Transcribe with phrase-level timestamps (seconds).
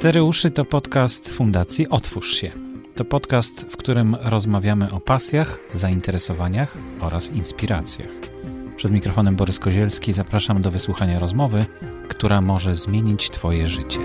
[0.00, 2.50] Cztery uszy to podcast Fundacji Otwórz się.
[2.94, 8.08] To podcast, w którym rozmawiamy o pasjach, zainteresowaniach oraz inspiracjach.
[8.76, 11.66] Przed mikrofonem Borys Kozielski zapraszam do wysłuchania rozmowy,
[12.08, 13.98] która może zmienić Twoje życie.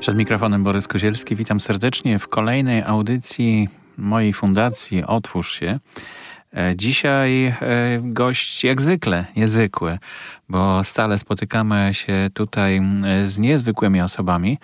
[0.00, 1.36] Przed mikrofonem Borys Kozielski.
[1.36, 3.68] Witam serdecznie w kolejnej audycji
[3.98, 5.78] mojej fundacji Otwórz się.
[6.56, 7.54] E, dzisiaj e,
[8.02, 9.98] gość jak zwykle niezwykły,
[10.48, 12.80] bo stale spotykamy się tutaj
[13.24, 14.58] z niezwykłymi osobami,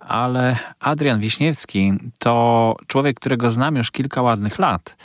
[0.00, 4.96] ale Adrian Wiśniewski to człowiek, którego znam już kilka ładnych lat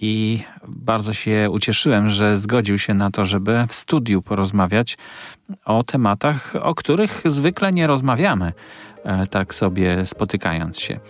[0.00, 4.98] i bardzo się ucieszyłem, że zgodził się na to, żeby w studiu porozmawiać
[5.64, 8.52] o tematach, o których zwykle nie rozmawiamy.
[9.04, 10.94] E, tak sobie spotykając się.
[10.94, 11.00] E,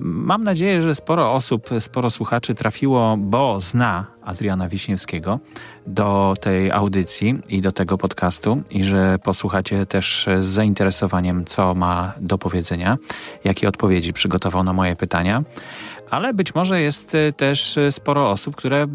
[0.00, 5.38] mam nadzieję, że sporo osób, sporo słuchaczy trafiło, bo zna Adriana Wiśniewskiego
[5.86, 12.12] do tej audycji i do tego podcastu i że posłuchacie też z zainteresowaniem, co ma
[12.20, 12.98] do powiedzenia,
[13.44, 15.42] jakie odpowiedzi przygotował na moje pytania
[16.10, 18.86] ale być może jest e, też sporo osób, które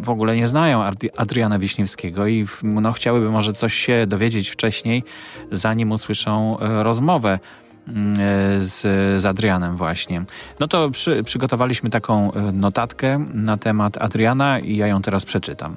[0.00, 0.82] w ogóle nie znają
[1.16, 5.02] Adriana Wiśniewskiego i no, chciałyby może coś się dowiedzieć wcześniej,
[5.50, 7.38] zanim usłyszą rozmowę
[8.60, 8.80] z,
[9.22, 10.24] z Adrianem właśnie.
[10.60, 15.76] No to przy, przygotowaliśmy taką e, notatkę na temat Adriana i ja ją teraz przeczytam.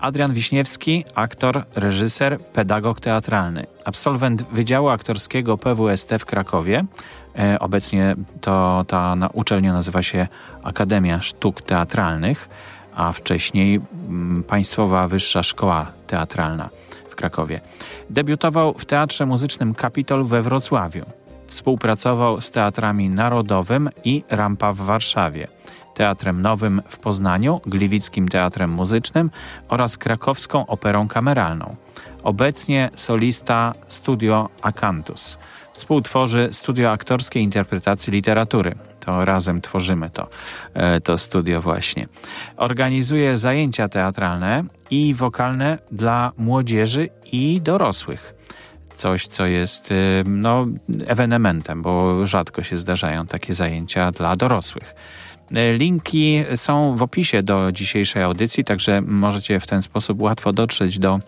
[0.00, 6.84] Adrian Wiśniewski, aktor, reżyser, pedagog teatralny, absolwent Wydziału Aktorskiego PWST w Krakowie.
[7.38, 10.28] E, obecnie to ta na, uczelnia nazywa się
[10.62, 12.48] Akademia Sztuk Teatralnych,
[12.94, 16.68] a wcześniej m, mm, Państwowa Wyższa Szkoła Teatralna
[17.10, 17.60] w Krakowie.
[18.10, 21.04] Debiutował w Teatrze Muzycznym Kapitol we Wrocławiu.
[21.52, 25.48] Współpracował z Teatrami Narodowym i Rampa w Warszawie,
[25.94, 29.30] Teatrem Nowym w Poznaniu, Gliwickim Teatrem Muzycznym
[29.68, 31.76] oraz Krakowską Operą Kameralną.
[32.22, 35.38] Obecnie solista Studio Acantus.
[35.72, 38.74] Współtworzy Studio Aktorskie Interpretacji Literatury.
[39.00, 40.28] To razem tworzymy to,
[40.74, 42.08] e, to studio właśnie.
[42.56, 48.41] Organizuje zajęcia teatralne i wokalne dla młodzieży i dorosłych
[48.92, 49.94] coś, co jest y,
[50.26, 50.66] no,
[51.06, 54.94] ewenementem, bo rzadko się zdarzają takie zajęcia dla dorosłych.
[55.50, 60.98] Y, linki są w opisie do dzisiejszej audycji, także możecie w ten sposób łatwo dotrzeć
[60.98, 61.20] do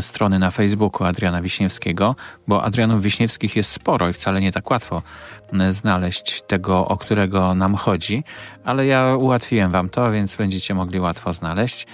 [0.00, 2.14] strony na Facebooku Adriana Wiśniewskiego,
[2.48, 5.02] bo Adrianów Wiśniewskich jest sporo i wcale nie tak łatwo
[5.70, 8.24] znaleźć tego, o którego nam chodzi,
[8.64, 11.86] ale ja ułatwiłem wam to, więc będziecie mogli łatwo znaleźć.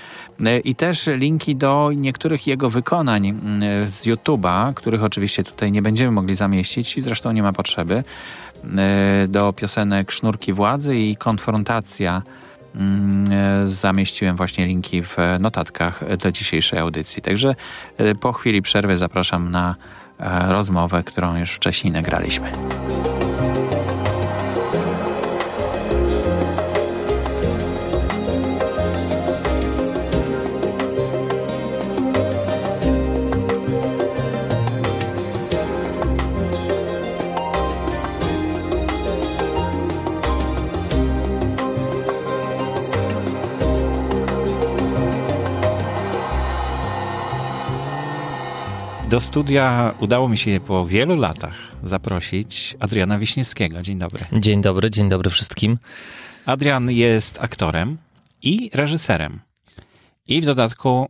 [0.47, 3.41] E, I też linki do niektórych jego wykonań
[3.87, 8.03] z YouTube'a, których oczywiście tutaj nie będziemy mogli zamieścić i zresztą nie ma potrzeby,
[8.79, 12.48] e, do piosenek Sznurki Władzy i Konfrontacja e,
[13.65, 17.23] zamieściłem właśnie linki w notatkach do dzisiejszej audycji.
[17.23, 17.55] Także
[17.99, 19.75] e, po chwili przerwy zapraszam na
[20.21, 22.53] e, rozmowę, którą już wcześniej nagraliśmy.
[49.09, 51.55] Do studia udało mi się po wielu latach
[51.85, 53.83] zaprosić Adriana Wiśniewskiego.
[53.83, 54.27] Dzień dobry.
[54.33, 55.79] Dzień dobry, dzień dobry wszystkim.
[56.47, 57.99] Adrian jest aktorem
[58.43, 59.41] i reżyserem.
[60.27, 61.09] I w dodatku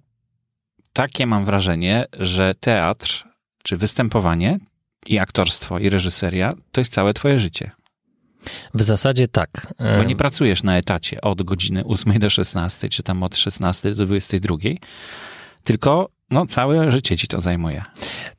[0.92, 3.24] takie mam wrażenie, że teatr,
[3.62, 4.58] czy występowanie,
[5.06, 7.70] i aktorstwo, i reżyseria to jest całe twoje życie.
[8.74, 9.74] W zasadzie tak.
[9.98, 14.06] Bo nie pracujesz na etacie od godziny 8 do 16, czy tam od 16 do
[14.06, 14.56] 22,
[15.62, 17.82] tylko no, całe życie ci to zajmuje.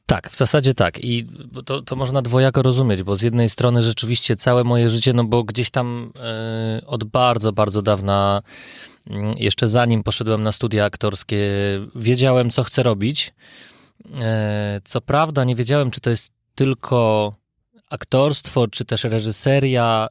[0.06, 1.04] Tak, w zasadzie tak.
[1.04, 1.28] I
[1.66, 5.44] to, to można dwojako rozumieć, bo z jednej strony rzeczywiście całe moje życie, no bo
[5.44, 6.12] gdzieś tam
[6.82, 8.42] y, od bardzo, bardzo dawna,
[9.08, 11.40] y, jeszcze zanim poszedłem na studia aktorskie,
[11.96, 13.34] wiedziałem, co chcę robić.
[14.06, 14.12] Y,
[14.84, 17.32] co prawda, nie wiedziałem, czy to jest tylko
[17.90, 20.08] aktorstwo, czy też reżyseria.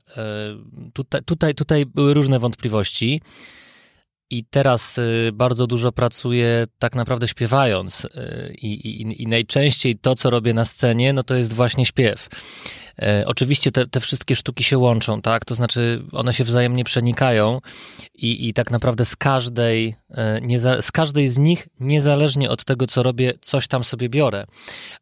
[0.93, 3.21] Tutaj, tutaj, tutaj były różne wątpliwości.
[4.31, 8.05] I teraz y, bardzo dużo pracuję tak naprawdę śpiewając.
[8.05, 12.29] Y, I, i, I, najczęściej to, co robię na scenie, no to jest właśnie śpiew.
[13.03, 15.45] E, oczywiście te, te wszystkie sztuki się łączą, tak?
[15.45, 17.61] To znaczy one się wzajemnie przenikają
[18.15, 22.87] i, i tak naprawdę z każdej, e, nie z każdej z nich, niezależnie od tego,
[22.87, 24.47] co robię, coś tam sobie biorę.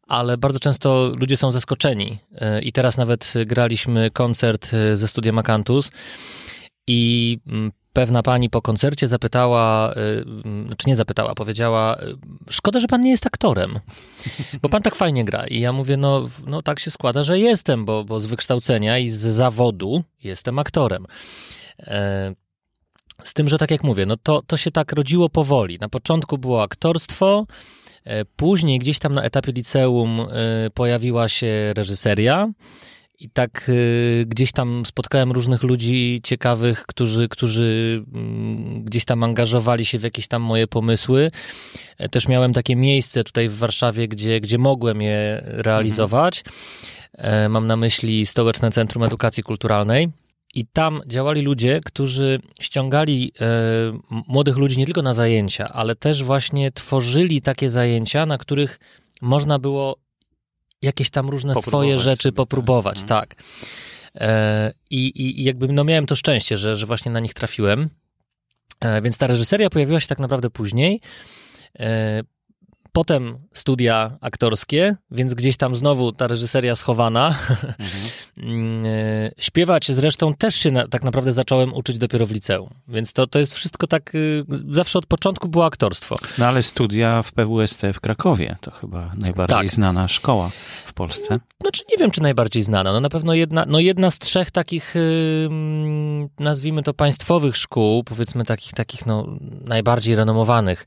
[0.07, 2.19] Ale bardzo często ludzie są zaskoczeni.
[2.35, 5.91] E, I teraz nawet graliśmy koncert ze studiem Akantus
[6.87, 9.93] i mm, pewna pani po koncercie zapytała,
[10.71, 12.17] y, czy nie zapytała, powiedziała, y,
[12.49, 13.79] szkoda, że pan nie jest aktorem,
[14.61, 15.47] bo pan tak fajnie gra.
[15.47, 19.09] I ja mówię, no, no tak się składa, że jestem, bo, bo z wykształcenia i
[19.09, 21.05] z zawodu jestem aktorem.
[21.79, 22.33] E,
[23.23, 25.77] z tym, że tak jak mówię, no to, to się tak rodziło powoli.
[25.81, 27.45] Na początku było aktorstwo,
[28.03, 30.25] e, później gdzieś tam na etapie liceum e,
[30.69, 32.47] pojawiła się reżyseria.
[33.19, 38.03] I tak y, gdzieś tam spotkałem różnych ludzi ciekawych, którzy, którzy
[38.77, 41.31] y, gdzieś tam angażowali się w jakieś tam moje pomysły.
[41.97, 46.43] E, też miałem takie miejsce tutaj w Warszawie, gdzie, gdzie mogłem je realizować.
[47.17, 47.51] Mhm.
[47.51, 50.09] mam na myśli Stołeczne Centrum Edukacji Kulturalnej.
[50.55, 53.45] I tam działali ludzie, którzy ściągali e,
[54.27, 58.79] młodych ludzi nie tylko na zajęcia, ale też właśnie tworzyli takie zajęcia, na których
[59.21, 60.06] można było
[60.81, 62.35] jakieś tam różne swoje rzeczy tak.
[62.35, 63.35] popróbować, tak.
[63.35, 63.43] tak.
[64.15, 67.89] E, i, I jakby no miałem to szczęście, że, że właśnie na nich trafiłem.
[68.79, 71.01] E, więc ta reżyseria pojawiła się tak naprawdę później.
[72.97, 77.35] Potem studia aktorskie, więc gdzieś tam znowu ta reżyseria schowana.
[78.37, 78.85] Mhm.
[79.39, 82.69] Śpiewać zresztą też się na, tak naprawdę zacząłem uczyć dopiero w liceum.
[82.87, 86.15] Więc to, to jest wszystko tak, y, zawsze od początku było aktorstwo.
[86.37, 89.69] No ale studia w PWST w Krakowie to chyba najbardziej tak.
[89.69, 90.51] znana szkoła
[90.85, 91.39] w Polsce.
[91.61, 92.93] Znaczy nie wiem, czy najbardziej znana.
[92.93, 94.93] No na pewno jedna, no jedna z trzech takich,
[96.39, 99.27] nazwijmy to państwowych szkół, powiedzmy takich, takich no,
[99.65, 100.85] najbardziej renomowanych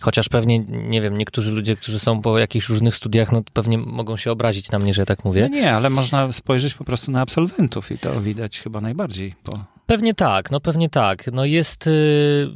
[0.00, 4.16] Chociaż pewnie, nie wiem, niektórzy ludzie, którzy są po jakichś różnych studiach, no pewnie mogą
[4.16, 5.48] się obrazić na mnie, że ja tak mówię.
[5.50, 9.34] No nie, ale można spojrzeć po prostu na absolwentów i to widać chyba najbardziej.
[9.44, 9.64] Po...
[9.86, 11.32] Pewnie tak, no pewnie tak.
[11.32, 12.50] No jest, yy,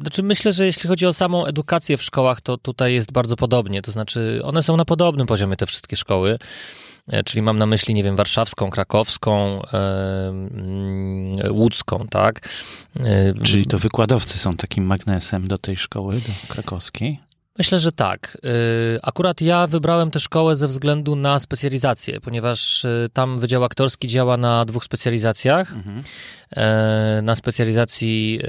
[0.00, 3.82] znaczy myślę, że jeśli chodzi o samą edukację w szkołach, to tutaj jest bardzo podobnie.
[3.82, 6.38] To znaczy one są na podobnym poziomie, te wszystkie szkoły.
[7.08, 10.32] E, czyli mam na myśli, nie wiem, warszawską, krakowską, e,
[11.50, 12.48] łódzką, tak?
[13.00, 17.20] E, czyli to wykładowcy są takim magnesem do tej szkoły, do krakowskiej?
[17.58, 18.38] Myślę, że tak.
[19.02, 24.64] Akurat ja wybrałem tę szkołę ze względu na specjalizację, ponieważ tam Wydział Aktorski działa na
[24.64, 25.72] dwóch specjalizacjach.
[25.72, 26.02] Mhm.
[27.24, 28.40] Na specjalizacji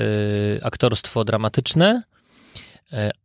[0.64, 2.04] aktorstwo dramatyczne,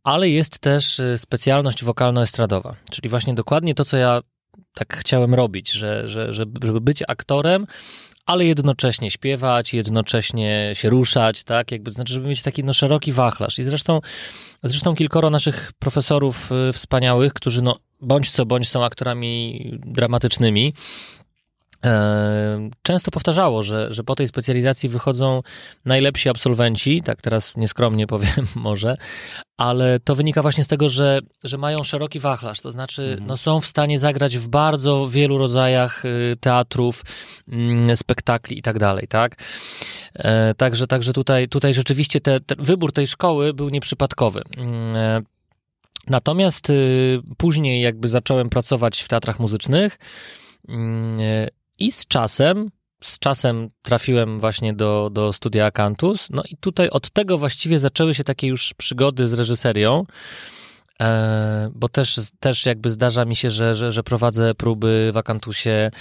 [0.03, 4.21] ale jest też specjalność wokalno-estradowa, czyli właśnie dokładnie to, co ja
[4.73, 7.67] tak chciałem robić, że, że, żeby być aktorem,
[8.25, 11.71] ale jednocześnie śpiewać, jednocześnie się ruszać, tak?
[11.71, 13.59] Jakby, znaczy, żeby mieć taki no, szeroki wachlarz.
[13.59, 13.99] I zresztą,
[14.63, 20.73] zresztą kilkoro naszych profesorów y, wspaniałych, którzy no, bądź co bądź są aktorami dramatycznymi,
[22.81, 25.41] często powtarzało, że, że po tej specjalizacji wychodzą
[25.85, 28.95] najlepsi absolwenci, tak teraz nieskromnie powiem może,
[29.57, 33.27] ale to wynika właśnie z tego, że, że mają szeroki wachlarz, to znaczy mhm.
[33.27, 37.03] no, są w stanie zagrać w bardzo wielu rodzajach y, teatrów,
[37.47, 39.35] mm, spektakli i tak dalej, tak?
[40.15, 44.41] E, także, także tutaj, tutaj rzeczywiście te, ten wybór tej szkoły był nieprzypadkowy.
[44.57, 45.21] Mm, e,
[46.07, 49.99] natomiast y, później jakby zacząłem pracować w teatrach muzycznych
[50.67, 51.19] mm,
[51.81, 52.69] i z czasem,
[53.03, 56.29] z czasem trafiłem właśnie do, do studia Akantus.
[56.29, 60.05] No i tutaj od tego właściwie zaczęły się takie już przygody z reżyserią.
[61.01, 65.91] E, bo też, też jakby zdarza mi się, że, że, że prowadzę próby w Akantusie,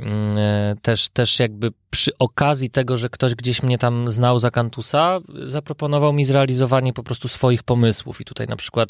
[0.00, 4.44] mm, e, też, też jakby przy okazji tego, że ktoś gdzieś mnie tam znał z
[4.44, 8.88] Akantusa, zaproponował mi zrealizowanie po prostu swoich pomysłów i tutaj na przykład,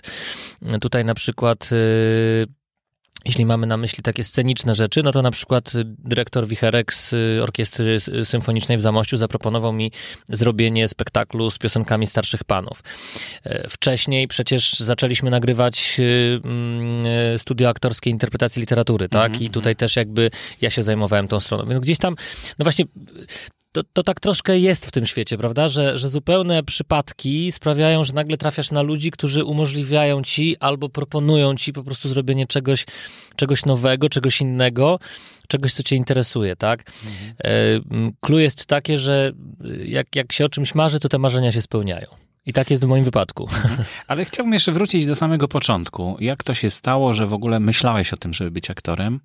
[0.81, 2.47] tutaj na przykład y,
[3.25, 8.01] jeśli mamy na myśli takie sceniczne rzeczy, no to na przykład dyrektor Wicherek z Orkiestry
[8.25, 9.93] Symfonicznej w Zamościu zaproponował mi
[10.29, 12.83] zrobienie spektaklu z piosenkami starszych panów.
[13.45, 15.97] E, wcześniej przecież zaczęliśmy nagrywać
[16.45, 19.33] mm, studio aktorskie interpretacji literatury, tak?
[19.33, 19.43] -hmm.
[19.43, 19.77] I tutaj mhm.
[19.77, 20.31] też jakby
[20.61, 21.67] ja się zajmowałem tą stroną.
[21.67, 22.17] Więc gdzieś tam,
[22.59, 22.85] no właśnie
[23.76, 25.68] to, to tak troszkę jest w tym świecie, prawda?
[25.68, 31.56] Że, że zupełne przypadki sprawiają, że nagle trafiasz na ludzi, którzy umożliwiają ci albo proponują
[31.56, 32.87] ci po prostu zrobienie czegoś,
[33.37, 34.99] czegoś nowego, czegoś innego,
[35.49, 36.92] czegoś, co cię interesuje, tak?
[37.04, 38.12] Mhm.
[38.21, 39.33] Clue jest takie, że
[39.85, 42.25] jak, jak się o czymś marzy, to te marzenia się spełniają.
[42.47, 43.49] I tak jest w moim wypadku.
[44.09, 46.17] Ale chciałbym jeszcze wrócić do samego początku.
[46.21, 49.21] Jak to się stało, że w ogóle myślałeś o tym, żeby być aktorem?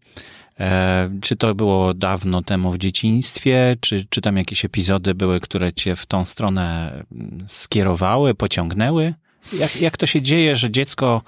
[0.59, 5.73] E, czy to było dawno temu w dzieciństwie, czy, czy tam jakieś epizody były, które
[5.73, 9.13] cię w tą stronę mm, skierowały, pociągnęły?
[9.53, 11.21] Jak, jak to się dzieje, że dziecko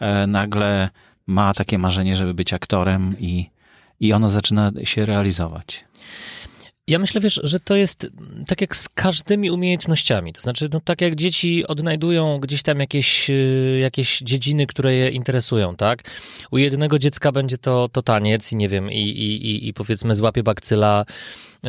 [0.00, 0.90] e, nagle
[1.26, 3.50] ma takie marzenie, żeby być aktorem i,
[4.00, 5.84] i ono zaczyna się realizować?
[6.88, 8.06] Ja myślę, wiesz, że to jest
[8.46, 10.32] tak jak z każdymi umiejętnościami.
[10.32, 15.10] To znaczy, no, tak jak dzieci odnajdują gdzieś tam jakieś, y, jakieś dziedziny, które je
[15.10, 16.02] interesują, tak?
[16.50, 20.14] U jednego dziecka będzie to, to taniec i nie wiem, i, i, i, i powiedzmy
[20.14, 21.04] złapie bakcyla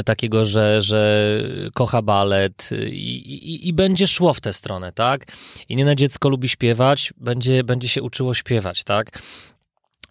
[0.06, 1.42] takiego, że, że
[1.74, 5.26] kocha balet i, i, i będzie szło w tę stronę, tak?
[5.70, 9.22] Inne dziecko lubi śpiewać, będzie, będzie się uczyło śpiewać, tak?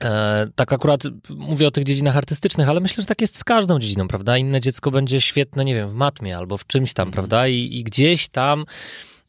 [0.05, 3.79] E, tak akurat mówię o tych dziedzinach artystycznych, ale myślę, że tak jest z każdą
[3.79, 4.39] dziedziną, prawda?
[4.39, 7.13] Inne dziecko będzie świetne, nie wiem, w matmie albo w czymś tam, mhm.
[7.13, 7.49] prawda?
[7.49, 8.65] I, I, gdzieś tam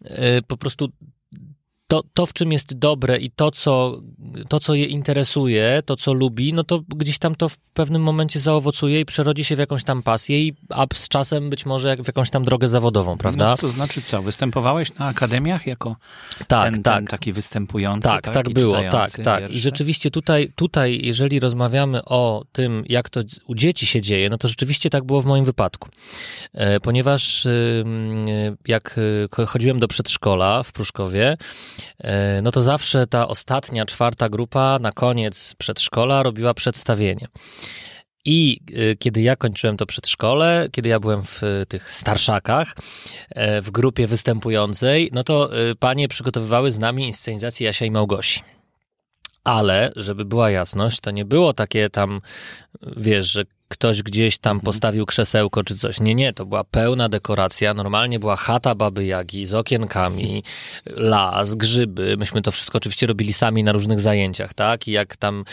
[0.03, 0.89] e, po prostu
[1.87, 4.01] to, to, w czym jest dobre i to co,
[4.49, 8.39] to, co je interesuje, to, co lubi, no to gdzieś tam to w pewnym momencie
[8.39, 12.01] zaowocuje i przerodzi się w jakąś tam pasję, i, a z czasem być może jak
[12.01, 13.49] w jakąś tam drogę zawodową, prawda?
[13.49, 14.21] No, to znaczy co?
[14.21, 15.95] Występowałeś na akademiach jako
[16.47, 16.95] tak, ten, tak.
[16.95, 18.07] ten taki występujący?
[18.07, 19.49] Tak, tak, tak było, tak, tak.
[19.49, 24.37] I rzeczywiście tutaj, tutaj, jeżeli rozmawiamy o tym, jak to u dzieci się dzieje, no
[24.37, 25.89] to rzeczywiście tak było w moim wypadku.
[26.53, 27.47] E, ponieważ
[28.67, 28.95] jak
[29.39, 31.37] e, chodziłem do przedszkola w Pruszkowie,
[32.41, 37.27] no to zawsze ta ostatnia, czwarta grupa na koniec przedszkola robiła przedstawienie.
[38.25, 42.75] I e, kiedy ja kończyłem to przedszkole, kiedy ja byłem w tych starszakach,
[43.29, 48.41] e, w grupie występującej, no to panie przygotowywały z nami inscenizację Jasia i Małgosi.
[49.43, 52.21] Ale, żeby była jasność, to nie było takie tam,
[52.97, 54.65] wiesz, że ktoś gdzieś tam mhm.
[54.65, 55.99] postawił krzesełko czy coś.
[55.99, 57.73] Nie, nie, to była pełna dekoracja.
[57.73, 60.43] Normalnie była chata Baby Jagi z okienkami,
[60.85, 62.17] las, grzyby.
[62.17, 64.87] Myśmy to wszystko oczywiście robili sami na różnych zajęciach, tak?
[64.87, 65.43] I jak tam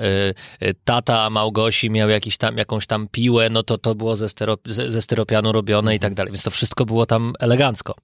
[0.00, 0.34] y,
[0.66, 4.60] y, tata Małgosi miał jakiś tam, jakąś tam piłę, no to to było ze, sterop,
[4.64, 6.16] ze, ze styropianu robione i tak mhm.
[6.16, 6.32] dalej.
[6.32, 7.94] Więc to wszystko było tam elegancko.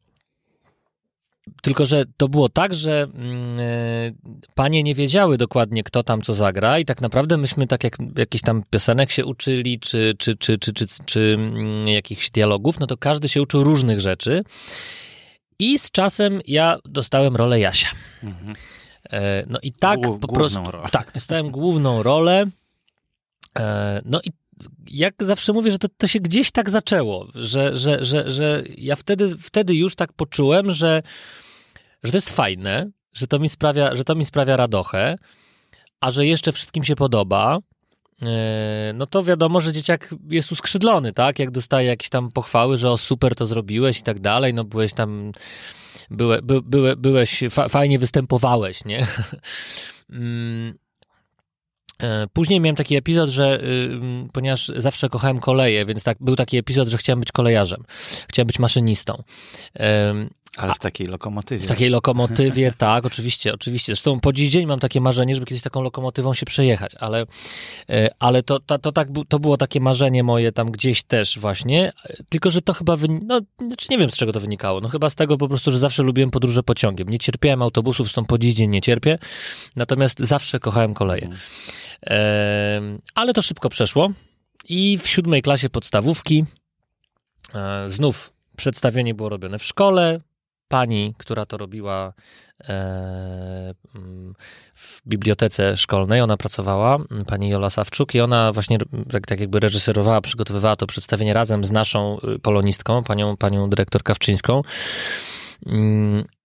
[1.63, 4.13] Tylko, że to było tak, że e,
[4.55, 8.43] panie nie wiedziały dokładnie, kto tam co zagra, i tak naprawdę myśmy tak jak jakiś
[8.43, 12.97] tam piosenek się uczyli, czy, czy, czy, czy, czy, czy mm, jakichś dialogów, no to
[12.97, 14.43] każdy się uczył różnych rzeczy.
[15.59, 17.89] I z czasem ja dostałem rolę Jasia.
[18.23, 18.55] Mhm.
[19.11, 20.71] E, no i tak po prostu.
[20.71, 20.89] Rolę.
[20.93, 22.47] Tak, dostałem główną rolę.
[23.59, 24.31] E, no i
[24.91, 28.97] jak zawsze mówię, że to, to się gdzieś tak zaczęło, że, że, że, że ja
[28.97, 31.03] wtedy, wtedy już tak poczułem, że,
[32.03, 35.17] że to jest fajne, że to mi sprawia, że to mi sprawia radochę,
[36.01, 37.59] a że jeszcze wszystkim się podoba,
[38.23, 41.39] e, no to wiadomo, że dzieciak jest uskrzydlony, tak?
[41.39, 44.93] Jak dostaje jakieś tam pochwały, że o super to zrobiłeś i tak dalej, no byłeś
[44.93, 45.33] tam,
[46.11, 49.07] byłe, by, byłe, byłeś, fa, fajnie występowałeś, nie?
[52.03, 53.99] E, później miałem taki epizod, że y,
[54.33, 57.85] ponieważ zawsze kochałem koleje, więc tak, był taki epizod, że chciałem być kolejarzem,
[58.29, 59.23] chciałem być maszynistą.
[60.57, 61.65] Ale w takiej lokomotywie.
[61.65, 63.87] W takiej lokomotywie, tak, oczywiście, oczywiście.
[63.87, 67.27] Zresztą po dziś dzień mam takie marzenie, żeby kiedyś taką lokomotywą się przejechać, ale,
[67.91, 71.93] e, ale to, to, to, tak, to było takie marzenie moje tam gdzieś też właśnie,
[72.29, 75.15] tylko że to chyba, no znaczy nie wiem z czego to wynikało, no chyba z
[75.15, 77.09] tego po prostu, że zawsze lubiłem podróże pociągiem.
[77.09, 79.19] Nie cierpiałem autobusów, zresztą po dziś dzień nie cierpię,
[79.77, 81.29] natomiast zawsze kochałem koleje.
[83.15, 84.11] Ale to szybko przeszło
[84.69, 86.45] i w siódmej klasie podstawówki
[87.55, 90.21] e, znów przedstawienie było robione w szkole.
[90.69, 92.13] Pani, która to robiła
[92.69, 94.35] e, mm,
[94.75, 98.79] w bibliotece szkolnej, ona pracowała, pani Jola Sawczuk, i ona właśnie
[99.13, 104.03] tak, tak jakby reżyserowała, przygotowywała to przedstawienie razem z naszą y, polonistką, panią, panią dyrektor
[104.03, 104.63] Kawczyńską.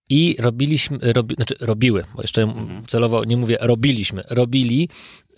[0.10, 2.86] I robiliśmy, robi, znaczy robiły, bo jeszcze mhm.
[2.88, 4.90] celowo nie mówię robiliśmy, robili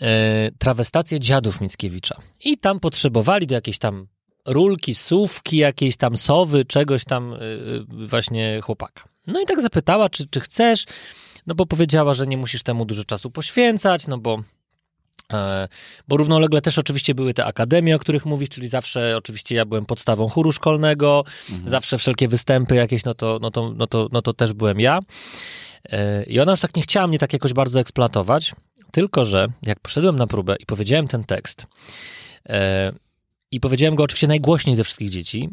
[0.02, 2.18] e, trawestację dziadów Mickiewicza.
[2.44, 4.08] I tam potrzebowali do jakiejś tam
[4.46, 7.38] rulki, sówki, jakiejś tam sowy, czegoś tam e,
[8.08, 9.04] właśnie chłopaka.
[9.28, 10.86] No i tak zapytała, czy, czy chcesz,
[11.48, 14.57] no bo powiedziała, że nie musisz temu dużo czasu poświęcać, no bo E,
[16.08, 19.86] bo równolegle też oczywiście były te akademie, o których mówisz, czyli zawsze oczywiście ja byłem
[19.86, 21.70] podstawą chóru szkolnego, mhm.
[21.70, 25.00] zawsze wszelkie występy jakieś, no to, no, to, no, to, no to też byłem ja.
[25.90, 28.56] E, I ona już tak nie chciała mnie tak jakoś bardzo eksploatować,
[28.92, 31.68] tylko że jak poszedłem na próbę i powiedziałem ten tekst,
[32.50, 32.92] e,
[33.51, 35.50] i powiedziałem go oczywiście najgłośniej ze wszystkich dzieci,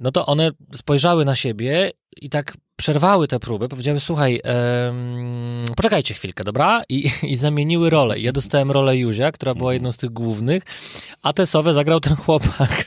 [0.00, 6.14] no to one spojrzały na siebie i tak przerwały tę próbę, powiedziały, słuchaj, um, poczekajcie
[6.14, 6.82] chwilkę, dobra?
[6.88, 8.18] I, I zamieniły rolę.
[8.18, 10.62] Ja dostałem rolę Juzia, która była jedną z tych głównych,
[11.22, 12.86] a tę Sowę zagrał ten chłopak.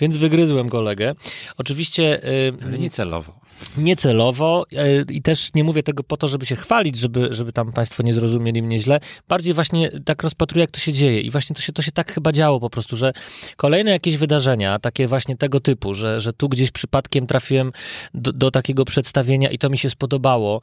[0.00, 1.14] Więc wygryzłem kolegę.
[1.56, 2.20] Oczywiście...
[2.62, 3.40] Ale niecelowo.
[3.78, 4.66] Niecelowo
[5.10, 8.14] i też nie mówię tego po to, żeby się chwalić, żeby, żeby tam państwo nie
[8.14, 9.00] zrozumieli mnie źle.
[9.28, 11.20] Bardziej właśnie tak rozpatruję, jak to się dzieje.
[11.20, 13.12] I właśnie to się, to się tak chyba działo po prostu, że
[13.56, 17.72] kolejne jakieś wydarzenia, takie właśnie tego typu, że, że tu gdzieś przypadkiem trafiłem
[18.14, 20.60] do, do takiego przedstawienia i to mi się spodobało.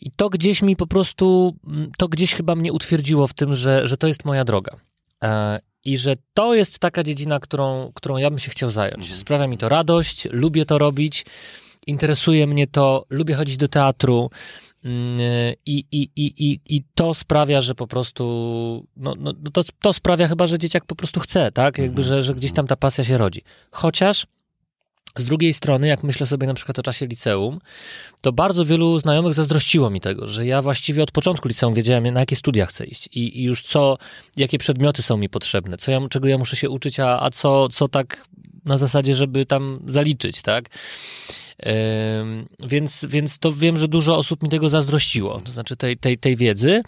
[0.00, 1.56] I to gdzieś mi po prostu,
[1.98, 4.76] to gdzieś chyba mnie utwierdziło w tym, że, że to jest moja droga.
[5.84, 9.02] I że to jest taka dziedzina, którą, którą ja bym się chciał zająć.
[9.02, 9.18] Mhm.
[9.18, 11.24] Sprawia mi to radość, lubię to robić,
[11.86, 14.30] interesuje mnie to, lubię chodzić do teatru.
[14.84, 15.18] Mm,
[15.66, 20.28] I, i, i, i, I to sprawia, że po prostu, no, no, to, to sprawia
[20.28, 21.78] chyba, że dzieciak po prostu chce, tak?
[21.78, 22.08] Jakby, mhm.
[22.08, 23.42] że, że gdzieś tam ta pasja się rodzi.
[23.70, 24.26] Chociaż
[25.16, 27.60] z drugiej strony, jak myślę sobie na przykład o czasie liceum,
[28.20, 32.20] to bardzo wielu znajomych zazdrościło mi tego, że ja właściwie od początku liceum wiedziałem, na
[32.20, 33.98] jakie studia chcę iść i, i już co,
[34.36, 37.68] jakie przedmioty są mi potrzebne, co ja, czego ja muszę się uczyć, a, a co,
[37.68, 38.24] co tak
[38.64, 40.68] na zasadzie, żeby tam zaliczyć, tak?
[42.60, 46.36] Więc, więc to wiem, że dużo osób mi tego zazdrościło, to znaczy tej, tej, tej
[46.36, 46.82] wiedzy,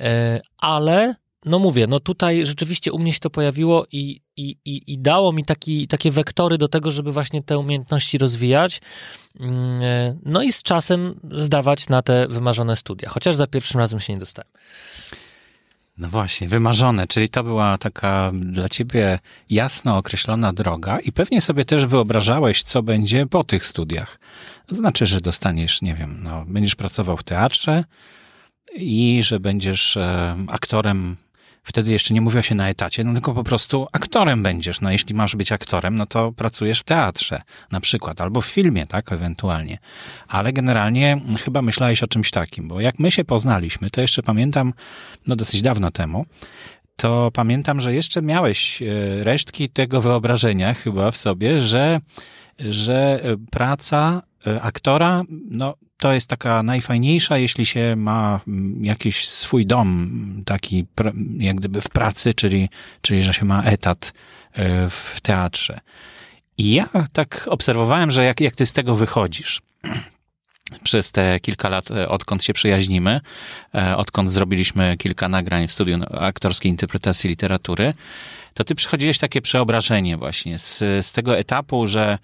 [0.00, 1.14] e, ale
[1.46, 5.32] no mówię, no tutaj rzeczywiście u mnie się to pojawiło i, i, i, i dało
[5.32, 8.80] mi taki, takie wektory do tego, żeby właśnie te umiejętności rozwijać.
[9.40, 14.00] Mm, e, no i z czasem zdawać na te wymarzone studia, chociaż za pierwszym razem
[14.00, 14.50] się nie dostałem.
[15.98, 19.18] No właśnie, wymarzone, czyli to była taka dla ciebie
[19.50, 24.18] jasno określona droga i pewnie sobie też wyobrażałeś, co będzie po tych studiach.
[24.68, 27.84] Znaczy, że dostaniesz, nie wiem, no, będziesz pracował w teatrze
[28.74, 31.16] i że będziesz e, aktorem
[31.66, 34.80] wtedy jeszcze nie mówiło się na etacie, no tylko po prostu aktorem będziesz.
[34.80, 37.42] No jeśli masz być aktorem, no to pracujesz w teatrze
[37.72, 39.78] na przykład, albo w filmie, tak, ewentualnie.
[40.28, 44.72] Ale generalnie chyba myślałeś o czymś takim, bo jak my się poznaliśmy, to jeszcze pamiętam,
[45.26, 46.26] no dosyć dawno temu,
[46.96, 48.86] to pamiętam, że jeszcze miałeś e,
[49.24, 52.00] resztki tego wyobrażenia chyba w sobie, że,
[52.58, 53.20] że
[53.50, 60.10] praca E, aktora, no to jest taka najfajniejsza, jeśli się ma mm, jakiś swój dom,
[60.46, 60.86] taki
[61.38, 62.68] jak gdyby w pracy, czyli,
[63.00, 64.12] czyli że się ma etat
[64.52, 65.80] e, w teatrze.
[66.58, 69.62] I ja tak obserwowałem, że jak, jak ty z tego wychodzisz,
[70.82, 73.20] przez te kilka lat, e, odkąd się przyjaźnimy,
[73.96, 77.94] odkąd zrobiliśmy kilka nagrań w studiu aktorskiej interpretacji literatury,
[78.54, 82.18] to ty przychodziłeś takie przeobrażenie właśnie z, z tego etapu, że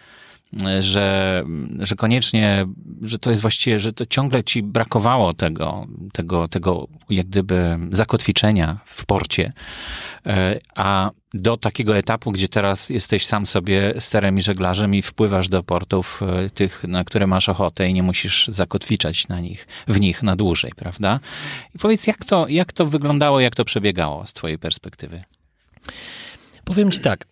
[0.80, 1.44] że,
[1.78, 2.66] że koniecznie,
[3.02, 8.78] że to jest właściwie, że to ciągle ci brakowało tego, tego, tego jak gdyby zakotwiczenia
[8.86, 9.52] w porcie,
[10.26, 15.48] e, a do takiego etapu, gdzie teraz jesteś sam sobie sterem i żeglarzem i wpływasz
[15.48, 20.00] do portów e, tych, na które masz ochotę i nie musisz zakotwiczać na nich, w
[20.00, 21.20] nich na dłużej, prawda?
[21.74, 25.22] I powiedz, jak to, jak to wyglądało, jak to przebiegało z twojej perspektywy?
[26.64, 27.26] Powiem ci tak,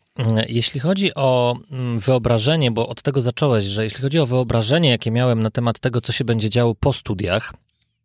[0.49, 5.11] jeśli chodzi o mm, wyobrażenie, bo od tego zacząłeś, że jeśli chodzi o wyobrażenie, jakie
[5.11, 7.55] miałem na temat tego, co się będzie działo po studiach,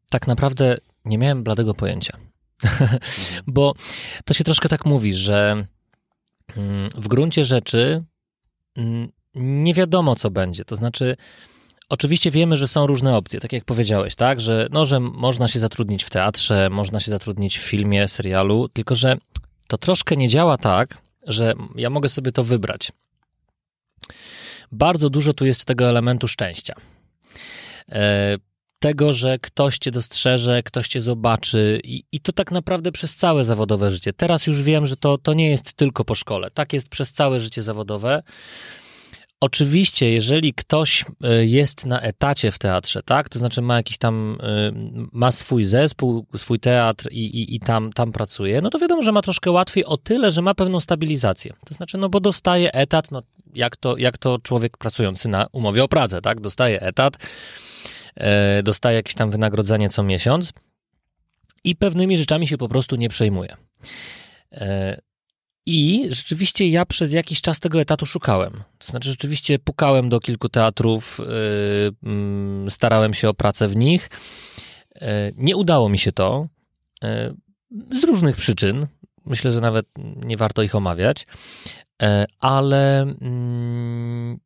[0.09, 2.17] tak naprawdę nie miałem bladego pojęcia.
[3.47, 3.73] bo
[4.25, 5.65] to się troszkę tak mówi, że
[6.57, 8.03] mm, w gruncie rzeczy
[8.77, 10.65] mm, nie wiadomo, co będzie.
[10.65, 11.17] To znaczy,
[11.89, 14.41] oczywiście wiemy, że są różne opcje, tak jak powiedziałeś, tak?
[14.41, 18.95] Że, no, że można się zatrudnić w teatrze, można się zatrudnić w filmie, serialu, tylko
[18.95, 19.17] że
[19.67, 22.91] to troszkę nie działa tak, że ja mogę sobie to wybrać.
[24.71, 26.75] Bardzo dużo tu jest tego elementu szczęścia.
[27.91, 28.37] E,
[28.79, 33.43] tego, że ktoś cię dostrzeże, ktoś cię zobaczy i, i to tak naprawdę przez całe
[33.43, 34.13] zawodowe życie.
[34.13, 36.51] Teraz już wiem, że to, to nie jest tylko po szkole.
[36.51, 38.23] Tak jest przez całe życie zawodowe.
[39.41, 44.37] Oczywiście, jeżeli ktoś e, jest na etacie w teatrze, tak, to znaczy ma jakiś tam,
[44.43, 44.71] e,
[45.11, 49.11] ma swój zespół, swój teatr i, i, i tam, tam pracuje, no to wiadomo, że
[49.11, 51.53] ma troszkę łatwiej o tyle, że ma pewną stabilizację.
[51.65, 53.21] To znaczy, no bo dostaje etat, no
[53.53, 57.17] jak to, jak to człowiek pracujący na umowie o pracę, tak, dostaje etat,
[58.15, 60.53] e, dostaje jakieś tam wynagrodzenie co miesiąc
[61.63, 63.57] i pewnymi rzeczami się po prostu nie przejmuje.
[65.65, 68.63] I rzeczywiście ja przez jakiś czas tego etatu szukałem.
[68.77, 71.21] To znaczy, rzeczywiście pukałem do kilku teatrów,
[72.03, 74.09] yy, starałem się o pracę w nich.
[74.95, 76.47] Yy, nie udało mi się to
[77.01, 78.87] yy, z różnych przyczyn.
[79.25, 79.85] Myślę, że nawet
[80.25, 81.27] nie warto ich omawiać,
[82.01, 82.07] yy,
[82.39, 84.39] ale mm,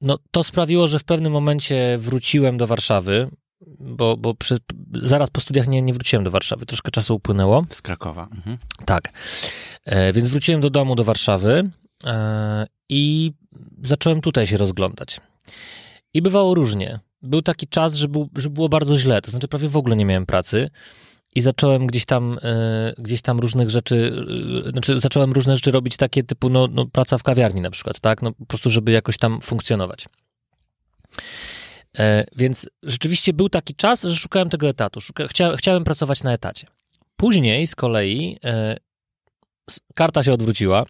[0.00, 3.30] no, to sprawiło, że w pewnym momencie wróciłem do Warszawy
[3.66, 4.56] bo, bo przy,
[5.02, 7.64] zaraz po studiach nie, nie wróciłem do Warszawy, troszkę czasu upłynęło.
[7.70, 8.28] Z Krakowa.
[8.32, 8.58] Mhm.
[8.84, 9.12] Tak.
[9.84, 11.70] E, więc wróciłem do domu, do Warszawy
[12.04, 13.32] e, i
[13.82, 15.20] zacząłem tutaj się rozglądać.
[16.14, 17.00] I bywało różnie.
[17.22, 20.04] Był taki czas, że, był, że było bardzo źle, to znaczy prawie w ogóle nie
[20.04, 20.70] miałem pracy
[21.34, 24.26] i zacząłem gdzieś tam, e, gdzieś tam różnych rzeczy,
[24.66, 28.00] e, znaczy zacząłem różne rzeczy robić takie typu, no, no praca w kawiarni na przykład,
[28.00, 30.06] tak, no po prostu, żeby jakoś tam funkcjonować.
[31.98, 35.00] E, więc rzeczywiście był taki czas, że szukałem tego etatu.
[35.00, 36.66] Szuka, chcia, chciałem pracować na etacie.
[37.16, 38.76] Później z kolei e,
[39.94, 40.86] karta się odwróciła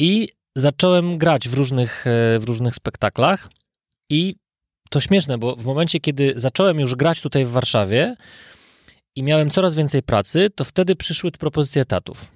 [0.00, 3.48] i zacząłem grać w różnych, e, w różnych spektaklach.
[4.10, 4.34] I
[4.90, 8.16] to śmieszne, bo w momencie, kiedy zacząłem już grać tutaj w Warszawie
[9.16, 12.28] i miałem coraz więcej pracy, to wtedy przyszły propozycje etatów.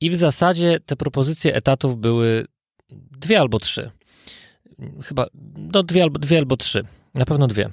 [0.00, 2.46] I w zasadzie te propozycje etatów były
[2.90, 3.90] dwie albo trzy.
[5.04, 6.84] Chyba, no dwie albo, dwie albo trzy.
[7.14, 7.70] Na pewno dwie.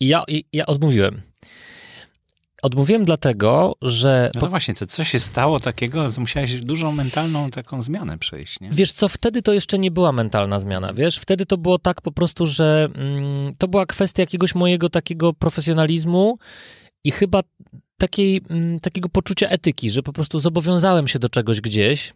[0.00, 1.22] I ja, i ja odmówiłem.
[2.62, 4.30] Odmówiłem dlatego, że.
[4.34, 8.70] No to właśnie, to co się stało takiego, musiałeś dużą mentalną taką zmianę przejść, nie?
[8.72, 11.18] Wiesz co, wtedy to jeszcze nie była mentalna zmiana, wiesz?
[11.18, 16.38] Wtedy to było tak po prostu, że mm, to była kwestia jakiegoś mojego takiego profesjonalizmu
[17.04, 17.42] i chyba
[17.98, 22.12] takiej, mm, takiego poczucia etyki, że po prostu zobowiązałem się do czegoś gdzieś.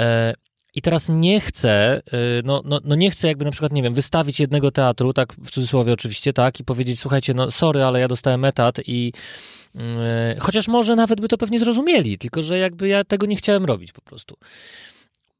[0.00, 0.34] E,
[0.74, 2.02] i teraz nie chcę,
[2.38, 5.32] y, no, no, no nie chcę jakby na przykład, nie wiem, wystawić jednego teatru, tak
[5.32, 9.12] w cudzysłowie oczywiście, tak, i powiedzieć, słuchajcie, no sorry, ale ja dostałem etat i
[9.74, 9.80] yy,
[10.40, 13.92] chociaż może nawet by to pewnie zrozumieli, tylko że jakby ja tego nie chciałem robić
[13.92, 14.36] po prostu.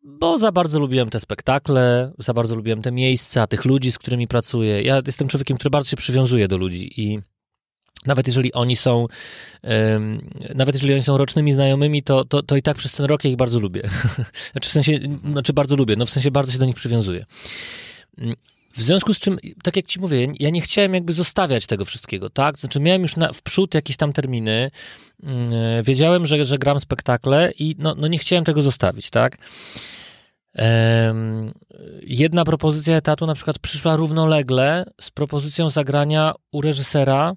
[0.02, 4.28] Bo za bardzo lubiłem te spektakle, za bardzo lubiłem te miejsca, tych ludzi, z którymi
[4.28, 4.82] pracuję.
[4.82, 7.20] Ja jestem człowiekiem, który bardzo się przywiązuje do ludzi i
[8.06, 9.06] nawet jeżeli oni są,
[9.62, 13.24] um, nawet jeżeli oni są rocznymi znajomymi, to, to, to i tak przez ten rok
[13.24, 13.82] ja ich bardzo lubię.
[14.52, 14.98] znaczy w sensie,
[15.32, 17.24] znaczy bardzo lubię, no w sensie bardzo się do nich przywiązuję.
[18.76, 22.30] W związku z czym, tak jak ci mówię, ja nie chciałem jakby zostawiać tego wszystkiego,
[22.30, 22.58] tak?
[22.58, 24.70] Znaczy miałem już na, w przód jakieś tam terminy,
[25.82, 29.38] wiedziałem, że, że gram spektakle i no, no nie chciałem tego zostawić, tak?
[32.02, 37.32] jedna propozycja etatu na przykład przyszła równolegle z propozycją zagrania u reżysera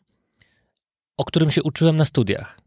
[1.17, 2.60] o którym się uczyłem na studiach.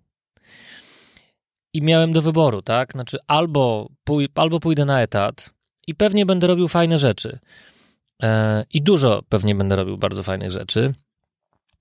[1.74, 2.92] I miałem do wyboru, tak?
[2.92, 5.50] Znaczy, albo, pój albo pójdę na etat
[5.86, 7.38] i pewnie będę robił fajne rzeczy.
[8.22, 10.94] E I dużo pewnie będę robił bardzo fajnych rzeczy.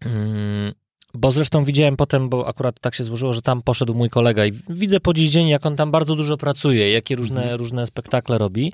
[0.05, 0.73] Mm,
[1.13, 4.51] bo zresztą widziałem potem, bo akurat tak się złożyło, że tam poszedł mój kolega i
[4.69, 7.59] widzę po dziś dzień, jak on tam bardzo dużo pracuje, jakie różne, mhm.
[7.59, 8.73] różne spektakle robi,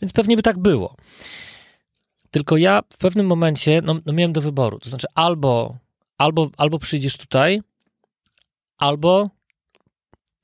[0.00, 0.96] więc pewnie by tak było.
[2.30, 4.78] Tylko ja w pewnym momencie no, no miałem do wyboru.
[4.78, 5.76] To znaczy, albo
[6.22, 7.62] albo, albo przyjdziesz tutaj,
[8.78, 9.30] albo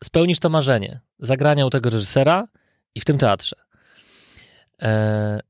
[0.04, 2.48] spełnisz to marzenie zagrania u tego reżysera
[2.94, 3.56] i w tym teatrze.
[4.82, 5.40] E,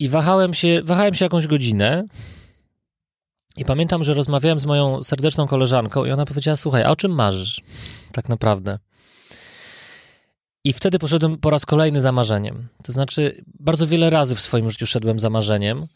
[0.00, 2.04] I wahałem się, wahałem się jakąś godzinę.
[3.56, 7.14] I pamiętam, że rozmawiałem z moją serdeczną koleżanką, i ona powiedziała: Słuchaj, a o czym
[7.14, 7.60] marzysz
[8.12, 8.78] tak naprawdę?
[10.64, 12.68] I wtedy poszedłem po raz kolejny za marzeniem.
[12.82, 15.86] To znaczy, bardzo wiele razy w swoim życiu szedłem za marzeniem.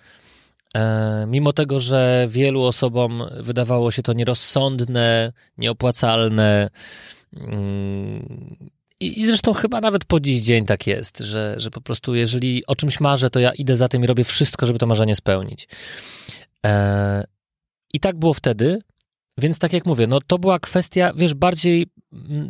[0.77, 6.71] E, mimo tego, że wielu osobom wydawało się to nierozsądne, nieopłacalne,
[7.37, 8.57] mm,
[9.01, 12.77] i, zresztą chyba nawet po dziś dzień tak jest, że, że po prostu jeżeli o
[12.77, 15.69] czymś marzę, to ja idę za tym i robię wszystko, żeby to marzenie spełnić.
[16.67, 17.25] E,
[17.95, 18.83] I tak było wtedy,
[19.39, 21.87] więc tak jak mówię, no to była kwestia, wiesz, bardziej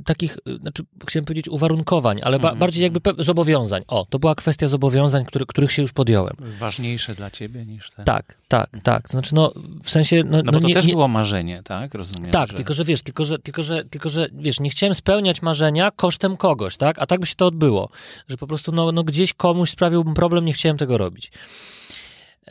[0.04, 2.58] takich, y, znaczy chciałem powiedzieć uwarunkowań, ale ba- mm-hmm.
[2.58, 3.82] bardziej jakby zobowiązań.
[3.88, 6.34] O, to była kwestia zobowiązań, który, których się już podjąłem.
[6.58, 8.04] Ważniejsze dla ciebie niż te.
[8.04, 9.08] Tak, tak, tak.
[9.10, 9.52] znaczy, no
[9.84, 10.24] w sensie...
[10.24, 10.92] No, no, no to nie, też nie...
[10.92, 11.94] było marzenie, tak?
[11.94, 12.30] Rozumiem.
[12.30, 12.54] Tak, że...
[12.54, 16.36] tylko że wiesz, tylko że, tylko, że, tylko że wiesz, nie chciałem spełniać marzenia kosztem
[16.36, 16.98] kogoś, tak?
[16.98, 17.88] A tak by się to odbyło,
[18.28, 21.32] że po prostu no, no gdzieś komuś sprawiłbym problem, nie chciałem tego robić.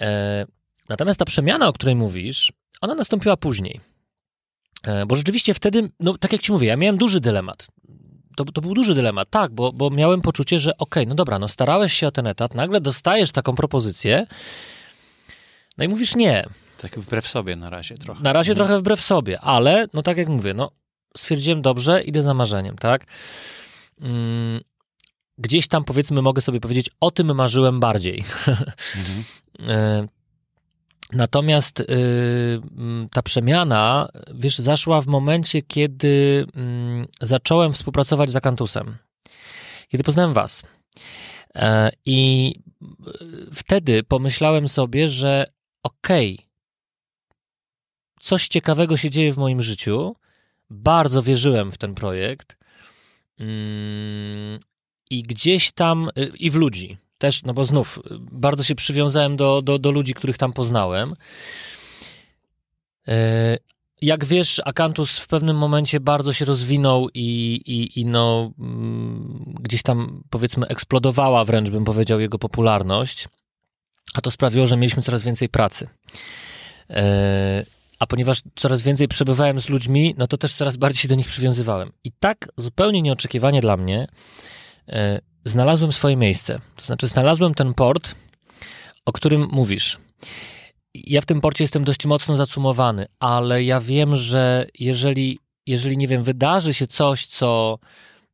[0.02, 0.46] E...
[0.89, 3.80] Natomiast ta przemiana, o której mówisz, ona nastąpiła później.
[4.84, 7.68] E, bo rzeczywiście wtedy, no tak jak ci mówię, ja miałem duży dylemat.
[8.36, 11.40] To, to był duży dylemat, tak, bo, bo miałem poczucie, że okej, okay, no dobra,
[11.40, 14.28] no starałeś się o ten etat, nagle dostajesz taką propozycję,
[15.78, 16.46] no i mówisz nie.
[16.78, 18.22] Tak wbrew sobie na razie trochę.
[18.24, 20.72] Na razie trochę wbrew sobie, ale no tak jak mówię, no
[21.18, 23.06] stwierdziłem dobrze, idę za marzeniem, tak?
[24.02, 24.62] Mm,
[25.38, 28.24] gdzieś tam powiedzmy mogę sobie powiedzieć, o tym marzyłem bardziej.
[29.58, 30.08] Mhm.
[31.13, 31.86] Natomiast y,
[32.78, 36.08] mm, ta przemiana, wiesz, zaszła w momencie, kiedy
[37.22, 38.98] y, zacząłem współpracować z Akantusem.
[39.89, 40.63] Kiedy poznałem was.
[41.56, 42.54] E, I
[43.22, 45.46] y, wtedy pomyślałem sobie, że
[45.84, 46.48] okej, okay,
[48.20, 50.15] coś ciekawego się dzieje w moim życiu.
[50.70, 52.58] Bardzo wierzyłem w ten projekt.
[53.39, 54.60] Mm,
[55.10, 59.62] I gdzieś tam, y, i w ludzi też, no bo znów, bardzo się przywiązałem do,
[59.62, 61.13] do, do ludzi, których tam poznałem.
[63.08, 63.58] E,
[64.01, 69.82] jak wiesz, Akantus w pewnym momencie bardzo się rozwinął i, i, i no, mm, gdzieś
[69.82, 73.27] tam powiedzmy eksplodowała wręcz, bym powiedział, jego popularność,
[74.13, 75.88] a to sprawiło, że mieliśmy coraz więcej pracy.
[76.89, 77.65] E,
[77.99, 81.27] a ponieważ coraz więcej przebywałem z ludźmi, no to też coraz bardziej się do nich
[81.27, 81.91] przywiązywałem.
[82.03, 84.08] I tak zupełnie nieoczekiwanie dla mnie
[84.89, 86.60] e, znalazłem swoje miejsce.
[86.76, 88.15] To znaczy, znalazłem ten port,
[89.06, 89.97] o którym mówisz.
[90.93, 96.08] Ja w tym porcie jestem dość mocno zacumowany, ale ja wiem, że jeżeli, jeżeli nie
[96.08, 97.80] wiem, wydarzy się coś, co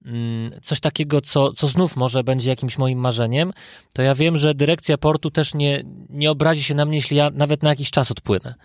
[0.06, 3.54] mm, coś takiego, co, co znów może będzie jakimś moim marzeniem,
[3.94, 7.30] to ja wiem, że dyrekcja portu też nie, nie obrazi się na mnie, jeśli ja
[7.34, 8.56] nawet na jakiś czas odpłynę.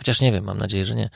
[0.00, 1.10] Chociaż nie wiem, mam nadzieję, że nie.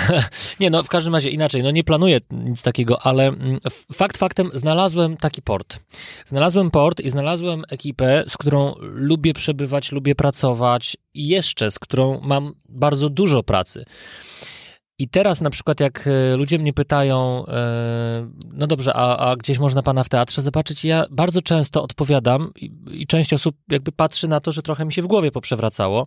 [0.60, 3.58] nie, no w każdym razie inaczej, no nie planuję nic takiego, ale mm,
[3.92, 5.80] fakt faktem znalazłem taki port.
[6.26, 12.20] Znalazłem port i znalazłem ekipę, z którą lubię przebywać, lubię pracować i jeszcze z którą
[12.20, 13.84] mam bardzo dużo pracy.
[14.98, 19.58] I teraz na przykład jak e, ludzie mnie pytają, e, no dobrze, a, a gdzieś
[19.58, 20.84] można pana w teatrze zobaczyć?
[20.84, 24.92] Ja bardzo często odpowiadam i, i część osób jakby patrzy na to, że trochę mi
[24.92, 26.06] się w głowie poprzewracało.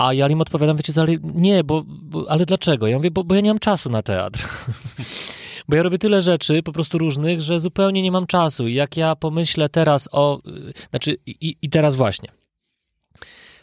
[0.00, 2.86] A ja im odpowiadam, wiecie, ale nie, bo, bo ale dlaczego?
[2.86, 4.48] Ja mówię, bo, bo ja nie mam czasu na teatr.
[5.68, 8.68] bo ja robię tyle rzeczy, po prostu różnych, że zupełnie nie mam czasu.
[8.68, 10.40] I jak ja pomyślę teraz o,
[10.90, 12.28] znaczy i, i teraz właśnie,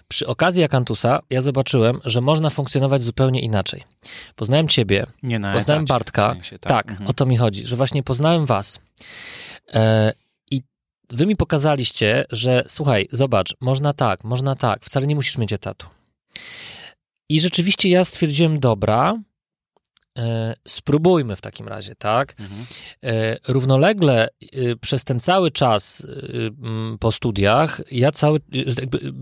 [0.08, 3.84] przy okazji Akantusa ja zobaczyłem, że można funkcjonować zupełnie inaczej.
[4.36, 5.06] Poznałem ciebie,
[5.54, 6.30] poznałem etacie, Bartka.
[6.30, 7.10] W sensie, tak, tak mhm.
[7.10, 8.80] o to mi chodzi, że właśnie poznałem was.
[9.73, 10.13] E,
[10.52, 10.62] I
[11.10, 15.88] wy mi pokazaliście, że słuchaj, zobacz, można tak, można tak, wcale nie musisz mieć etatu.
[17.30, 19.17] I rzeczywiście ja stwierdziłem, dobra,
[20.17, 22.36] E, spróbujmy w takim razie, tak?
[22.39, 22.65] Mhm.
[23.04, 26.08] E, równolegle e, przez ten cały czas
[27.00, 28.39] po studiach ja cały,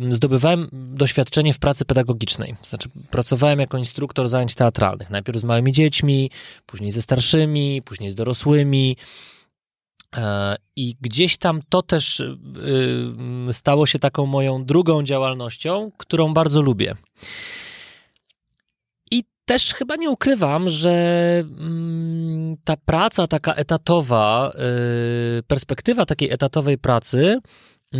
[0.09, 2.55] zdobywałem doświadczenie w pracy pedagogicznej.
[2.61, 5.09] Znaczy, pracowałem jako instruktor zajęć teatralnych.
[5.09, 6.31] Najpierw z małymi dziećmi,
[6.65, 8.97] później ze starszymi, później z dorosłymi.
[10.75, 12.23] I gdzieś tam to też
[13.51, 16.95] stało się taką moją drugą działalnością, którą bardzo lubię
[19.45, 20.93] też chyba nie ukrywam, że
[21.39, 24.51] mm, ta praca taka etatowa,
[25.35, 27.39] yy, perspektywa takiej etatowej pracy,
[27.93, 27.99] yy,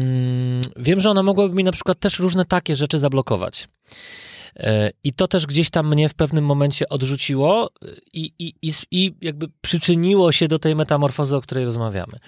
[0.78, 3.68] wiem, że ona mogłaby mi na przykład też różne takie rzeczy zablokować.
[4.56, 7.70] Yy, I to też gdzieś tam mnie w pewnym momencie odrzuciło
[8.14, 12.20] i, i, i, i jakby przyczyniło się do tej metamorfozy, o której rozmawiamy.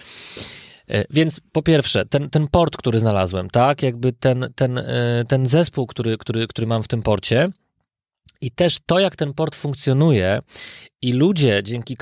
[0.87, 4.81] Yy, więc po pierwsze, ten, ten port, który znalazłem, tak, jakby ten, ten,
[5.27, 7.51] ten zespół, który, który, który mam w tym porcie,
[8.41, 10.41] i też to, jak ten port funkcjonuje
[11.01, 11.97] i ludzie, dzięki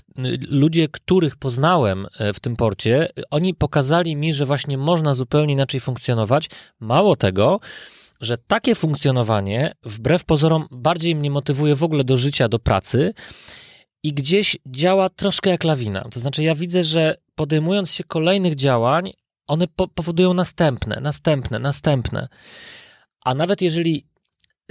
[0.49, 5.79] ludzie, których poznałem e, w tym porcie, oni pokazali mi, że właśnie można zupełnie inaczej
[5.79, 6.49] funkcjonować.
[6.79, 7.59] Mało tego,
[8.21, 13.13] że takie funkcjonowanie wbrew pozorom bardziej mnie motywuje w ogóle do życia, do pracy
[14.04, 16.08] i gdzieś działa troszkę jak lawina.
[16.12, 19.12] To znaczy, ja widzę, że podejmując się kolejnych działań,
[19.47, 22.28] one po powodują następne, następne, następne.
[23.25, 24.06] A nawet jeżeli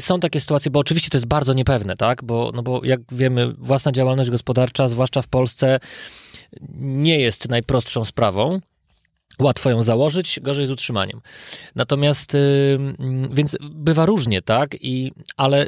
[0.00, 2.24] są takie sytuacje, bo oczywiście to jest bardzo niepewne, tak?
[2.24, 5.80] Bo, no bo jak wiemy, własna działalność gospodarcza, zwłaszcza w Polsce,
[6.78, 8.60] nie jest najprostszą sprawą.
[9.38, 11.20] Łatwo ją założyć, gorzej z utrzymaniem.
[11.74, 14.76] Natomiast, yy, więc bywa różnie, tak?
[14.80, 15.66] I, ale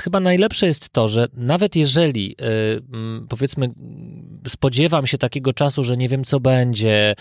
[0.00, 3.70] chyba najlepsze jest to, że nawet jeżeli, yy, powiedzmy,
[4.48, 7.14] spodziewam się takiego czasu, że nie wiem, co będzie,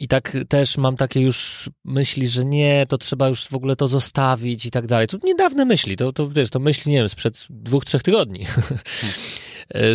[0.00, 3.86] i tak też mam takie już myśli, że nie, to trzeba już w ogóle to
[3.86, 5.06] zostawić i tak dalej.
[5.06, 8.46] To niedawne myśli, to, to wiesz, to myśli, nie wiem, sprzed dwóch, trzech tygodni.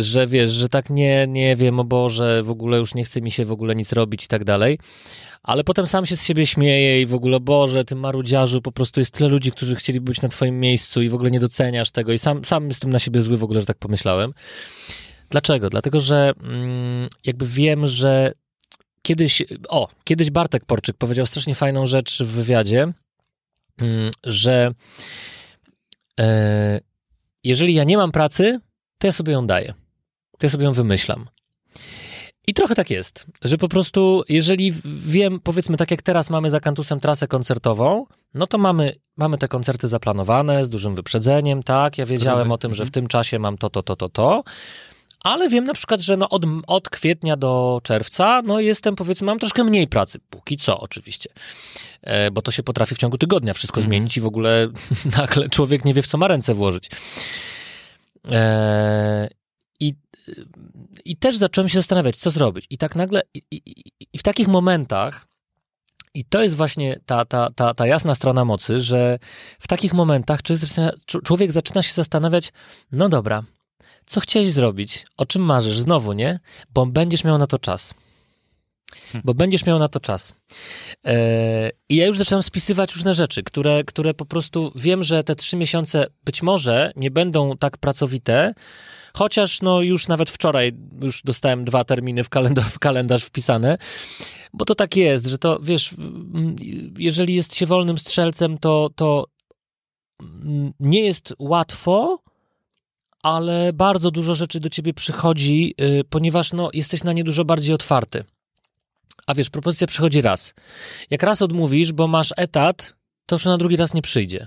[0.00, 3.30] że wiesz, że tak nie, nie wiem, o Boże, w ogóle już nie chce mi
[3.30, 4.78] się w ogóle nic robić i tak dalej.
[5.42, 9.00] Ale potem sam się z siebie śmieję i w ogóle, Boże, ty marudziarzu, po prostu
[9.00, 12.12] jest tyle ludzi, którzy chcieli być na twoim miejscu i w ogóle nie doceniasz tego
[12.12, 14.32] i sam, sam jestem na siebie zły w ogóle, że tak pomyślałem.
[15.30, 15.70] Dlaczego?
[15.70, 18.32] Dlatego, że mm, jakby wiem, że
[19.06, 22.92] Kiedyś, o, kiedyś Bartek Porczyk powiedział strasznie fajną rzecz w wywiadzie,
[23.78, 24.70] mm, że
[26.20, 26.80] e,
[27.44, 28.60] jeżeli ja nie mam pracy,
[28.98, 29.74] to ja sobie ją daję.
[30.38, 31.26] To ja sobie ją wymyślam.
[32.48, 36.60] I trochę tak jest, że po prostu, jeżeli wiem, powiedzmy, tak jak teraz mamy za
[36.60, 41.98] kantusem trasę koncertową, no to mamy, mamy te koncerty zaplanowane z dużym wyprzedzeniem, tak?
[41.98, 44.44] Ja wiedziałem o tym, że w tym czasie mam to, to, to, to, to
[45.26, 49.38] ale wiem na przykład, że no od, od kwietnia do czerwca, no jestem powiedzmy, mam
[49.38, 51.30] troszkę mniej pracy, póki co oczywiście,
[52.02, 53.90] e, bo to się potrafi w ciągu tygodnia wszystko mm.
[53.90, 54.68] zmienić i w ogóle
[55.18, 56.90] nagle człowiek nie wie, w co ma ręce włożyć.
[58.30, 59.28] E,
[59.80, 59.94] i,
[61.04, 62.66] I też zacząłem się zastanawiać, co zrobić.
[62.70, 65.26] I tak nagle, i, i, i w takich momentach,
[66.14, 69.18] i to jest właśnie ta, ta, ta, ta jasna strona mocy, że
[69.60, 70.40] w takich momentach
[71.24, 72.52] człowiek zaczyna się zastanawiać,
[72.92, 73.42] no dobra,
[74.06, 76.40] co chciałeś zrobić, o czym marzysz, znowu, nie?
[76.74, 77.94] Bo będziesz miał na to czas.
[79.24, 80.34] Bo będziesz miał na to czas.
[81.06, 85.34] E, I ja już zaczynam spisywać różne rzeczy, które, które po prostu wiem, że te
[85.34, 88.54] trzy miesiące być może nie będą tak pracowite,
[89.14, 90.72] chociaż no już nawet wczoraj
[91.02, 93.78] już dostałem dwa terminy w kalendarz, w kalendarz wpisane,
[94.52, 95.94] bo to tak jest, że to wiesz,
[96.98, 99.26] jeżeli jest się wolnym strzelcem, to, to
[100.80, 102.18] nie jest łatwo,
[103.22, 107.74] ale bardzo dużo rzeczy do ciebie przychodzi, yy, ponieważ no, jesteś na nie dużo bardziej
[107.74, 108.24] otwarty.
[109.26, 110.54] A wiesz, propozycja przychodzi raz.
[111.10, 114.46] Jak raz odmówisz, bo masz etat, to już na drugi raz nie przyjdzie.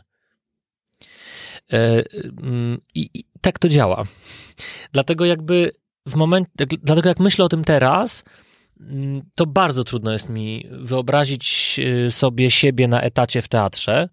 [1.69, 4.04] mm, I, I tak to działa.
[4.91, 5.72] Dlatego jakby
[6.06, 6.52] w momencie,
[6.84, 8.24] dlatego jak myślę o tym teraz,
[8.80, 14.10] mm, to bardzo trudno jest mi wyobrazić sobie siebie na etacie w teatrze.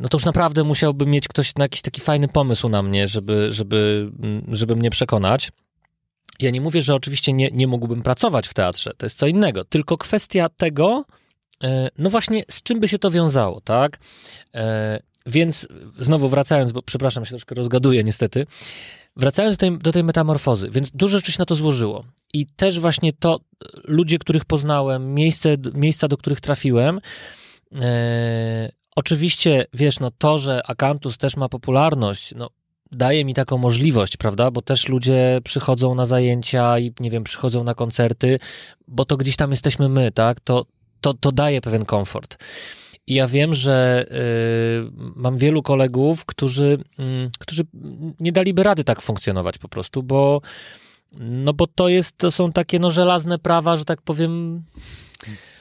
[0.00, 3.52] No to już naprawdę musiałby mieć ktoś na jakiś taki fajny pomysł na mnie, żeby,
[3.52, 5.50] żeby, mm, żeby mnie przekonać.
[6.40, 9.64] Ja nie mówię, że oczywiście nie, nie mógłbym pracować w teatrze, to jest co innego,
[9.64, 11.04] tylko kwestia tego,
[11.64, 13.98] e, no właśnie, z czym by się to wiązało, tak?
[14.54, 15.68] E, więc
[15.98, 18.46] znowu wracając, bo przepraszam, się troszkę rozgaduję niestety,
[19.16, 22.04] wracając do tej, do tej metamorfozy, więc dużo rzeczy się na to złożyło.
[22.32, 23.40] I też właśnie to,
[23.84, 27.00] ludzie, których poznałem, miejsce, miejsca, do których trafiłem,
[27.74, 32.50] e, oczywiście, wiesz, no to, że Akantus też ma popularność, no
[32.96, 34.50] daje mi taką możliwość, prawda?
[34.50, 38.38] Bo też ludzie przychodzą na zajęcia i nie wiem, przychodzą na koncerty,
[38.88, 40.40] bo to gdzieś tam jesteśmy my, tak?
[40.40, 40.66] To,
[41.00, 42.38] to, to daje pewien komfort.
[43.06, 47.62] I ja wiem, że y, mam wielu kolegów, którzy, y, którzy
[48.20, 50.40] nie daliby rady tak funkcjonować po prostu, bo
[51.18, 54.62] no bo to jest, to są takie no żelazne prawa, że tak powiem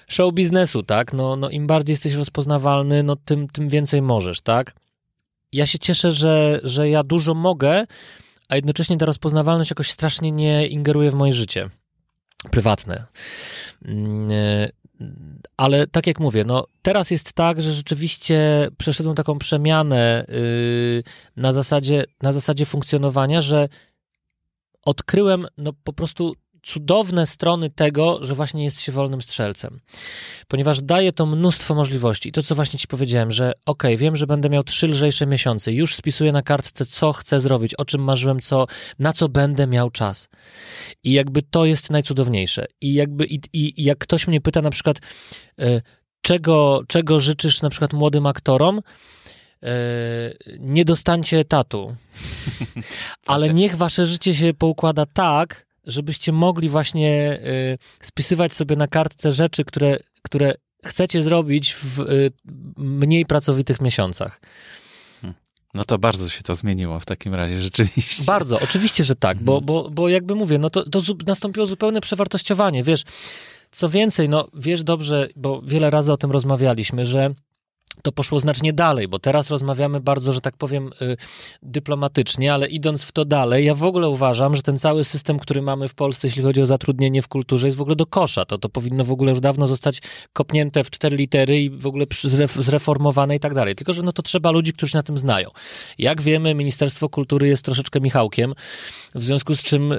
[0.08, 1.13] show biznesu, tak?
[1.13, 4.74] No, no im bardziej jesteś rozpoznawalny, no tym, tym więcej możesz, tak?
[5.56, 7.86] Ja się cieszę, że, że ja dużo mogę,
[8.50, 11.70] a jednocześnie ta rozpoznawalność jakoś strasznie nie ingeruje w moje życie
[12.52, 13.06] prywatne.
[13.86, 14.70] Mm, e,
[15.58, 21.04] ale tak jak mówię, no teraz jest tak, że rzeczywiście przeszedłem taką przemianę y,
[21.36, 23.70] na zasadzie, na zasadzie funkcjonowania, że
[24.86, 26.34] odkryłem no po prostu
[26.65, 29.80] cudowne strony tego, że właśnie jest się wolnym strzelcem.
[30.47, 32.30] Ponieważ daje to mnóstwo możliwości.
[32.30, 35.73] I to, co właśnie ci powiedziałem, że ok, wiem, że będę miał trzy lżejsze miesiące,
[35.73, 38.67] już spisuję na kartce, co chcę zrobić, o czym marzyłem, co,
[38.99, 40.28] na co będę miał czas.
[41.04, 42.65] I jakby to jest najcudowniejsze.
[42.82, 44.97] I jakby, i, i jak ktoś mnie pyta na przykład,
[45.62, 45.82] y,
[46.21, 48.82] czego, czego życzysz na przykład młodym aktorom,
[49.63, 49.71] e,
[50.60, 51.95] nie dostańcie etatu.
[53.25, 59.34] Ale niech wasze życie się poukłada tak, żebyście mogli właśnie y, spisywać sobie na kartce
[59.34, 60.54] rzeczy, które, które
[60.86, 62.32] chcecie zrobić w y,
[62.78, 64.41] mniej pracowitych miesiącach.
[65.21, 65.39] Hmm.
[65.74, 68.24] No to bardzo się to zmieniło w takim razie, rzeczywiście.
[68.24, 69.65] Bardzo, oczywiście, że tak, bo, mhm.
[69.65, 73.04] bo, bo jakby mówię, no to, to nastąpiło zupełne przewartościowanie, wiesz.
[73.71, 77.34] Co więcej, no wiesz dobrze, bo wiele razy o tym rozmawialiśmy, że
[78.03, 81.17] to poszło znacznie dalej, bo teraz rozmawiamy bardzo, że tak powiem, y,
[81.63, 85.62] dyplomatycznie, ale idąc w to dalej, ja w ogóle uważam, że ten cały system, który
[85.62, 88.45] mamy w Polsce, jeśli chodzi o zatrudnienie w kulturze, jest w ogóle do kosza.
[88.45, 90.01] To, to powinno w ogóle już dawno zostać
[90.34, 92.05] kopnięte w cztery litery i w ogóle
[92.55, 93.75] zreformowane i tak dalej.
[93.75, 95.49] Tylko, że no to trzeba ludzi, którzy na tym znają.
[95.97, 98.53] Jak wiemy, Ministerstwo Kultury jest troszeczkę Michałkiem,
[99.15, 99.97] w związku z czym yy,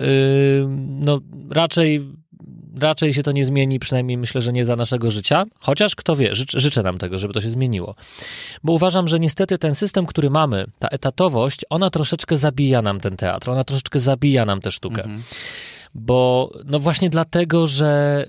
[0.94, 2.16] no raczej
[2.81, 6.35] raczej się to nie zmieni, przynajmniej myślę, że nie za naszego życia, chociaż kto wie,
[6.35, 7.95] życz, życzę nam tego, żeby to się zmieniło.
[8.62, 13.17] Bo uważam, że niestety ten system, który mamy, ta etatowość, ona troszeczkę zabija nam ten
[13.17, 15.03] teatr, ona troszeczkę zabija nam tę sztukę.
[15.03, 15.23] Mhm.
[15.95, 18.25] Bo no właśnie dlatego, że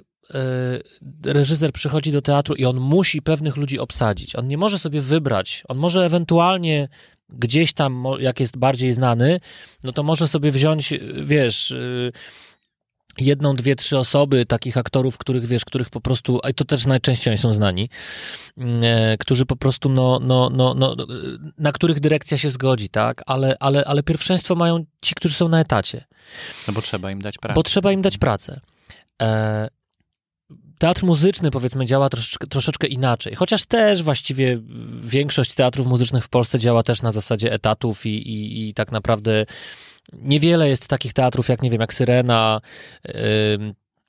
[1.26, 4.36] y, reżyser przychodzi do teatru i on musi pewnych ludzi obsadzić.
[4.36, 5.64] On nie może sobie wybrać.
[5.68, 6.88] On może ewentualnie
[7.30, 9.40] gdzieś tam, jak jest bardziej znany,
[9.84, 12.12] no to może sobie wziąć, wiesz, y,
[13.20, 17.32] jedną, dwie, trzy osoby, takich aktorów, których wiesz, których po prostu, a to też najczęściej
[17.32, 17.90] oni są znani,
[18.58, 20.96] mm, e, którzy po prostu, no, no, no, no,
[21.58, 25.60] na których dyrekcja się zgodzi, tak, ale, ale, ale pierwszeństwo mają ci, którzy są na
[25.60, 26.06] etacie.
[26.68, 27.54] No bo trzeba im dać pracę.
[27.56, 28.62] Bo trzeba im dać pracę.
[29.22, 29.68] E,
[30.78, 33.36] teatr muzyczny, powiedzmy, działa troszeczkę, troszeczkę inaczej.
[33.36, 34.60] Chociaż też właściwie
[35.02, 39.46] większość teatrów muzycznych w Polsce działa też na zasadzie etatów i, i, i tak naprawdę
[40.14, 42.62] Niewiele jest takich teatrów, jak nie wiem, jak Syrena.
[43.06, 43.14] Yy,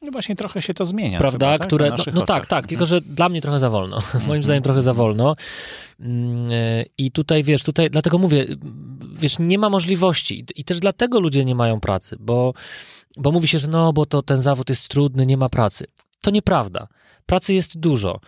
[0.03, 1.19] no właśnie trochę się to zmienia.
[1.19, 1.47] Prawda?
[1.47, 1.67] Chyba, tak?
[1.67, 3.97] Które, no, no tak, tak, tylko że dla mnie trochę za wolno.
[4.15, 4.43] Moim mhm.
[4.43, 5.37] zdaniem trochę za wolno.
[6.01, 6.51] Mm,
[6.99, 8.47] I tutaj, wiesz, tutaj, dlatego mówię,
[9.15, 12.55] wiesz, nie ma możliwości i też dlatego ludzie nie mają pracy, bo,
[13.17, 15.85] bo mówi się, że no, bo to ten zawód jest trudny, nie ma pracy.
[16.21, 16.89] To nieprawda.
[17.27, 18.21] Pracy jest dużo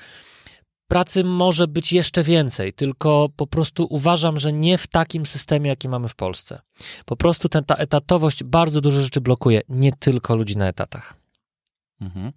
[0.90, 5.88] pracy może być jeszcze więcej, tylko po prostu uważam, że nie w takim systemie, jaki
[5.88, 6.60] mamy w Polsce.
[7.04, 11.14] Po prostu ten, ta etatowość bardzo dużo rzeczy blokuje, nie tylko ludzi na etatach.
[12.00, 12.32] Mhm.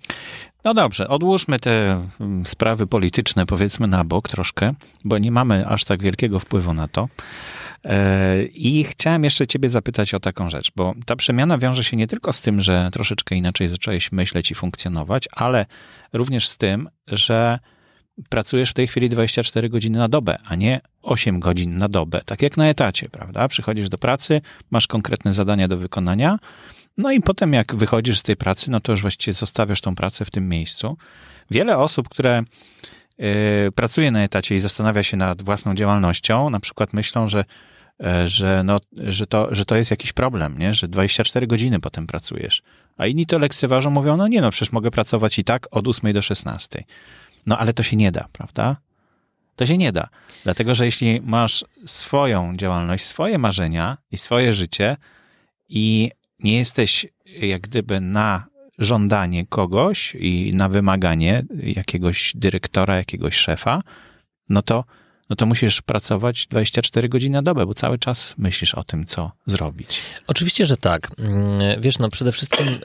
[0.63, 4.73] No dobrze, odłóżmy te mm, sprawy polityczne, powiedzmy, na bok troszkę,
[5.05, 7.07] bo nie mamy aż tak wielkiego wpływu na to.
[7.83, 12.07] E, I chciałem jeszcze Ciebie zapytać o taką rzecz, bo ta przemiana wiąże się nie
[12.07, 15.65] tylko z tym, że troszeczkę inaczej zacząłeś myśleć i funkcjonować, ale
[16.13, 17.59] również z tym, że
[18.29, 22.41] pracujesz w tej chwili 24 godziny na dobę, a nie 8 godzin na dobę, tak
[22.41, 23.47] jak na etacie, prawda?
[23.47, 24.41] Przychodzisz do pracy,
[24.71, 26.39] masz konkretne zadania do wykonania,
[26.97, 30.25] no i potem jak wychodzisz z tej pracy, no to już właściwie zostawiasz tą pracę
[30.25, 30.97] w tym miejscu.
[31.51, 32.43] Wiele osób, które
[33.17, 33.27] yy,
[33.75, 37.45] pracuje na etacie i zastanawia się nad własną działalnością, na przykład myślą, że,
[37.99, 40.73] yy, że, no, że, to, że to jest jakiś problem, nie?
[40.73, 42.63] że 24 godziny potem pracujesz.
[42.97, 46.13] A inni to lekceważą, mówią, no nie no, przecież mogę pracować i tak od 8
[46.13, 46.83] do 16.
[47.45, 48.77] No ale to się nie da, prawda?
[49.55, 50.07] To się nie da.
[50.43, 54.97] Dlatego, że jeśli masz swoją działalność, swoje marzenia i swoje życie
[55.69, 58.45] i nie jesteś jak gdyby na
[58.79, 63.81] żądanie kogoś i na wymaganie jakiegoś dyrektora, jakiegoś szefa,
[64.49, 64.83] no to,
[65.29, 69.31] no to musisz pracować 24 godziny na dobę, bo cały czas myślisz o tym, co
[69.45, 70.01] zrobić.
[70.27, 71.11] Oczywiście, że tak.
[71.19, 72.79] Mm, wiesz, no przede wszystkim y,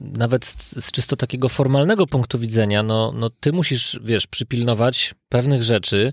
[0.00, 5.62] nawet z, z, czysto takiego formalnego punktu widzenia, no, no ty musisz, wiesz, przypilnować pewnych
[5.62, 6.12] rzeczy,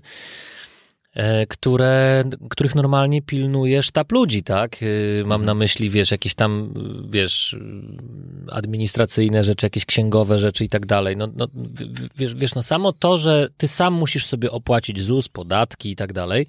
[1.48, 4.76] które, których normalnie pilnuje sztab ludzi, tak?
[4.82, 4.86] E,
[5.24, 5.46] mam mhm.
[5.46, 6.74] na myśli, wiesz, jakieś tam,
[7.10, 7.56] wiesz,
[8.52, 11.16] administracyjne rzeczy, jakieś księgowe rzeczy i tak dalej.
[11.16, 11.46] No, no,
[12.16, 16.12] wiesz, wiesz, no samo to, że ty sam musisz sobie opłacić ZUS, podatki i tak
[16.12, 16.46] dalej,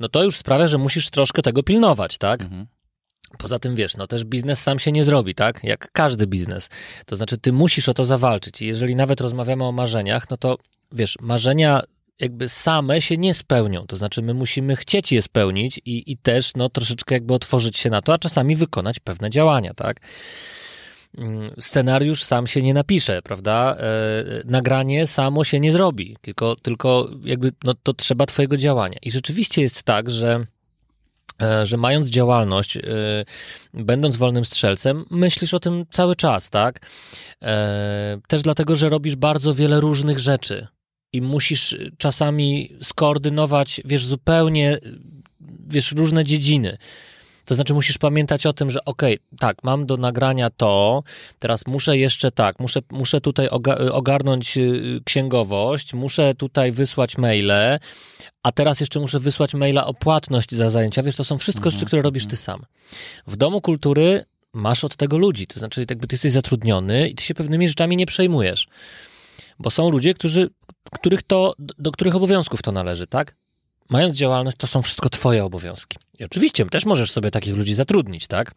[0.00, 2.42] no to już sprawia, że musisz troszkę tego pilnować, tak?
[2.42, 2.66] Mhm.
[3.38, 5.64] Poza tym wiesz, no też biznes sam się nie zrobi, tak?
[5.64, 6.68] Jak każdy biznes.
[7.06, 8.62] To znaczy, ty musisz o to zawalczyć.
[8.62, 10.58] I jeżeli nawet rozmawiamy o marzeniach, no to
[10.92, 11.82] wiesz, marzenia
[12.20, 13.86] jakby same się nie spełnią.
[13.86, 17.90] To znaczy, my musimy chcieć je spełnić i, i też no, troszeczkę jakby otworzyć się
[17.90, 20.00] na to, a czasami wykonać pewne działania, tak?
[21.18, 23.76] Mm, scenariusz sam się nie napisze, prawda?
[23.78, 23.84] E,
[24.44, 28.96] nagranie samo się nie zrobi, tylko, tylko jakby no, to trzeba twojego działania.
[29.02, 30.46] I rzeczywiście jest tak, że
[31.42, 32.80] e, że mając działalność, e,
[33.74, 36.80] będąc wolnym strzelcem, myślisz o tym cały czas, tak?
[38.28, 40.66] Też dlatego, że robisz bardzo wiele różnych rzeczy
[41.12, 44.78] i musisz czasami skoordynować, wiesz, zupełnie,
[45.68, 46.78] wiesz, różne dziedziny.
[47.44, 51.02] To znaczy musisz pamiętać o tym, że okej, okay, tak, mam do nagrania to,
[51.38, 53.48] teraz muszę jeszcze tak, muszę, muszę tutaj
[53.92, 57.78] ogarnąć y, księgowość, muszę tutaj wysłać maile,
[58.42, 61.02] a teraz jeszcze muszę wysłać maila o płatność za zajęcia.
[61.02, 62.42] Wiesz, to są wszystko mhm, rzeczy, które robisz ty mhm.
[62.42, 62.64] sam.
[63.26, 67.24] W domu kultury masz od tego ludzi, to znaczy jakby ty jesteś zatrudniony i ty
[67.24, 68.68] się pewnymi rzeczami nie przejmujesz.
[69.58, 70.50] Bo są ludzie, którzy,
[70.84, 73.34] których to, do których obowiązków to należy, tak?
[73.88, 75.98] Mając działalność, to są wszystko twoje obowiązki.
[76.18, 78.54] I oczywiście też możesz sobie takich ludzi zatrudnić, tak?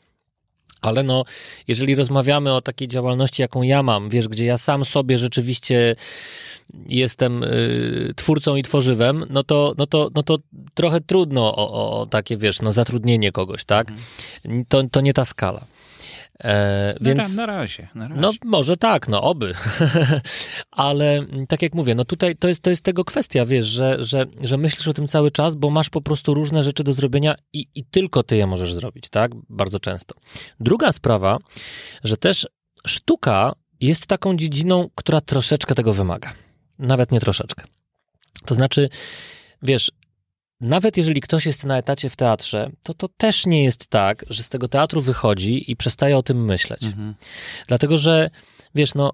[0.81, 1.25] Ale no,
[1.67, 5.95] jeżeli rozmawiamy o takiej działalności, jaką ja mam, wiesz, gdzie ja sam sobie rzeczywiście
[6.89, 10.37] jestem y, twórcą i tworzywem, no to, no to, no to
[10.73, 13.89] trochę trudno o, o takie, wiesz, no zatrudnienie kogoś, tak?
[13.89, 14.65] Mhm.
[14.65, 15.65] To, to nie ta skala.
[16.39, 18.21] E, więc, na, razie, na razie.
[18.21, 19.53] No może tak, no oby.
[20.71, 24.03] Ale mm, tak jak mówię, no tutaj to jest, to jest tego kwestia, wiesz, że,
[24.03, 27.35] że, że myślisz o tym cały czas, bo masz po prostu różne rzeczy do zrobienia
[27.53, 29.31] i, i tylko ty je możesz zrobić, tak?
[29.49, 30.15] Bardzo często.
[30.59, 31.37] Druga sprawa,
[32.03, 32.47] że też
[32.87, 36.33] sztuka jest taką dziedziną, która troszeczkę tego wymaga.
[36.79, 37.63] Nawet nie troszeczkę.
[38.45, 38.89] To znaczy,
[39.61, 39.91] wiesz,
[40.63, 44.43] nawet jeżeli ktoś jest na etacie w teatrze, to to też nie jest tak, że
[44.43, 46.83] z tego teatru wychodzi i przestaje o tym myśleć.
[46.83, 47.15] Mhm.
[47.67, 48.29] Dlatego, że
[48.75, 49.11] wiesz, no,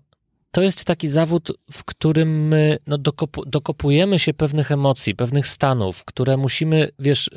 [0.52, 6.06] to jest taki zawód, w którym my no, dokopu, dokopujemy się pewnych emocji, pewnych stanów,
[6.06, 7.30] które musimy, wiesz,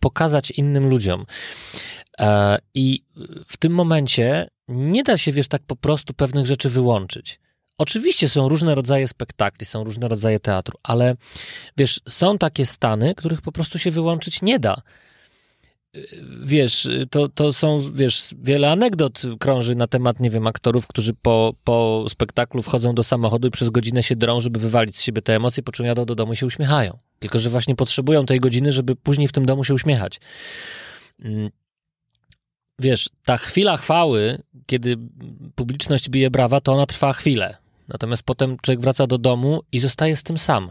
[0.00, 1.26] pokazać innym ludziom.
[2.20, 3.04] E, I
[3.46, 7.40] w tym momencie nie da się, wiesz, tak po prostu pewnych rzeczy wyłączyć.
[7.78, 11.16] Oczywiście są różne rodzaje spektakli, są różne rodzaje teatru, ale
[11.76, 14.76] wiesz, są takie stany, których po prostu się wyłączyć nie da.
[16.44, 21.54] Wiesz, to, to są, wiesz, wiele anegdot krąży na temat, nie wiem, aktorów, którzy po,
[21.64, 25.36] po spektaklu wchodzą do samochodu i przez godzinę się drą, żeby wywalić z siebie te
[25.36, 26.98] emocje, po czym jadą do domu i się uśmiechają.
[27.18, 30.20] Tylko, że właśnie potrzebują tej godziny, żeby później w tym domu się uśmiechać.
[31.20, 31.50] Mm,
[32.78, 34.96] wiesz, ta chwila chwały, kiedy
[35.54, 37.65] publiczność bije brawa, to ona trwa chwilę.
[37.88, 40.70] Natomiast potem człowiek wraca do domu i zostaje z tym sam.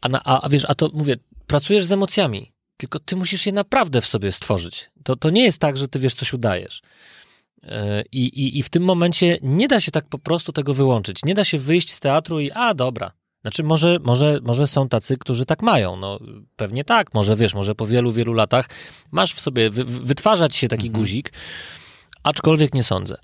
[0.00, 3.52] A, na, a, a wiesz, a to mówię, pracujesz z emocjami, tylko ty musisz je
[3.52, 4.90] naprawdę w sobie stworzyć.
[5.04, 6.82] To, to nie jest tak, że ty wiesz, coś udajesz.
[7.62, 11.24] E, I, i, I w tym momencie nie da się tak po prostu tego wyłączyć.
[11.24, 13.12] Nie da się wyjść z teatru i a dobra.
[13.42, 15.96] Znaczy, może, może, może są tacy, którzy tak mają.
[15.96, 16.18] No,
[16.56, 18.68] pewnie tak, może wiesz, może po wielu, wielu latach
[19.10, 21.02] masz w sobie, wy, wytwarzać się taki mhm.
[21.02, 21.32] guzik,
[22.22, 23.16] aczkolwiek nie sądzę.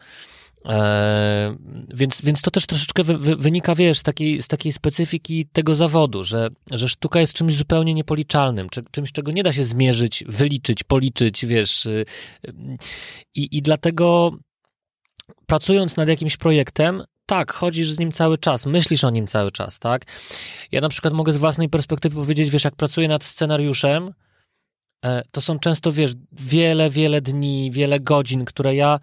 [0.69, 1.57] E,
[1.95, 5.75] więc, więc to też troszeczkę wy, wy, wynika, wiesz, z takiej, z takiej specyfiki tego
[5.75, 10.25] zawodu, że, że sztuka jest czymś zupełnie niepoliczalnym, czy, czymś, czego nie da się zmierzyć,
[10.29, 11.87] wyliczyć, policzyć, wiesz.
[11.87, 12.05] Y,
[12.49, 12.53] y,
[13.35, 14.37] I, i dlatego
[15.47, 19.79] pracując nad jakimś projektem, tak, chodzisz z nim cały czas, myślisz o nim cały czas,
[19.79, 20.05] tak?
[20.73, 24.13] Ja na przykład mogę z własnej perspektywy powiedzieć, wiesz, jak pracuję nad scenariuszem,
[25.05, 29.01] e, to są często, wiesz, wiele, wiele dni, wiele godzin, które ja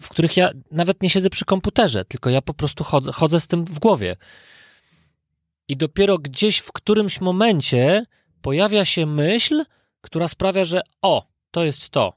[0.00, 3.46] w których ja nawet nie siedzę przy komputerze, tylko ja po prostu chodzę, chodzę z
[3.46, 4.16] tym w głowie.
[5.68, 8.04] I dopiero gdzieś w którymś momencie
[8.42, 9.64] pojawia się myśl,
[10.00, 12.12] która sprawia, że o, to jest to.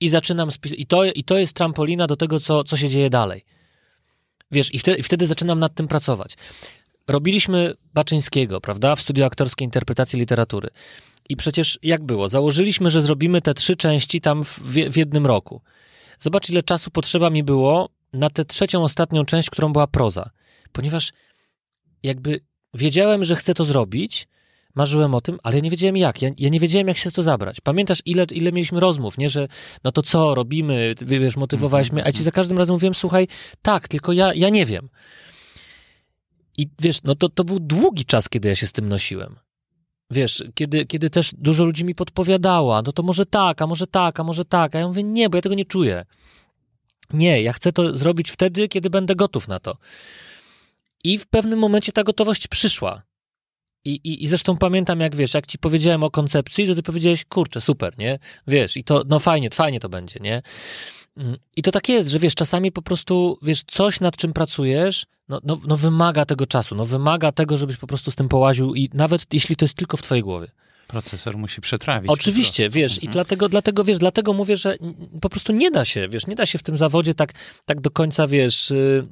[0.00, 0.78] I zaczynam spisać.
[0.78, 3.44] I to, I to jest trampolina do tego, co, co się dzieje dalej.
[4.50, 6.36] Wiesz, i wtedy, i wtedy zaczynam nad tym pracować.
[7.08, 10.68] Robiliśmy Baczyńskiego, prawda, w studiu aktorskiej interpretacji literatury.
[11.28, 12.28] I przecież jak było?
[12.28, 14.58] Założyliśmy, że zrobimy te trzy części tam w,
[14.90, 15.60] w jednym roku.
[16.22, 20.30] Zobacz, ile czasu potrzeba mi było na tę trzecią, ostatnią część, którą była proza.
[20.72, 21.12] Ponieważ
[22.02, 22.40] jakby
[22.74, 24.28] wiedziałem, że chcę to zrobić,
[24.74, 26.22] marzyłem o tym, ale ja nie wiedziałem jak.
[26.22, 27.60] Ja, ja, nie wiedziałem, jak się to zabrać.
[27.60, 29.28] Pamiętasz, ile, ile mieliśmy rozmów, nie?
[29.28, 29.48] Że
[29.84, 33.28] no to co, robimy, wiesz, motywowałeś mnie, a ci za każdym razem mówiłem, słuchaj,
[33.62, 34.88] tak, tylko ja, ja nie wiem.
[36.58, 39.36] I wiesz, no to, to był długi czas, kiedy ja się z tym nosiłem.
[40.12, 44.20] Wiesz, kiedy, kiedy też dużo ludzi mi podpowiadała, no to może tak, a może tak,
[44.20, 46.04] a może tak, a ja mówię, nie, bo ja tego nie czuję.
[47.12, 49.76] Nie, ja chcę to zrobić wtedy, kiedy będę gotów na to.
[51.04, 53.02] I w pewnym momencie ta gotowość przyszła.
[53.84, 57.24] I, i, I zresztą pamiętam, jak wiesz, jak ci powiedziałem o koncepcji, to ty powiedziałeś,
[57.24, 58.18] kurczę, super, nie?
[58.46, 60.42] Wiesz, i to, no fajnie, fajnie to będzie, nie?
[61.16, 65.06] Mm, I to tak jest, że wiesz, czasami po prostu, wiesz, coś nad czym pracujesz,
[65.28, 68.74] no, no, no wymaga tego czasu, no wymaga tego, żebyś po prostu z tym połaził
[68.74, 70.48] i nawet jeśli to jest tylko w twojej głowie.
[70.86, 72.10] Procesor musi przetrawić.
[72.10, 73.10] Oczywiście, wiesz, mhm.
[73.10, 74.76] i dlatego, dlatego, wiesz, dlatego mówię, że
[75.20, 77.32] po prostu nie da się, wiesz, nie da się w tym zawodzie tak,
[77.64, 79.06] tak do końca, wiesz, y,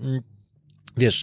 [0.97, 1.23] wiesz,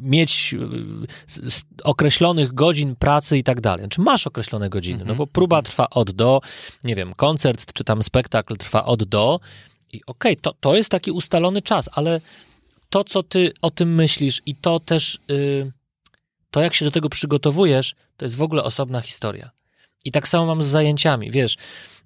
[0.00, 3.80] mieć y, określonych godzin pracy i tak dalej.
[3.80, 5.28] Znaczy masz określone godziny, no bo mhm.
[5.28, 6.40] próba trwa od do,
[6.84, 9.40] nie wiem, koncert czy tam spektakl trwa od do
[9.92, 12.20] i okej, okay, to, to jest taki ustalony czas, ale
[12.90, 15.72] to, co ty o tym myślisz i to też, yy,
[16.50, 19.50] to jak się do tego przygotowujesz, to jest w ogóle osobna historia.
[20.04, 21.56] I tak samo mam z zajęciami, wiesz,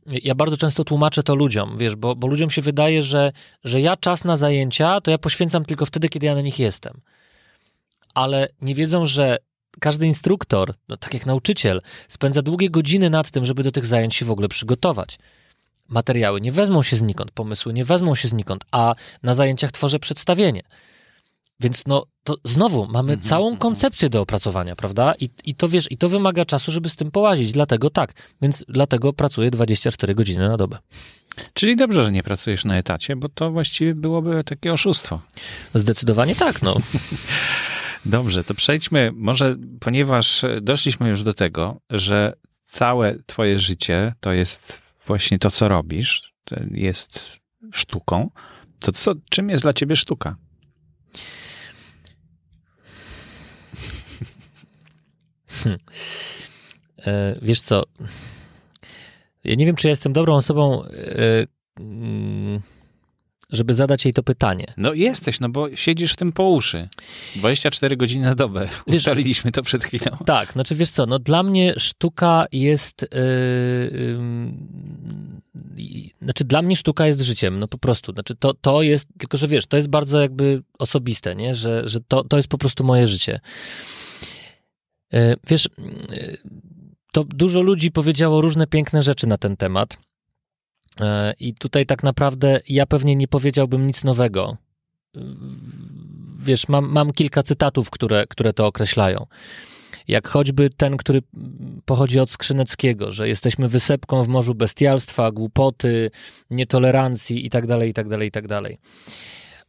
[0.06, 3.32] ja bardzo często tłumaczę to ludziom, wiesz, bo, bo ludziom się wydaje, że,
[3.64, 7.00] że ja czas na zajęcia to ja poświęcam tylko wtedy, kiedy ja na nich jestem.
[8.14, 9.38] Ale nie wiedzą, że
[9.80, 14.14] każdy instruktor, no tak jak nauczyciel, spędza długie godziny nad tym, żeby do tych zajęć
[14.14, 15.18] się w ogóle przygotować.
[15.92, 20.62] Materiały nie wezmą się znikąd, pomysły nie wezmą się znikąd, a na zajęciach tworzę przedstawienie.
[21.60, 25.14] Więc no, to znowu mamy -hmm, całą koncepcję do opracowania, prawda?
[25.20, 27.52] I, I to wiesz, i to wymaga czasu, żeby z tym połazić.
[27.52, 28.12] Dlatego tak,
[28.42, 30.78] więc dlatego pracuję 24 godziny na dobę.
[31.52, 35.20] Czyli dobrze, że nie pracujesz na etacie, bo to właściwie byłoby takie oszustwo.
[35.74, 36.76] Zdecydowanie tak, no.
[38.06, 42.32] Dobrze, to przejdźmy, może ponieważ doszliśmy już do tego, że
[42.64, 46.34] całe twoje życie to jest właśnie to, co robisz,
[46.70, 47.38] jest
[47.72, 48.30] sztuką,
[48.78, 50.36] to co, czym jest dla ciebie sztuka?
[55.48, 55.78] Hmm.
[57.06, 57.82] E, wiesz co?
[59.44, 61.46] Ja nie wiem, czy ja jestem dobrą osobą, e,
[61.80, 62.60] mm,
[63.52, 64.66] żeby zadać jej to pytanie.
[64.76, 66.88] No jesteś, no bo siedzisz w tym po uszy.
[67.36, 68.68] 24 godziny na dobę.
[68.86, 70.16] Wiesz, Ustaliliśmy to przed chwilą.
[70.26, 73.06] Tak, znaczy wiesz co, no dla mnie sztuka jest...
[73.14, 74.22] Yy,
[76.22, 78.12] znaczy dla mnie sztuka jest życiem, no po prostu.
[78.12, 81.54] Znaczy to, to jest, tylko że wiesz, to jest bardzo jakby osobiste, nie?
[81.54, 83.40] Że, że to, to jest po prostu moje życie.
[85.14, 85.70] E, wiesz, e,
[87.12, 89.98] to dużo ludzi powiedziało różne piękne rzeczy na ten temat.
[91.00, 94.56] E, I tutaj tak naprawdę ja pewnie nie powiedziałbym nic nowego.
[96.38, 99.26] Wiesz, mam, mam kilka cytatów, które, które to określają.
[100.08, 101.22] Jak choćby ten, który
[101.84, 106.10] pochodzi od Skrzyneckiego, że jesteśmy wysepką w morzu bestialstwa, głupoty,
[106.50, 108.60] nietolerancji itd., itd., itd.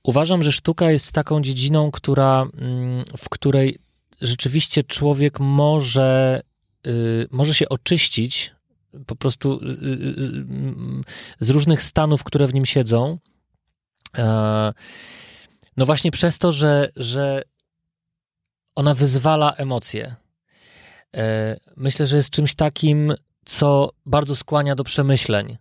[0.03, 3.80] Uważam, że sztuka jest taką dziedziną, która, mm, w której
[4.21, 6.41] rzeczywiście człowiek może,
[6.88, 8.51] y, może się oczyścić
[9.05, 13.19] po prostu y, y, z różnych stanów, które w nim siedzą.
[14.17, 14.73] E,
[15.77, 17.41] no właśnie przez to, że, że
[18.75, 20.15] ona wyzwala emocje.
[21.15, 23.13] E, myślę, że jest czymś takim,
[23.45, 25.57] co bardzo skłania do przemyśleń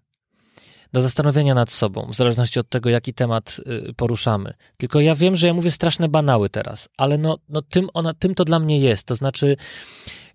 [0.92, 4.54] do zastanowienia nad sobą, w zależności od tego, jaki temat y, poruszamy.
[4.76, 8.34] Tylko ja wiem, że ja mówię straszne banały teraz, ale no, no tym, ona, tym
[8.34, 9.06] to dla mnie jest.
[9.06, 9.56] To znaczy,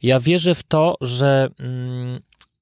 [0.01, 2.19] ja wierzę w to, że, mm,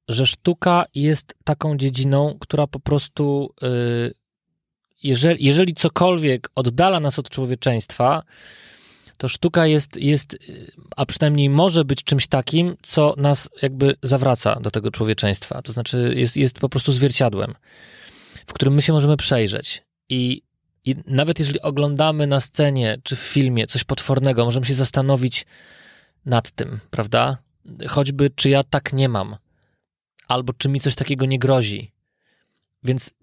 [0.07, 4.13] że sztuka jest taką dziedziną, która po prostu, y,
[5.03, 8.23] jeżeli, jeżeli cokolwiek oddala nas od człowieczeństwa,
[9.17, 10.37] to sztuka jest, jest,
[10.95, 15.61] a przynajmniej może być czymś takim, co nas jakby zawraca do tego człowieczeństwa.
[15.61, 17.53] To znaczy jest, jest po prostu zwierciadłem,
[18.47, 19.83] w którym my się możemy przejrzeć.
[20.09, 20.41] I,
[20.85, 25.45] I nawet jeżeli oglądamy na scenie czy w filmie coś potwornego, możemy się zastanowić
[26.25, 27.37] nad tym, prawda?
[27.87, 29.35] Choćby czy ja tak nie mam,
[30.27, 31.91] albo czy mi coś takiego nie grozi.
[32.83, 33.13] Więc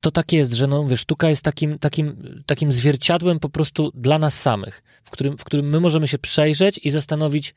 [0.00, 4.18] to tak jest, że no wiesz, sztuka jest takim, takim, takim zwierciadłem po prostu dla
[4.18, 7.54] nas samych, w którym, w którym my możemy się przejrzeć i zastanowić,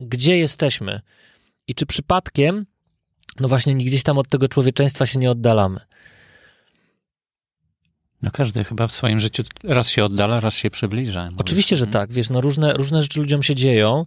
[0.00, 1.00] gdzie jesteśmy
[1.66, 2.66] i czy przypadkiem,
[3.40, 5.80] no właśnie, gdzieś tam od tego człowieczeństwa się nie oddalamy.
[8.22, 11.28] No każdy chyba w swoim życiu raz się oddala, raz się przybliża.
[11.36, 12.12] Oczywiście, że tak.
[12.12, 14.06] Wiesz, no różne, różne rzeczy ludziom się dzieją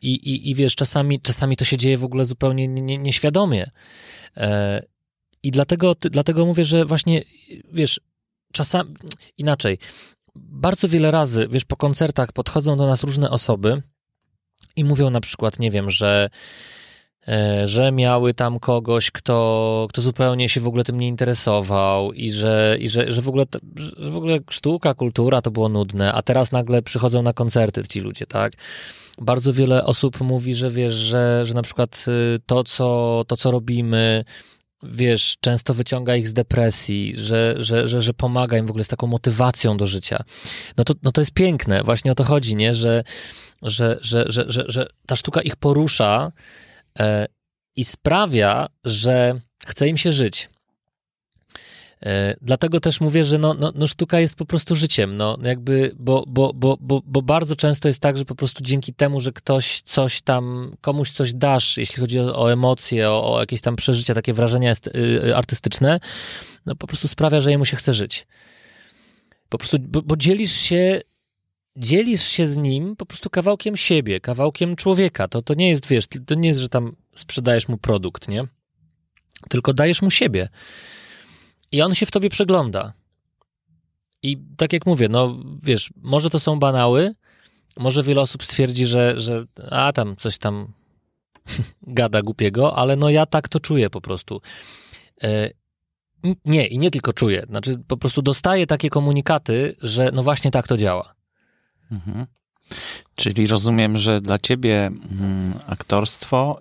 [0.00, 3.70] i, i, i wiesz, czasami, czasami to się dzieje w ogóle zupełnie nie, nieświadomie.
[4.36, 4.82] E,
[5.42, 7.22] I dlatego, dlatego mówię, że właśnie,
[7.72, 8.00] wiesz,
[8.52, 8.94] czasami
[9.38, 9.78] inaczej.
[10.34, 13.82] Bardzo wiele razy, wiesz, po koncertach podchodzą do nas różne osoby
[14.76, 16.30] i mówią na przykład, nie wiem, że E,
[17.64, 22.76] że miały tam kogoś, kto, kto zupełnie się w ogóle tym nie interesował i że,
[22.80, 23.44] i że, że, w ogóle,
[23.76, 28.00] że w ogóle sztuka, kultura to było nudne, a teraz nagle przychodzą na koncerty ci
[28.00, 28.52] ludzie, tak?
[29.20, 33.50] Bardzo wiele osób mówi, że wiesz, że, że na przykład y, to co, to, co
[33.50, 34.24] robimy,
[34.82, 38.88] wiesz, często wyciąga ich z depresji, że, że, że, że pomaga im w ogóle z
[38.88, 40.18] taką motywacją do życia.
[40.76, 42.74] No to, no to jest piękne, właśnie o to chodzi, nie?
[42.74, 43.04] Że,
[43.62, 46.32] że, że, że, że, że ta sztuka ich porusza E,
[47.76, 50.48] i sprawia, że chce im się żyć.
[52.06, 55.92] E, dlatego też mówię, że no, no, no sztuka jest po prostu życiem, no jakby,
[55.96, 59.32] bo, bo, bo, bo, bo bardzo często jest tak, że po prostu dzięki temu, że
[59.32, 63.76] ktoś coś tam, komuś coś dasz, jeśli chodzi o, o emocje, o, o, jakieś tam
[63.76, 66.00] przeżycia, takie wrażenia y, y, artystyczne,
[66.66, 68.26] no po prostu sprawia, że jemu się chce żyć.
[69.48, 71.00] Po prostu, bo, bo dzielisz się
[71.78, 75.28] dzielisz się z nim po prostu kawałkiem siebie, kawałkiem człowieka.
[75.28, 78.44] To, to nie jest, wiesz, to nie jest, że tam sprzedajesz mu produkt, nie?
[79.48, 80.48] Tylko dajesz mu siebie.
[81.72, 82.92] I on się w tobie przegląda.
[84.22, 87.14] I tak jak mówię, no wiesz, może to są banały,
[87.76, 90.72] może wiele osób stwierdzi, że, że a tam coś tam
[91.82, 94.40] gada głupiego, ale no ja tak to czuję po prostu.
[95.22, 95.50] E,
[96.44, 100.68] nie, i nie tylko czuję, znaczy po prostu dostaję takie komunikaty, że no właśnie tak
[100.68, 101.17] to działa.
[101.92, 102.26] Mhm.
[103.14, 106.60] Czyli rozumiem, że dla ciebie mm, aktorstwo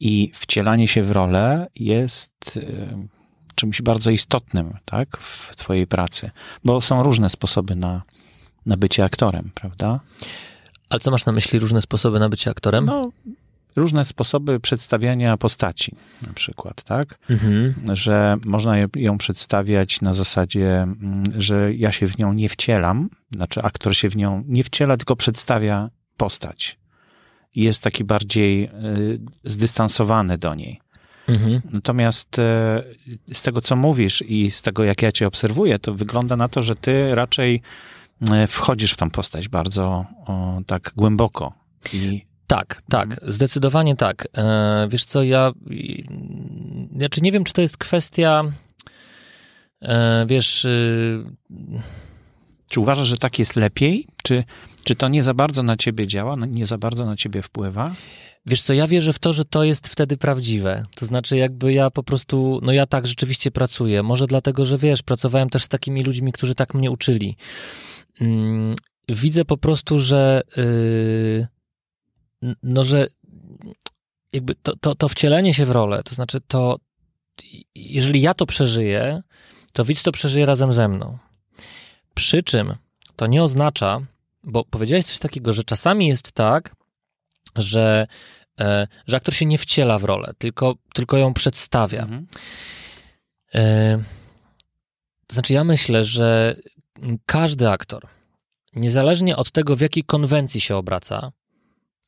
[0.00, 3.08] i wcielanie się w rolę jest y,
[3.54, 6.30] czymś bardzo istotnym, tak, w twojej pracy,
[6.64, 8.02] bo są różne sposoby na,
[8.66, 10.00] na bycie aktorem, prawda?
[10.90, 12.84] Ale co masz na myśli różne sposoby na bycie aktorem?
[12.84, 13.10] No,
[13.78, 15.94] różne sposoby przedstawiania postaci,
[16.26, 17.18] na przykład, tak?
[17.30, 17.74] Mhm.
[17.96, 23.62] Że można ją przedstawiać na zasadzie, mm, że ja się w nią nie wcielam, znaczy
[23.62, 26.78] aktor się w nią nie wciela, tylko przedstawia postać.
[27.54, 28.70] I jest taki bardziej y,
[29.44, 30.80] zdystansowany do niej.
[31.28, 31.60] Mhm.
[31.70, 36.36] Natomiast y, z tego, co mówisz i z tego, jak ja cię obserwuję, to wygląda
[36.36, 37.62] na to, że ty raczej
[38.22, 41.52] y, wchodzisz w tą postać bardzo o, tak głęboko
[41.92, 43.32] i tak, tak, mhm.
[43.32, 44.28] zdecydowanie tak.
[44.36, 45.52] E, wiesz co, ja,
[46.96, 48.44] znaczy nie wiem, czy to jest kwestia,
[49.82, 50.64] e, wiesz...
[50.64, 51.24] Y,
[52.68, 54.06] czy uważasz, że tak jest lepiej?
[54.22, 54.44] Czy,
[54.84, 57.94] czy to nie za bardzo na ciebie działa, nie za bardzo na ciebie wpływa?
[58.46, 60.84] Wiesz co, ja wierzę w to, że to jest wtedy prawdziwe.
[60.96, 64.02] To znaczy, jakby ja po prostu, no ja tak rzeczywiście pracuję.
[64.02, 67.36] Może dlatego, że wiesz, pracowałem też z takimi ludźmi, którzy tak mnie uczyli.
[68.20, 68.76] Mm,
[69.08, 70.42] widzę po prostu, że.
[70.56, 71.57] Yy,
[72.62, 73.06] no, że
[74.32, 76.78] jakby to, to, to wcielenie się w rolę, to znaczy to,
[77.74, 79.22] jeżeli ja to przeżyję,
[79.72, 81.18] to widz to przeżyje razem ze mną.
[82.14, 82.74] Przy czym
[83.16, 84.00] to nie oznacza,
[84.44, 86.74] bo powiedziałeś coś takiego, że czasami jest tak,
[87.56, 88.06] że,
[88.60, 92.02] e, że aktor się nie wciela w rolę, tylko, tylko ją przedstawia.
[92.02, 92.26] Mhm.
[93.54, 93.98] E,
[95.26, 96.56] to znaczy, ja myślę, że
[97.26, 98.06] każdy aktor,
[98.74, 101.32] niezależnie od tego, w jakiej konwencji się obraca,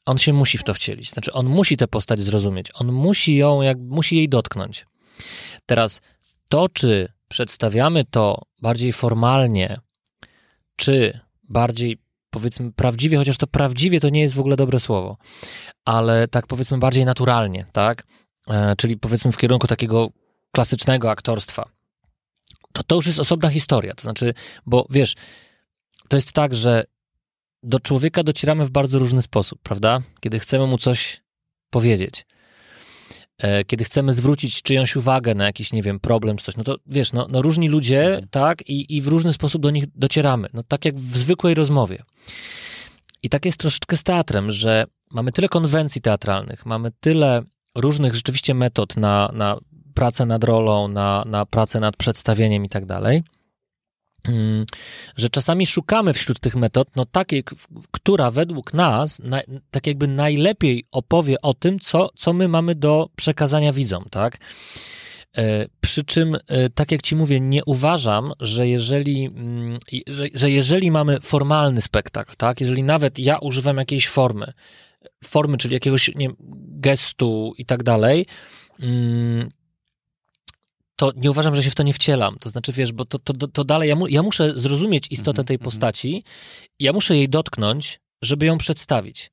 [0.06, 1.10] on się musi w to wcielić.
[1.10, 2.68] Znaczy, on musi tę postać zrozumieć.
[2.74, 4.86] On musi ją, jak, musi jej dotknąć.
[5.66, 6.00] Teraz
[6.48, 9.80] to, czy przedstawiamy to bardziej formalnie,
[10.76, 11.98] czy bardziej
[12.30, 15.16] powiedzmy prawdziwie, chociaż to prawdziwie to nie jest w ogóle dobre słowo,
[15.84, 18.06] ale tak powiedzmy bardziej naturalnie, tak?
[18.48, 20.08] E, czyli powiedzmy w kierunku takiego
[20.52, 21.68] klasycznego aktorstwa.
[22.72, 23.94] To to już jest osobna historia.
[23.94, 24.34] To znaczy,
[24.66, 25.14] bo wiesz,
[26.08, 26.84] to jest tak, że
[27.62, 30.02] do człowieka docieramy w bardzo różny sposób, prawda?
[30.20, 31.22] Kiedy chcemy mu coś
[31.70, 32.26] powiedzieć,
[33.38, 36.76] e, kiedy chcemy zwrócić czyjąś uwagę na jakiś, nie wiem, problem czy coś, no to
[36.86, 38.28] wiesz, no, no różni ludzie, mhm.
[38.30, 42.02] tak, i, i w różny sposób do nich docieramy, no tak jak w zwykłej rozmowie.
[43.22, 47.42] I tak jest troszeczkę z teatrem, że mamy tyle konwencji teatralnych, mamy tyle
[47.74, 49.58] różnych rzeczywiście metod na, na
[49.94, 53.22] pracę nad rolą, na, na pracę nad przedstawieniem i tak dalej,
[55.16, 57.44] że czasami szukamy wśród tych metod, no takiej,
[57.90, 59.40] która według nas na,
[59.70, 64.38] tak jakby najlepiej opowie o tym, co, co my mamy do przekazania widzom, tak?
[65.36, 70.50] E, przy czym, e, tak jak ci mówię, nie uważam, że jeżeli, mm, że, że
[70.50, 74.52] jeżeli mamy formalny spektakl, tak, jeżeli nawet ja używam jakiejś formy,
[75.24, 76.30] formy, czyli jakiegoś nie,
[76.80, 78.26] gestu i tak dalej,
[78.80, 79.50] mm,
[81.00, 82.36] to nie uważam, że się w to nie wcielam.
[82.40, 85.46] To znaczy, wiesz, bo to, to, to dalej, ja, mu, ja muszę zrozumieć istotę mhm,
[85.46, 85.64] tej mhm.
[85.64, 86.24] postaci,
[86.78, 89.30] ja muszę jej dotknąć, żeby ją przedstawić.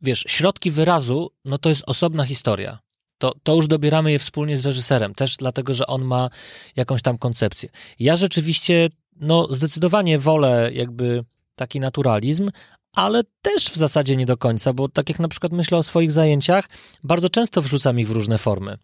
[0.00, 2.78] Wiesz, środki wyrazu, no to jest osobna historia.
[3.18, 6.30] To, to już dobieramy je wspólnie z reżyserem, też dlatego, że on ma
[6.76, 7.68] jakąś tam koncepcję.
[7.98, 11.24] Ja rzeczywiście, no zdecydowanie wolę jakby
[11.54, 12.50] taki naturalizm,
[12.96, 16.12] ale też w zasadzie nie do końca, bo tak jak na przykład myślę o swoich
[16.12, 16.68] zajęciach,
[17.04, 18.78] bardzo często wrzucam ich w różne formy,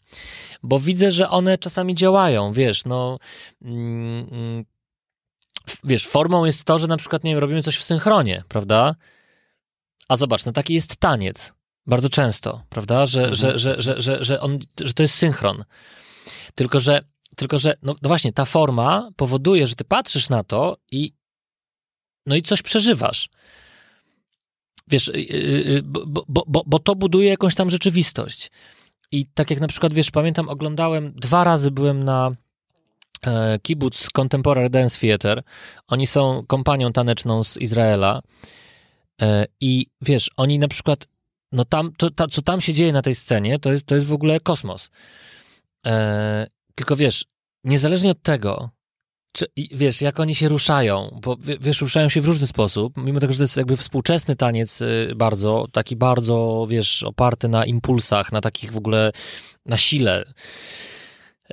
[0.63, 3.19] bo widzę, że one czasami działają, wiesz, no...
[3.63, 4.65] Mm, mm
[5.85, 8.95] wiesz, formą jest to, że na przykład, nie wiem, robimy coś w synchronie, prawda?
[10.09, 11.53] A zobacz, no taki jest taniec.
[11.87, 13.07] Bardzo często, prawda?
[13.07, 13.35] Że, mhm.
[13.35, 15.65] że, że, że, że, że, on, że to jest synchron.
[16.55, 17.03] Tylko, że,
[17.37, 21.13] tylko, że no, no właśnie, ta forma powoduje, że ty patrzysz na to i
[22.27, 23.29] no i coś przeżywasz.
[24.93, 28.51] Wiesz, yy, yy, bo, bo, bo, bo to buduje jakąś tam rzeczywistość.
[29.13, 32.31] I tak jak na przykład, wiesz, pamiętam, oglądałem, dwa razy byłem na
[33.27, 35.43] e, kibuc Contemporary Dance Theater.
[35.89, 38.23] Oni są kompanią taneczną z Izraela.
[39.23, 41.07] E, I wiesz, oni na przykład,
[41.53, 44.13] no tam, to, co tam się dzieje na tej scenie, to jest, to jest w
[44.13, 44.91] ogóle kosmos.
[45.87, 47.25] E, tylko wiesz,
[47.65, 48.71] niezależnie od tego,
[49.33, 53.33] czy, wiesz, jak oni się ruszają, bo wiesz, ruszają się w różny sposób, mimo tego,
[53.33, 58.41] że to jest jakby współczesny taniec y, bardzo, taki bardzo, wiesz, oparty na impulsach, na
[58.41, 59.13] takich w ogóle,
[59.67, 60.25] na sile.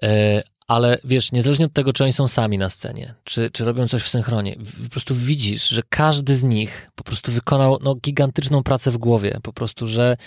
[0.04, 3.88] E, ale wiesz, niezależnie od tego, czy oni są sami na scenie, czy, czy robią
[3.88, 8.64] coś w synchronie, po prostu widzisz, że każdy z nich po prostu wykonał no, gigantyczną
[8.64, 10.18] pracę w głowie, po prostu, że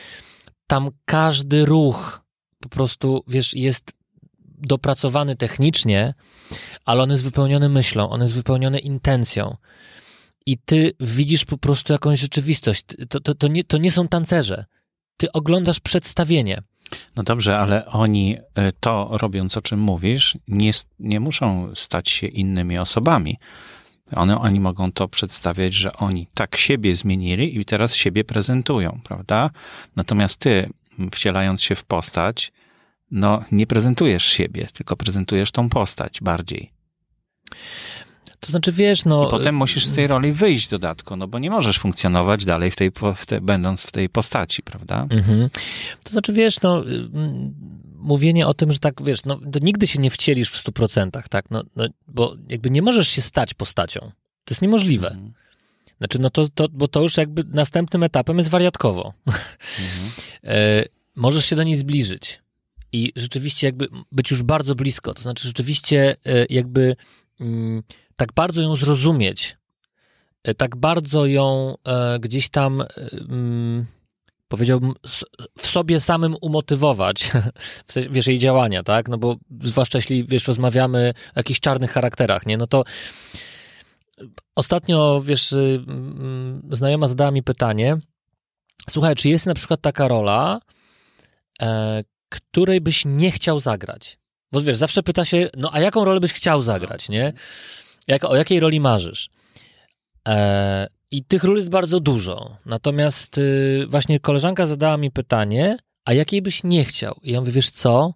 [0.67, 2.23] tam każdy ruch
[2.61, 3.93] po prostu, wiesz, jest
[4.63, 6.15] dopracowany technicznie,
[6.85, 9.57] ale on jest wypełniony myślą, on jest wypełniony intencją.
[10.47, 12.85] I ty widzisz po prostu jakąś rzeczywistość.
[13.09, 14.65] To, to, to, nie, to nie są tancerze.
[15.17, 16.63] Ty oglądasz przedstawienie.
[17.17, 22.27] No dobrze, ale oni e, to robiąc, o czym mówisz, nie, nie muszą stać się
[22.27, 23.39] innymi osobami.
[24.15, 29.51] One, oni mogą to przedstawiać, że oni tak siebie zmienili i teraz siebie prezentują, prawda?
[29.97, 30.71] Natomiast ty,
[31.13, 32.53] wcielając się w postać,
[33.13, 36.73] no nie prezentujesz siebie, tylko prezentujesz tą postać bardziej.
[38.41, 39.27] To znaczy, wiesz, no...
[39.27, 42.71] I potem musisz z tej roli wyjść w dodatku, no bo nie możesz funkcjonować dalej
[42.71, 45.07] w tej, w te, będąc w tej postaci, prawda?
[45.11, 45.51] Mhm.
[46.05, 47.55] To znaczy, wiesz, no mm,
[47.97, 51.29] mówienie o tym, że tak, wiesz, no to nigdy się nie wcielisz w stu procentach,
[51.29, 51.51] tak?
[51.51, 54.01] No, no, bo jakby nie możesz się stać postacią.
[54.45, 55.09] To jest niemożliwe.
[55.09, 55.33] Mhm.
[55.99, 59.13] Znaczy, no to, to, bo to już jakby następnym etapem jest wariatkowo.
[59.27, 60.11] Mhm.
[60.45, 60.85] e,
[61.17, 62.42] możesz się do niej zbliżyć
[62.93, 66.97] i rzeczywiście jakby być już bardzo blisko, to znaczy rzeczywiście e, jakby
[67.41, 67.83] mm,
[68.17, 69.57] tak bardzo ją zrozumieć,
[70.45, 72.85] e, tak bardzo ją e, gdzieś tam
[73.29, 73.87] mm,
[74.49, 74.95] powiedziałbym,
[75.59, 77.31] w sobie samym umotywować,
[77.87, 79.09] w sensie, wiesz, jej działania, tak?
[79.09, 82.57] No bo zwłaszcza jeśli, wiesz, rozmawiamy o jakichś czarnych charakterach, nie?
[82.57, 82.85] No to
[84.55, 87.97] ostatnio, wiesz, mm, znajoma zadała mi pytanie,
[88.91, 90.61] słuchaj, czy jest na przykład taka rola,
[92.41, 94.19] której byś nie chciał zagrać?
[94.53, 97.33] Bo wiesz, zawsze pyta się, no a jaką rolę byś chciał zagrać, nie?
[98.09, 99.31] Jak, o jakiej roli marzysz?
[100.29, 102.57] E, I tych ról jest bardzo dużo.
[102.67, 107.21] Natomiast y, właśnie koleżanka zadała mi pytanie, a jakiej byś nie chciał?
[107.23, 108.15] I ja mówię, wiesz co?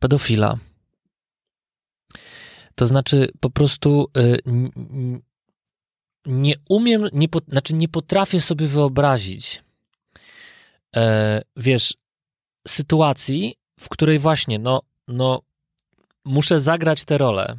[0.00, 0.58] Pedofila.
[2.74, 4.38] To znaczy, po prostu y,
[6.26, 9.62] nie umiem, nie, po, znaczy nie potrafię sobie wyobrazić,
[10.96, 11.94] e, wiesz,
[12.66, 15.42] sytuacji, w której właśnie, no, no,
[16.24, 17.58] muszę zagrać tę rolę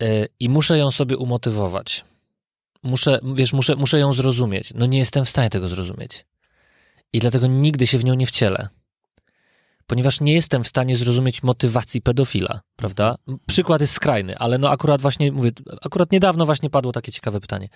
[0.00, 2.04] yy, i muszę ją sobie umotywować.
[2.82, 4.72] Muszę, wiesz, muszę, muszę ją zrozumieć.
[4.74, 6.26] No nie jestem w stanie tego zrozumieć.
[7.12, 8.68] I dlatego nigdy się w nią nie wcielę.
[9.86, 13.16] Ponieważ nie jestem w stanie zrozumieć motywacji pedofila, prawda?
[13.46, 15.50] Przykład jest skrajny, ale no akurat właśnie, mówię,
[15.82, 17.68] akurat niedawno właśnie padło takie ciekawe pytanie.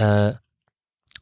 [0.00, 0.38] E,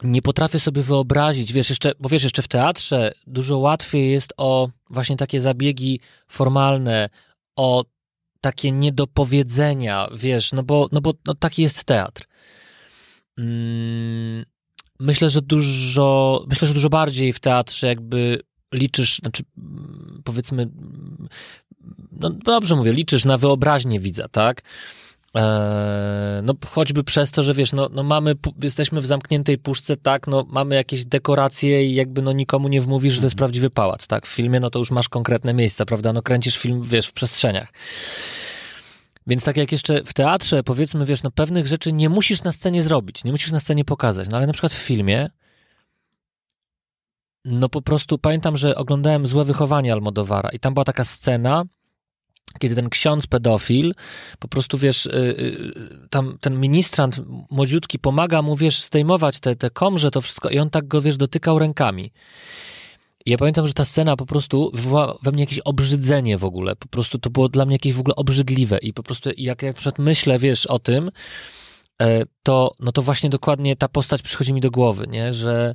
[0.03, 4.69] nie potrafię sobie wyobrazić, wiesz, jeszcze, bo wiesz, jeszcze w teatrze dużo łatwiej jest o
[4.91, 7.09] właśnie takie zabiegi formalne,
[7.57, 7.85] o
[8.41, 12.25] takie niedopowiedzenia, wiesz, no bo, no bo no taki jest teatr.
[13.39, 14.45] Mm,
[15.01, 18.41] myślę, że dużo, myślę, że dużo bardziej w teatrze jakby
[18.75, 19.43] liczysz, znaczy
[20.25, 20.69] powiedzmy,
[22.13, 24.63] no dobrze mówię, liczysz na wyobraźnię widza, tak?
[25.37, 30.27] E, no choćby przez to, że wiesz, no, no mamy, jesteśmy w zamkniętej puszce, tak,
[30.27, 33.39] no mamy jakieś dekoracje i jakby no nikomu nie wmówisz, że to jest mhm.
[33.39, 36.83] prawdziwy pałac, tak, w filmie no to już masz konkretne miejsca, prawda, no kręcisz film,
[36.83, 37.73] wiesz, w przestrzeniach.
[39.27, 42.83] Więc tak jak jeszcze w teatrze, powiedzmy, wiesz, no pewnych rzeczy nie musisz na scenie
[42.83, 45.31] zrobić, nie musisz na scenie pokazać, no ale na przykład w filmie,
[47.45, 51.65] no po prostu pamiętam, że oglądałem Złe Wychowanie Almodowara i tam była taka scena,
[52.59, 53.95] kiedy ten ksiądz pedofil,
[54.39, 57.21] po prostu wiesz, y, y, tam ten ministrant
[57.51, 61.17] młodziutki pomaga mu, wiesz, zdejmować te, te komrze, to wszystko i on tak go, wiesz,
[61.17, 62.13] dotykał rękami.
[63.27, 66.77] I ja pamiętam, że ta scena po prostu wywołała we mnie jakieś obrzydzenie w ogóle,
[66.77, 68.79] po prostu to było dla mnie jakieś w ogóle obrzydliwe.
[68.79, 71.11] I po prostu jak ja przed myślę, wiesz, o tym,
[72.03, 75.75] e, to, no to właśnie dokładnie ta postać przychodzi mi do głowy, nie, że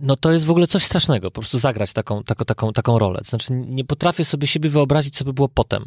[0.00, 3.20] no to jest w ogóle coś strasznego, po prostu zagrać taką, taką, taką, taką rolę.
[3.24, 5.84] Znaczy, nie potrafię sobie siebie wyobrazić, co by było potem.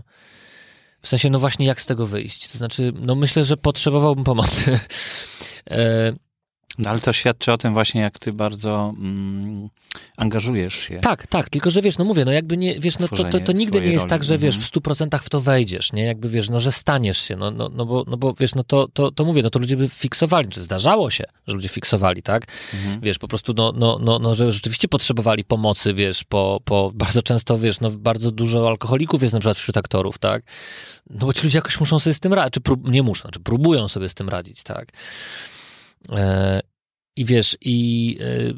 [1.01, 2.51] W sensie, no właśnie, jak z tego wyjść?
[2.51, 4.79] To znaczy, no myślę, że potrzebowałbym pomocy.
[5.69, 6.13] E,
[6.77, 9.69] no ale to świadczy o tym właśnie, jak ty bardzo mm,
[10.17, 10.99] angażujesz się.
[10.99, 13.51] Tak, tak, tylko że wiesz, no mówię, no jakby nie, wiesz, no to, to, to
[13.51, 14.09] nigdy nie jest roli.
[14.09, 14.63] tak, że wiesz, mhm.
[14.63, 16.03] w stu procentach w to wejdziesz, nie?
[16.03, 18.87] Jakby wiesz, no że staniesz się, no, no, no, bo, no bo wiesz, no to,
[18.93, 22.47] to, to mówię, no to ludzie by fiksowali, czy zdarzało się, że ludzie fiksowali, tak?
[22.73, 23.01] Mhm.
[23.01, 27.21] Wiesz, po prostu, no, no, no, no, że rzeczywiście potrzebowali pomocy, wiesz, po, po bardzo
[27.21, 30.43] często, wiesz, no bardzo dużo alkoholików jest na przykład wśród aktorów, tak?
[31.09, 33.39] No bo ci ludzie jakoś muszą sobie z tym radzić, czy prób, nie muszą, czy
[33.39, 34.91] próbują sobie z tym radzić, tak?
[36.11, 36.61] E,
[37.15, 38.53] I wiesz, i e,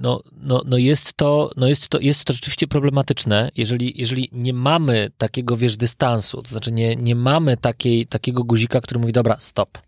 [0.00, 4.52] no, no, no jest, to, no jest, to, jest to rzeczywiście problematyczne, jeżeli, jeżeli nie
[4.52, 9.36] mamy takiego, wiesz, dystansu, to znaczy nie, nie mamy takiej, takiego guzika, który mówi, dobra,
[9.40, 9.78] stop,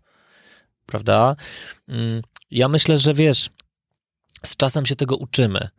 [0.85, 1.35] prawda?
[1.87, 2.21] Mm,
[2.51, 3.49] ja myślę, że wiesz,
[4.45, 5.69] z czasem się tego uczymy.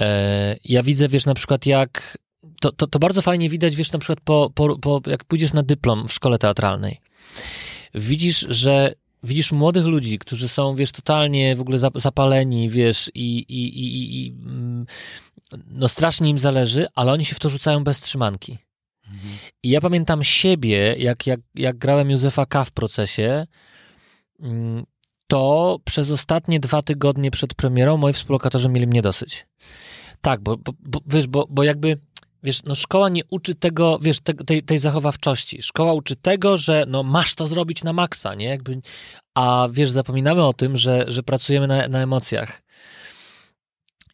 [0.00, 2.18] E, ja widzę, wiesz, na przykład jak,
[2.60, 5.62] to, to, to bardzo fajnie widać, wiesz, na przykład po, po, po, jak pójdziesz na
[5.62, 7.00] dyplom w szkole teatralnej.
[7.94, 13.78] Widzisz, że widzisz młodych ludzi, którzy są, wiesz, totalnie w ogóle zapaleni, wiesz, i, i,
[13.78, 14.86] i, i mm,
[15.66, 18.58] no strasznie im zależy, ale oni się w to rzucają bez trzymanki.
[19.06, 19.34] Mhm.
[19.62, 22.64] I ja pamiętam siebie, jak, jak, jak grałem Józefa K.
[22.64, 23.46] w procesie,
[24.40, 24.84] mm,
[25.26, 29.46] to przez ostatnie dwa tygodnie przed premierą moi współlokatorzy mieli mnie dosyć.
[30.20, 32.00] Tak, bo, bo, bo wiesz, bo, bo jakby
[32.42, 35.62] wiesz, no szkoła nie uczy tego, wiesz, te, tej, tej zachowawczości.
[35.62, 38.46] Szkoła uczy tego, że no masz to zrobić na maksa, nie?
[38.46, 38.80] Jakby,
[39.34, 42.62] a wiesz, zapominamy o tym, że, że pracujemy na, na emocjach.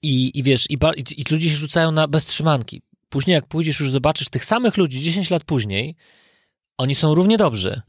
[0.02, 2.82] I, i wiesz, i, i, i ludzie się rzucają na beztrzymanki.
[3.08, 5.96] Później jak pójdziesz, już zobaczysz tych samych ludzi 10 lat później,
[6.78, 7.82] oni są równie dobrzy,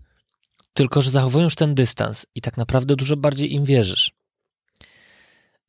[0.74, 4.12] tylko że zachowują już ten dystans i tak naprawdę dużo bardziej im wierzysz.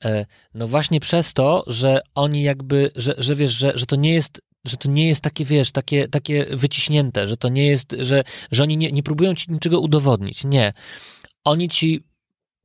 [0.04, 4.14] E, no właśnie przez to, że oni jakby, że, że wiesz, że, że to nie
[4.14, 8.24] jest że to nie jest takie, wiesz, takie, takie wyciśnięte, że to nie jest, że,
[8.50, 10.44] że oni nie, nie próbują ci niczego udowodnić.
[10.44, 10.72] Nie.
[11.44, 12.04] Oni ci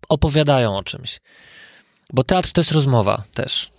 [0.10, 1.20] opowiadają o czymś.
[2.14, 3.70] Bo teatr to jest rozmowa też.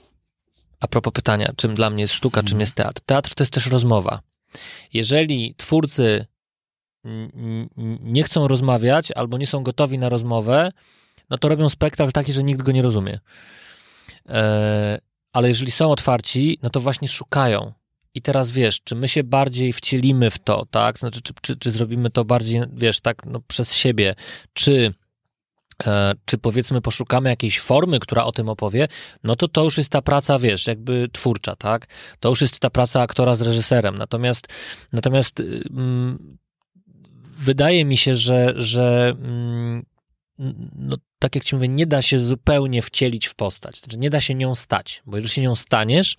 [0.81, 2.61] A propos pytania, czym dla mnie jest sztuka, czym mhm.
[2.61, 3.03] jest teatr.
[3.07, 4.21] Teatr to jest też rozmowa.
[4.93, 6.27] Jeżeli twórcy
[8.01, 10.71] nie chcą rozmawiać albo nie są gotowi na rozmowę,
[11.31, 13.21] no to robią spektakl taki, że nikt go nie rozumie.
[14.29, 15.01] E,
[15.33, 17.73] ale jeżeli są otwarci, no to właśnie szukają.
[18.15, 20.99] I teraz wiesz, czy my się bardziej wcielimy w to, tak?
[20.99, 24.15] Znaczy, czy, czy, czy zrobimy to bardziej, wiesz, tak, no, przez siebie,
[24.53, 24.95] czy
[25.87, 28.89] e, czy powiedzmy poszukamy jakiejś formy, która o tym opowie,
[29.25, 31.87] no to to już jest ta praca, wiesz, jakby twórcza, tak?
[32.21, 33.95] To już jest ta praca aktora z reżyserem.
[33.95, 34.49] Natomiast,
[34.93, 36.39] natomiast mm,
[37.39, 39.90] wydaje mi się, że, że mm,
[40.77, 43.79] no, tak jak ci mówię, nie da się zupełnie wcielić w postać.
[43.79, 46.17] Znaczy, nie da się nią stać, bo jeżeli się nią staniesz,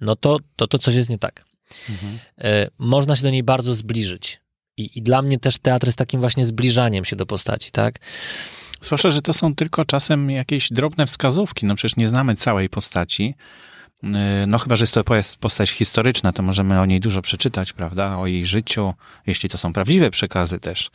[0.00, 1.44] no to, to, to coś jest nie tak.
[1.90, 2.18] Mhm.
[2.38, 4.40] E, można się do niej bardzo zbliżyć.
[4.76, 7.98] I, I dla mnie też teatr jest takim właśnie zbliżaniem się do postaci, tak?
[8.80, 11.66] Zwłaszcza, że to są tylko czasem jakieś drobne wskazówki.
[11.66, 13.34] No przecież nie znamy całej postaci.
[14.02, 15.04] E, no chyba, że jest to
[15.40, 18.16] postać historyczna, to możemy o niej dużo przeczytać, prawda?
[18.16, 18.94] O jej życiu,
[19.26, 20.90] jeśli to są prawdziwe przekazy też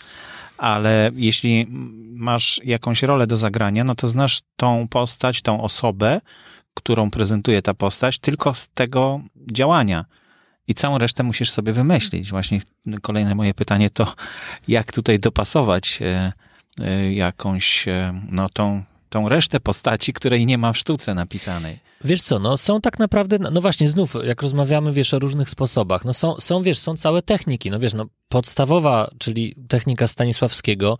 [0.59, 1.67] ale jeśli
[2.13, 6.21] masz jakąś rolę do zagrania, no to znasz tą postać, tą osobę,
[6.73, 10.05] którą prezentuje ta postać, tylko z tego działania.
[10.67, 12.29] I całą resztę musisz sobie wymyślić.
[12.29, 12.61] Właśnie
[13.01, 14.13] kolejne moje pytanie to,
[14.67, 16.33] jak tutaj dopasować e,
[16.81, 21.79] e, jakąś, e, no tą tą resztę postaci, której nie ma w sztuce napisanej.
[22.03, 26.05] Wiesz co, no są tak naprawdę, no właśnie znów, jak rozmawiamy, wiesz, o różnych sposobach,
[26.05, 30.97] no są, są wiesz, są całe techniki, no wiesz, no podstawowa, czyli technika Stanisławskiego,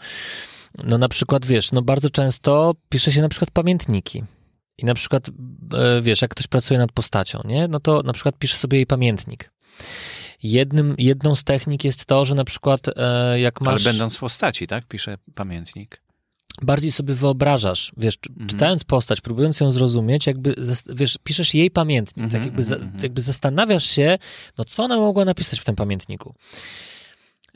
[0.84, 4.24] no na przykład, wiesz, no bardzo często pisze się na przykład pamiętniki.
[4.78, 5.30] I na przykład,
[5.74, 7.68] e, wiesz, jak ktoś pracuje nad postacią, nie?
[7.68, 9.52] No to na przykład pisze sobie jej pamiętnik.
[10.43, 13.86] Jednym, jedną z technik jest to, że na przykład e, jak masz...
[13.86, 14.86] Ale będąc w postaci, tak?
[14.88, 16.02] Pisze pamiętnik.
[16.62, 18.49] Bardziej sobie wyobrażasz, wiesz, mhm.
[18.49, 20.55] czytając postać, próbując ją zrozumieć, jakby,
[20.89, 24.18] wiesz, piszesz jej pamiętnik, tak mhm, jakby, za, mhm, jakby zastanawiasz się,
[24.57, 26.36] no co ona mogła napisać w tym pamiętniku.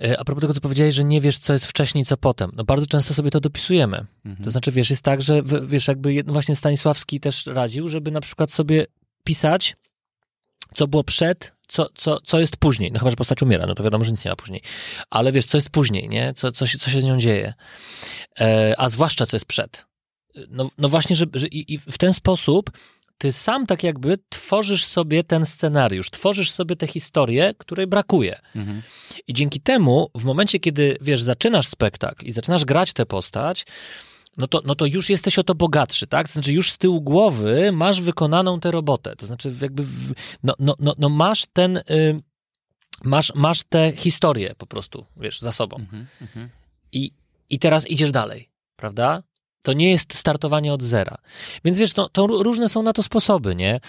[0.01, 2.51] E, a propos tego, co powiedziałeś, że nie wiesz, co jest wcześniej, co potem.
[2.56, 4.06] No bardzo często sobie to dopisujemy.
[4.26, 4.43] Mhm.
[4.43, 8.51] To znaczy, wiesz, jest tak, że wiesz, jakby właśnie Stanisławski też radził, żeby na przykład
[8.51, 8.86] sobie
[9.24, 9.76] pisać,
[10.74, 12.92] co było przed, co, co, co jest później.
[12.92, 14.62] No chyba, że postać umiera, no to wiadomo, że nic nie ma później.
[15.10, 16.34] Ale wiesz, co jest później, nie?
[16.34, 17.54] Co, co, się, co się z nią dzieje.
[18.40, 19.86] E, a zwłaszcza, co jest przed.
[20.50, 22.72] No, no właśnie, że, że i, i w ten sposób
[23.18, 28.40] ty sam tak jakby tworzysz sobie ten scenariusz, tworzysz sobie tę historię, której brakuje.
[28.56, 28.82] Mhm.
[29.28, 33.66] I dzięki temu, w momencie, kiedy, wiesz, zaczynasz spektakl i zaczynasz grać tę postać,
[34.38, 36.28] no to, no to już jesteś o to bogatszy, tak?
[36.28, 39.16] To znaczy już z tyłu głowy masz wykonaną tę robotę.
[39.16, 39.86] To znaczy jakby,
[40.44, 42.22] no, no, no, no masz ten, y,
[43.04, 45.78] masz, masz tę historię po prostu, wiesz, za sobą.
[45.78, 46.50] Mhm, mhm.
[46.92, 47.12] I,
[47.50, 49.24] I teraz idziesz dalej, prawda?
[49.62, 51.18] To nie jest startowanie od zera.
[51.66, 53.80] Więc wiesz, no, to różne są na to sposoby, nie?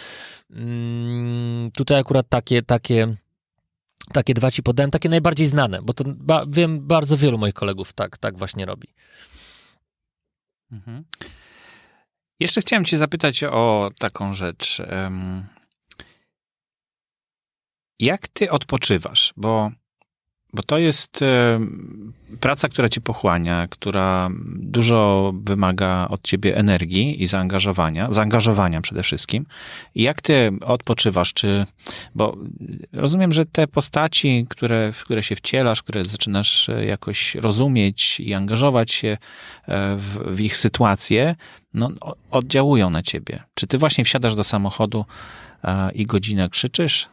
[0.51, 3.17] Mm, tutaj akurat takie, takie,
[4.13, 7.93] takie dwa ci podałem, takie najbardziej znane, bo to ba, wiem, bardzo wielu moich kolegów
[7.93, 8.89] tak, tak właśnie robi.
[10.75, 11.05] Mhm.
[12.41, 14.83] Jeszcze chciałem Cię zapytać o taką rzecz.
[18.01, 19.33] Jak Ty odpoczywasz?
[19.37, 19.71] Bo
[20.55, 21.61] bo to jest e,
[22.41, 29.47] praca, która cię pochłania, która dużo wymaga od ciebie energii i zaangażowania, zaangażowania przede wszystkim.
[29.95, 31.67] I jak ty odpoczywasz, czy,
[32.15, 32.37] bo
[32.93, 38.35] rozumiem, że te postaci, które, w które się wcielasz, które zaczynasz e, jakoś rozumieć i
[38.35, 41.37] angażować się e, w, w ich sytuację,
[41.75, 41.91] no,
[42.31, 43.43] oddziałują na ciebie.
[43.55, 45.05] Czy ty właśnie wsiadasz do samochodu
[45.95, 47.09] i godzinę krzyczysz?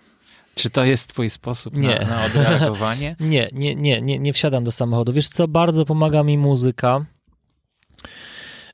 [0.56, 2.00] Czy to jest twój sposób nie.
[2.00, 3.16] Na, na odreagowanie?
[3.20, 5.14] nie, nie, nie, nie, nie wsiadam do samochodu.
[5.14, 7.06] Wiesz co, bardzo pomaga mi muzyka.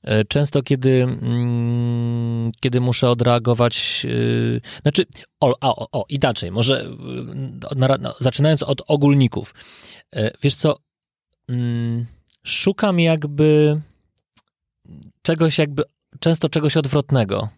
[0.04, 5.06] E, często, kiedy, mm, kiedy muszę odreagować, yy, znaczy,
[5.40, 9.54] o, o, o, inaczej, może yy, na, na, zaczynając od ogólników.
[10.16, 10.78] Yy, wiesz co,
[11.50, 12.06] mm,
[12.44, 13.82] szukam jakby
[15.22, 15.84] czegoś jakby,
[16.20, 17.50] często czegoś odwrotnego.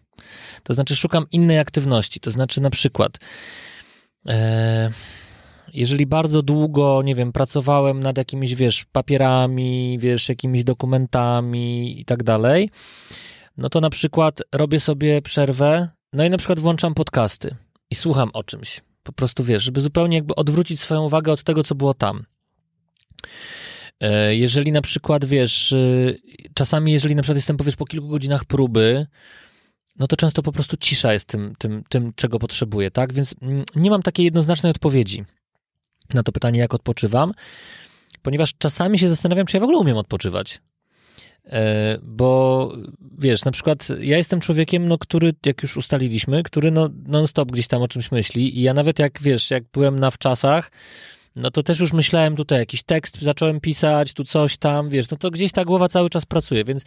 [0.62, 2.20] To znaczy, szukam innej aktywności.
[2.20, 3.22] To znaczy, na przykład, E,
[5.72, 12.22] jeżeli bardzo długo, nie wiem, pracowałem nad jakimiś, wiesz, papierami, wiesz, jakimiś dokumentami i tak
[12.22, 12.70] dalej,
[13.56, 17.56] no to na przykład robię sobie przerwę, no i na przykład włączam podcasty
[17.90, 18.80] i słucham o czymś.
[19.02, 22.24] Po prostu, wiesz, żeby zupełnie jakby odwrócić swoją uwagę od tego, co było tam.
[24.00, 26.18] E, jeżeli na przykład, wiesz, y,
[26.54, 29.06] czasami jeżeli na przykład jestem, powiesz, po kilku godzinach próby,
[30.00, 33.12] no to często po prostu cisza jest tym, tym, tym, czego potrzebuję, tak?
[33.12, 35.24] Więc mm, nie mam takiej jednoznacznej odpowiedzi
[36.14, 37.32] na to pytanie, jak odpoczywam,
[38.22, 40.60] ponieważ czasami się zastanawiam, czy ja w ogóle umiem odpoczywać.
[41.46, 42.72] E, bo
[43.18, 47.66] wiesz, na przykład ja jestem człowiekiem, no, który, jak już ustaliliśmy, który no, non-stop gdzieś
[47.66, 50.70] tam o czymś myśli i ja nawet jak, wiesz, jak byłem na wczasach,
[51.36, 55.16] no to też już myślałem tutaj jakiś tekst, zacząłem pisać, tu coś tam, wiesz, no
[55.16, 56.84] to gdzieś ta głowa cały czas pracuje, więc,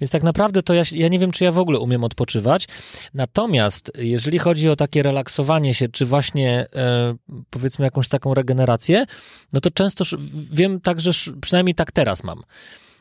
[0.00, 2.68] więc tak naprawdę to ja, ja nie wiem, czy ja w ogóle umiem odpoczywać.
[3.14, 7.14] Natomiast jeżeli chodzi o takie relaksowanie się, czy właśnie e,
[7.50, 9.04] powiedzmy jakąś taką regenerację,
[9.52, 10.04] no to często
[10.52, 12.42] wiem tak, że przynajmniej tak teraz mam.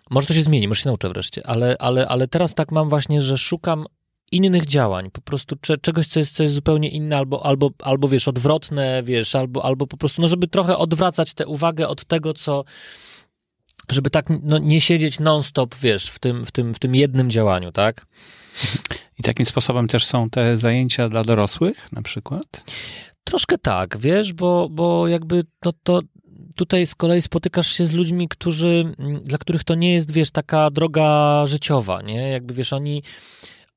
[0.09, 3.21] Może to się zmieni, może się nauczę wreszcie, ale, ale, ale teraz tak mam właśnie,
[3.21, 3.85] że szukam
[4.32, 8.27] innych działań, po prostu czegoś, co jest, co jest zupełnie inne, albo, albo, albo wiesz,
[8.27, 12.63] odwrotne, wiesz, albo, albo po prostu, no żeby trochę odwracać tę uwagę od tego, co,
[13.89, 17.71] żeby tak no, nie siedzieć non-stop, wiesz, w tym, w, tym, w tym jednym działaniu,
[17.71, 18.05] tak?
[19.19, 22.63] I takim sposobem też są te zajęcia dla dorosłych na przykład?
[23.23, 26.01] Troszkę tak, wiesz, bo, bo jakby no to
[26.55, 30.69] tutaj z kolei spotykasz się z ludźmi, którzy, dla których to nie jest, wiesz, taka
[30.69, 32.29] droga życiowa, nie?
[32.29, 33.03] Jakby, wiesz, oni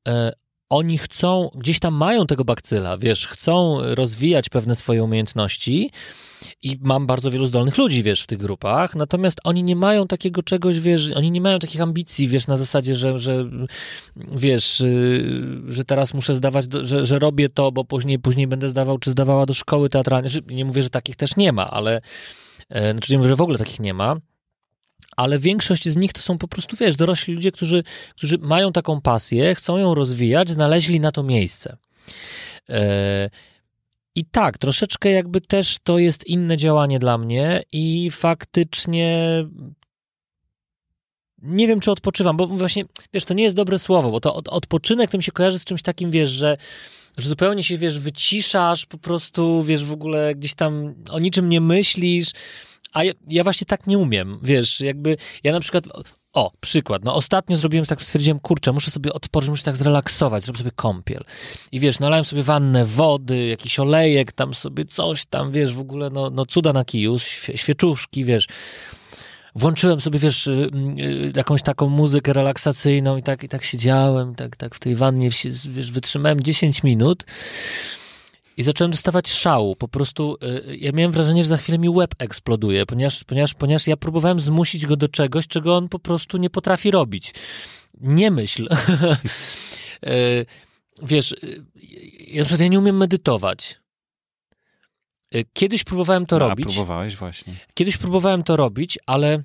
[0.09, 0.33] e,
[0.71, 5.91] oni chcą, gdzieś tam mają tego bakcyla, wiesz, chcą rozwijać pewne swoje umiejętności
[6.63, 10.43] i mam bardzo wielu zdolnych ludzi, wiesz, w tych grupach, natomiast oni nie mają takiego
[10.43, 13.51] czegoś, wiesz, oni nie mają takich ambicji, wiesz, na zasadzie, że, że
[14.17, 18.99] wiesz, y, że teraz muszę zdawać, że, że robię to, bo później, później będę zdawał,
[18.99, 20.31] czy zdawała do szkoły teatralnej.
[20.47, 22.01] Nie mówię, że takich też nie ma, ale,
[22.69, 24.17] e, znaczy nie mówię, że w ogóle takich nie ma,
[25.17, 27.83] ale większość z nich to są po prostu, wiesz, dorośli ludzie, którzy,
[28.17, 31.77] którzy mają taką pasję, chcą ją rozwijać, znaleźli na to miejsce.
[32.69, 33.31] E,
[34.15, 39.45] I tak, troszeczkę jakby też to jest inne działanie dla mnie i faktycznie
[41.43, 42.85] nie wiem, czy odpoczywam, bo właśnie,
[43.15, 45.83] wiesz, to nie jest dobre słowo, bo to odpoczynek to mi się kojarzy z czymś
[45.83, 46.57] takim, wiesz, że
[47.17, 51.61] że zupełnie się, wiesz, wyciszasz, po prostu, wiesz, w ogóle gdzieś tam o niczym nie
[51.61, 52.33] myślisz,
[52.95, 55.85] a ja, ja właśnie tak nie umiem, wiesz, jakby ja na przykład
[56.35, 57.05] o, przykład.
[57.05, 61.25] No ostatnio zrobiłem tak, stwierdziłem, kurczę, muszę sobie odpocząć, muszę tak zrelaksować, zrobię sobie kąpiel.
[61.73, 66.11] I wiesz, nalałem sobie wannę wody, jakiś olejek, tam sobie coś tam, wiesz, w ogóle,
[66.11, 67.19] no, no cuda na kiju,
[67.55, 68.47] świeczuszki, wiesz.
[69.57, 74.57] Włączyłem sobie, wiesz, y, y, jakąś taką muzykę relaksacyjną i tak, i tak siedziałem, tak,
[74.57, 75.31] tak w tej wannie,
[75.69, 77.25] wiesz, wytrzymałem 10 minut
[78.57, 79.77] i zacząłem dostawać szału.
[79.77, 80.37] Po prostu
[80.69, 84.41] y, ja miałem wrażenie, że za chwilę mi łeb eksploduje, ponieważ, ponieważ, ponieważ ja próbowałem
[84.41, 87.35] zmusić go do czegoś, czego on po prostu nie potrafi robić.
[88.01, 88.69] Nie myśl.
[90.07, 90.47] Y,
[91.03, 91.65] wiesz, y,
[92.29, 93.81] ja, na przykład ja nie umiem medytować.
[95.53, 96.67] Kiedyś próbowałem to no, robić.
[96.67, 97.55] próbowałeś właśnie.
[97.75, 99.43] Kiedyś próbowałem to robić, ale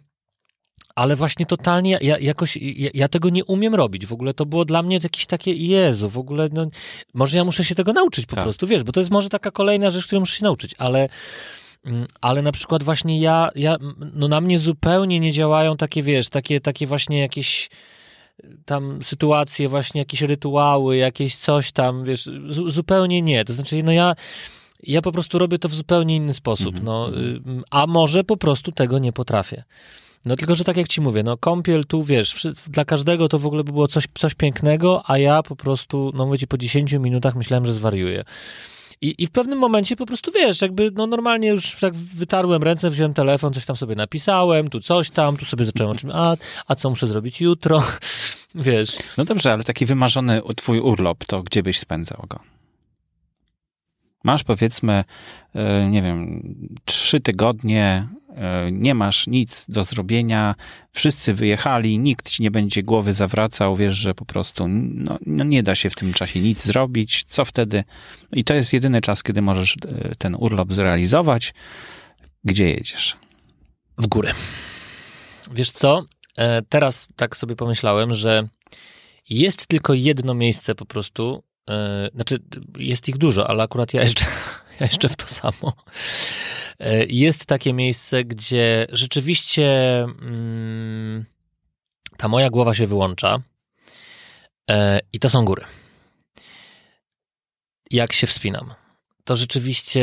[0.95, 4.05] ale właśnie totalnie ja, jakoś, ja, ja, tego nie umiem robić.
[4.05, 6.65] W ogóle to było dla mnie jakieś takie, Jezu, w ogóle, no,
[7.13, 8.43] może ja muszę się tego nauczyć po tak.
[8.43, 11.09] prostu, wiesz, bo to jest może taka kolejna rzecz, której muszę się nauczyć, ale
[11.85, 13.77] mm, ale na przykład właśnie ja, ja,
[14.13, 17.69] no na mnie zupełnie nie działają takie, wiesz, takie, takie właśnie jakieś
[18.65, 22.29] tam sytuacje, właśnie jakieś rytuały, jakieś coś tam, wiesz,
[22.67, 23.45] zupełnie nie.
[23.45, 24.15] To znaczy, no ja,
[24.83, 26.85] ja po prostu robię to w zupełnie inny sposób, mm -hmm.
[26.85, 27.63] no, mhm.
[27.71, 29.63] a może po prostu tego nie potrafię.
[30.25, 33.45] No tylko, że tak jak ci mówię, no kąpiel tu, wiesz, dla każdego to w
[33.45, 36.93] ogóle by było coś, coś pięknego, a ja po prostu, no mówię ci, po 10
[36.93, 38.23] minutach myślałem, że zwariuję.
[39.01, 42.89] I, I w pewnym momencie po prostu, wiesz, jakby no normalnie już tak wytarłem ręce,
[42.89, 46.35] wziąłem telefon, coś tam sobie napisałem, tu coś tam, tu sobie zacząłem o czym, a,
[46.67, 47.83] a co muszę zrobić jutro,
[48.55, 48.97] wiesz.
[49.17, 52.39] No dobrze, ale taki wymarzony twój urlop, to gdzie byś spędzał go?
[54.23, 55.03] Masz powiedzmy,
[55.53, 56.41] e, nie wiem,
[56.85, 58.07] trzy tygodnie
[58.71, 60.55] nie masz nic do zrobienia,
[60.91, 65.63] wszyscy wyjechali, nikt ci nie będzie głowy zawracał, wiesz, że po prostu no, no nie
[65.63, 67.83] da się w tym czasie nic zrobić, co wtedy?
[68.33, 71.53] I to jest jedyny czas, kiedy możesz e, ten urlop zrealizować.
[72.43, 73.17] Gdzie jedziesz?
[73.97, 74.31] W górę.
[75.51, 76.05] Wiesz co?
[76.37, 78.47] E, teraz tak sobie pomyślałem, że
[79.29, 81.43] jest tylko jedno miejsce po prostu,
[82.15, 82.39] znaczy
[82.77, 84.25] jest ich dużo, ale akurat ja jeszcze,
[84.79, 85.73] ja jeszcze w to samo.
[86.79, 91.25] E, jest takie miejsce, gdzie rzeczywiście mm,
[92.17, 93.41] ta moja głowa się wyłącza
[94.69, 95.63] e, i to są góry.
[97.91, 98.73] Jak się wspinam,
[99.23, 100.01] to rzeczywiście,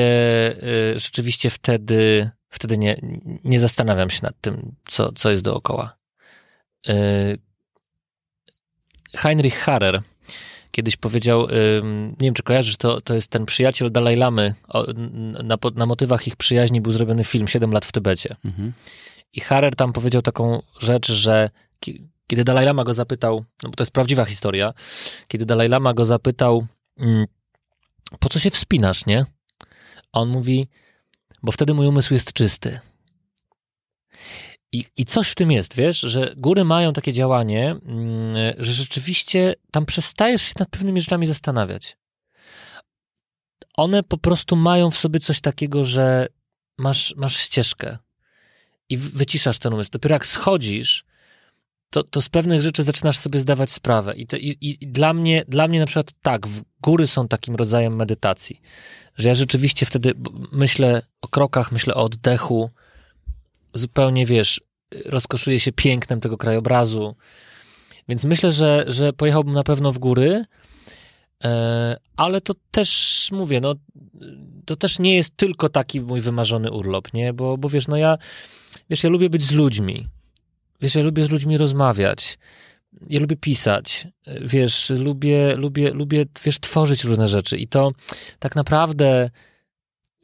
[0.62, 3.00] e, rzeczywiście wtedy, wtedy nie,
[3.44, 5.96] nie zastanawiam się nad tym, co, co jest dookoła.
[9.16, 10.02] Heinrich Harrer
[10.70, 11.46] kiedyś powiedział,
[12.20, 14.54] nie wiem czy kojarzysz, to, to jest ten przyjaciel Dalaj Lamy,
[15.44, 18.36] na, na motywach ich przyjaźni był zrobiony film 7 lat w Tybecie.
[18.44, 18.72] Mhm.
[19.32, 21.50] I Harer tam powiedział taką rzecz, że
[22.26, 24.74] kiedy Dalaj Lama go zapytał, no bo to jest prawdziwa historia,
[25.28, 26.66] kiedy Dalaj Lama go zapytał,
[26.98, 27.26] mm,
[28.20, 29.24] po co się wspinasz, nie?
[30.12, 30.68] On mówi,
[31.42, 32.80] bo wtedy mój umysł jest czysty.
[34.72, 39.54] I, I coś w tym jest, wiesz, że góry mają takie działanie, mm, że rzeczywiście
[39.70, 41.96] tam przestajesz się nad pewnymi rzeczami zastanawiać.
[43.76, 46.28] One po prostu mają w sobie coś takiego, że
[46.78, 47.98] masz, masz ścieżkę
[48.88, 49.90] i wyciszasz ten umysł.
[49.90, 51.04] Dopiero jak schodzisz,
[51.90, 54.16] to, to z pewnych rzeczy zaczynasz sobie zdawać sprawę.
[54.16, 56.46] I, i, i dla, mnie, dla mnie na przykład tak,
[56.82, 58.60] góry są takim rodzajem medytacji,
[59.16, 60.14] że ja rzeczywiście wtedy
[60.52, 62.70] myślę o krokach, myślę o oddechu,
[63.76, 64.60] zupełnie, wiesz,
[65.04, 67.16] rozkoszuje się pięknem tego krajobrazu.
[68.08, 70.44] Więc myślę, że, że pojechałbym na pewno w góry,
[71.44, 73.74] e, ale to też mówię, no
[74.64, 77.32] to też nie jest tylko taki mój wymarzony urlop, nie?
[77.32, 78.18] Bo, bo wiesz, no ja,
[78.90, 80.06] wiesz, ja lubię być z ludźmi.
[80.80, 82.38] Wiesz, ja lubię z ludźmi rozmawiać.
[83.08, 84.08] Ja lubię pisać,
[84.40, 87.92] wiesz, lubię, lubię, lubię, wiesz, tworzyć różne rzeczy i to
[88.38, 89.30] tak naprawdę,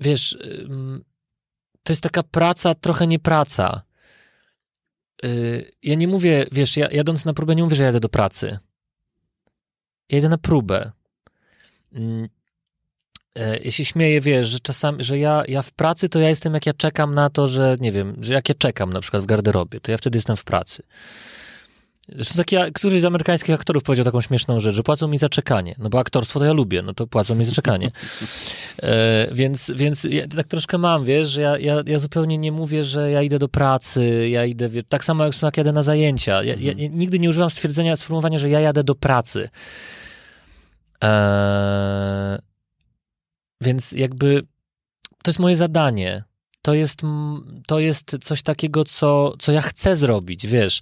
[0.01, 0.39] wiesz,
[1.83, 3.83] to jest taka praca, trochę nie praca.
[5.25, 8.59] Y, ja nie mówię, wiesz, ja, jadąc na próbę nie mówię, że jadę do pracy.
[10.09, 10.93] Ja jedę na próbę.
[13.69, 16.75] Się śmieję, wiesz, że czasami, że ja, ja w pracy to ja jestem jak ja
[16.75, 19.91] czekam na to, że nie wiem, że jak ja czekam na przykład w garderobie, to
[19.91, 20.83] ja wtedy jestem w pracy.
[22.09, 25.74] Zresztą taki, któryś z amerykańskich aktorów powiedział taką śmieszną rzecz, że płacą mi za czekanie.
[25.79, 27.91] No bo aktorstwo to ja lubię, no to płacą mi za czekanie.
[28.83, 32.85] E, więc więc ja tak troszkę mam, wiesz, że ja, ja, ja zupełnie nie mówię,
[32.85, 36.43] że ja idę do pracy, ja idę, wiesz, tak samo jak, jak jadę na zajęcia.
[36.43, 36.99] Ja, ja, mhm.
[36.99, 39.49] nigdy nie używam stwierdzenia, sformułowania, że ja jadę do pracy.
[41.05, 42.39] E,
[43.61, 44.43] więc jakby
[45.23, 46.24] to jest moje zadanie
[46.62, 47.01] to jest,
[47.66, 50.80] to jest coś takiego, co, co ja chcę zrobić, wiesz.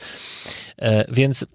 [0.78, 1.46] E, więc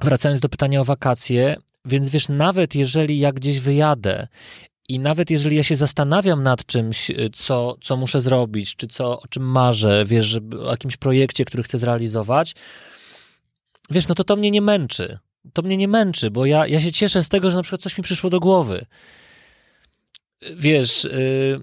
[0.00, 4.26] wracając do pytania o wakacje, więc wiesz, nawet jeżeli ja gdzieś wyjadę
[4.88, 9.20] i nawet jeżeli ja się zastanawiam nad czymś, y, co, co muszę zrobić, czy co,
[9.20, 12.54] o czym marzę, wiesz, o jakimś projekcie, który chcę zrealizować,
[13.90, 15.18] wiesz, no to to mnie nie męczy.
[15.52, 17.98] To mnie nie męczy, bo ja, ja się cieszę z tego, że na przykład coś
[17.98, 18.86] mi przyszło do głowy.
[20.56, 21.60] Wiesz, yy,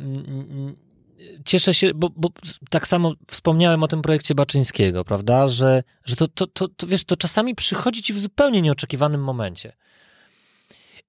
[1.45, 2.29] cieszę się, bo, bo,
[2.69, 7.05] tak samo wspomniałem o tym projekcie Baczyńskiego, prawda, że, że to, to, to, to, wiesz,
[7.05, 9.73] to czasami przychodzi ci w zupełnie nieoczekiwanym momencie.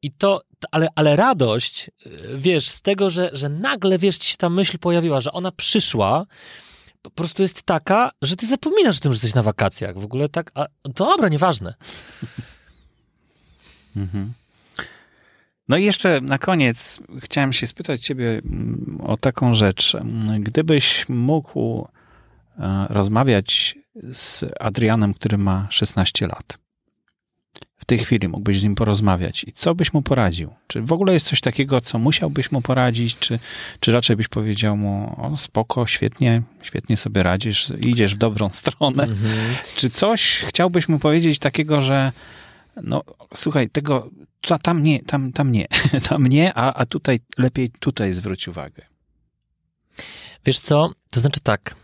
[0.03, 1.91] I to, ale, ale radość,
[2.35, 6.27] wiesz, z tego, że, że nagle, wiesz, ci się ta myśl pojawiła, że ona przyszła,
[7.03, 9.99] po prostu jest taka, że ty zapominasz o tym, że jesteś na wakacjach.
[9.99, 11.75] W ogóle tak, a dobra, nieważne.
[13.97, 14.33] Mhm.
[15.69, 19.97] No i jeszcze na koniec chciałem się spytać ciebie mm, o taką rzecz.
[20.39, 21.89] Gdybyś mógł
[22.59, 23.79] e, rozmawiać
[24.13, 26.59] z Adrianem, który ma 16 lat,
[27.79, 30.51] w tej chwili mógłbyś z nim porozmawiać i co byś mu poradził?
[30.67, 33.39] Czy w ogóle jest coś takiego, co musiałbyś mu poradzić, czy,
[33.81, 39.03] czy raczej byś powiedział mu, o spoko, świetnie, świetnie sobie radzisz, idziesz w dobrą stronę?
[39.03, 39.55] Mhm.
[39.77, 42.13] Czy coś chciałbyś mu powiedzieć takiego, że
[42.83, 43.03] no
[43.35, 44.11] słuchaj, tego
[44.63, 45.67] tam nie, tam, tam nie,
[46.09, 48.83] tam nie, a, a tutaj lepiej tutaj zwróć uwagę.
[50.45, 51.75] Wiesz co, to znaczy tak,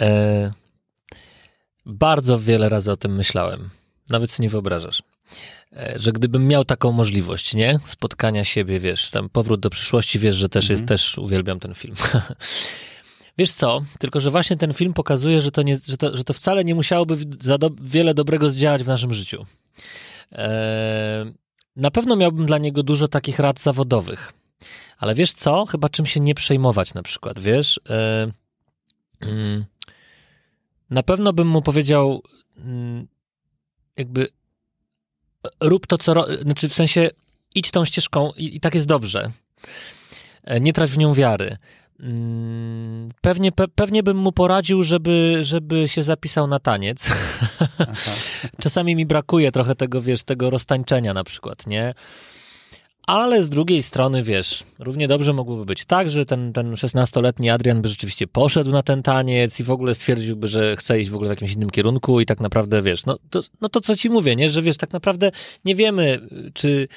[0.00, 0.50] e,
[1.86, 3.70] bardzo wiele razy o tym myślałem,
[4.08, 5.02] nawet sobie nie wyobrażasz,
[5.72, 10.36] e, że gdybym miał taką możliwość, nie, spotkania siebie, wiesz, tam powrót do przyszłości, wiesz,
[10.36, 10.98] że też jest, mhm.
[10.98, 11.96] też uwielbiam ten film.
[13.38, 16.32] Wiesz co, tylko że właśnie ten film pokazuje, że to, nie, że to, że to
[16.32, 19.46] wcale nie musiałoby za do, wiele dobrego zdziałać w naszym życiu.
[20.32, 21.32] Eee,
[21.76, 24.32] na pewno miałbym dla niego dużo takich rad zawodowych.
[24.98, 25.66] Ale wiesz co?
[25.66, 27.80] Chyba czym się nie przejmować na przykład, wiesz?
[27.90, 28.32] Eee,
[29.20, 29.64] mm,
[30.90, 32.22] na pewno bym mu powiedział
[32.56, 33.06] mm,
[33.96, 34.28] jakby
[35.60, 36.26] rób to, co...
[36.42, 37.10] Znaczy w sensie
[37.54, 39.30] idź tą ścieżką i, i tak jest dobrze.
[40.44, 41.56] E, nie trać w nią wiary.
[42.02, 47.10] Mm, pewnie, pe, pewnie bym mu poradził, żeby, żeby się zapisał na taniec.
[48.62, 51.94] Czasami mi brakuje trochę tego, wiesz, tego roztańczenia na przykład, nie?
[53.06, 57.82] Ale z drugiej strony, wiesz, równie dobrze mogłoby być tak, że ten, ten 16-letni Adrian
[57.82, 61.28] by rzeczywiście poszedł na ten taniec i w ogóle stwierdziłby, że chce iść w ogóle
[61.28, 64.36] w jakimś innym kierunku i tak naprawdę, wiesz, no to, no to co ci mówię,
[64.36, 64.48] nie?
[64.50, 65.30] Że wiesz, tak naprawdę
[65.64, 66.20] nie wiemy,
[66.54, 66.88] czy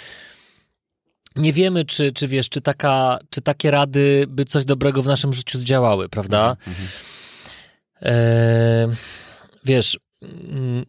[1.35, 5.33] nie wiemy, czy, czy wiesz, czy, taka, czy takie rady by coś dobrego w naszym
[5.33, 6.57] życiu zdziałały, prawda?
[6.67, 6.87] Mhm.
[8.01, 8.95] E,
[9.65, 10.85] wiesz, mm,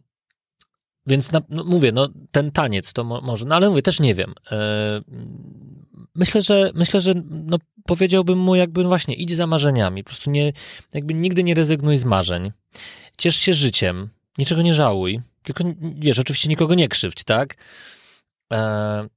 [1.07, 4.15] więc na, no mówię, no ten taniec to mo, może, no ale mówię, też nie
[4.15, 4.33] wiem.
[4.51, 5.01] E,
[6.15, 10.53] myślę, że myślę, że no, powiedziałbym mu jakby właśnie idź za marzeniami, po prostu nie,
[10.93, 12.51] jakby nigdy nie rezygnuj z marzeń.
[13.17, 17.55] Ciesz się życiem, niczego nie żałuj, tylko wiesz, oczywiście nikogo nie krzywdź, tak?
[18.53, 19.07] E,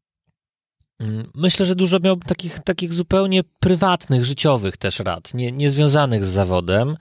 [1.35, 6.97] myślę, że dużo miał takich, takich zupełnie prywatnych, życiowych też rad, nie, niezwiązanych z zawodem.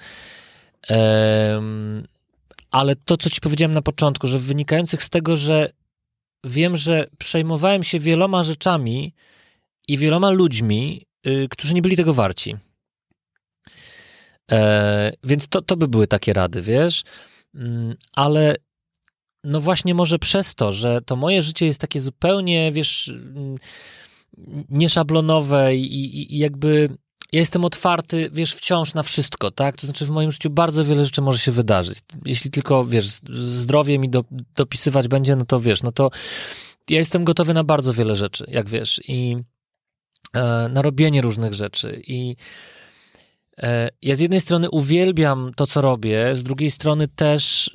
[2.72, 5.70] Ale to, co ci powiedziałem na początku, że wynikających z tego, że
[6.44, 9.14] wiem, że przejmowałem się wieloma rzeczami
[9.88, 12.56] i wieloma ludźmi, y, którzy nie byli tego warci.
[14.52, 17.04] E, więc to, to by były takie rady, wiesz.
[17.56, 18.56] Mm, ale
[19.48, 23.12] no właśnie może przez to, że to moje życie jest takie zupełnie, wiesz,
[24.70, 26.90] nieszablonowe i, i, i jakby
[27.32, 29.78] ja jestem otwarty, wiesz, wciąż na wszystko, tak?
[29.78, 31.98] To znaczy w moim życiu bardzo wiele rzeczy może się wydarzyć.
[32.26, 34.24] Jeśli tylko, wiesz, zdrowie mi do,
[34.56, 36.10] dopisywać będzie, no to wiesz, no to
[36.90, 39.38] ja jestem gotowy na bardzo wiele rzeczy, jak wiesz, i
[40.34, 42.36] e, na robienie różnych rzeczy i
[43.58, 47.72] e, ja z jednej strony uwielbiam to, co robię, z drugiej strony też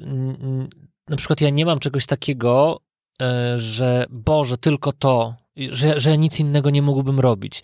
[1.08, 2.80] na przykład ja nie mam czegoś takiego,
[3.22, 7.62] e, że Boże, tylko to, że, że nic innego nie mógłbym robić.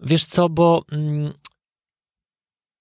[0.00, 1.32] Wiesz co, bo mm,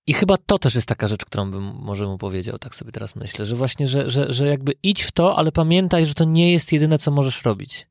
[0.08, 3.16] i chyba to też jest taka rzecz, którą bym może mu powiedział, tak sobie teraz
[3.16, 6.52] myślę, że właśnie, że, że, że jakby idź w to, ale pamiętaj, że to nie
[6.52, 7.88] jest jedyne, co możesz robić.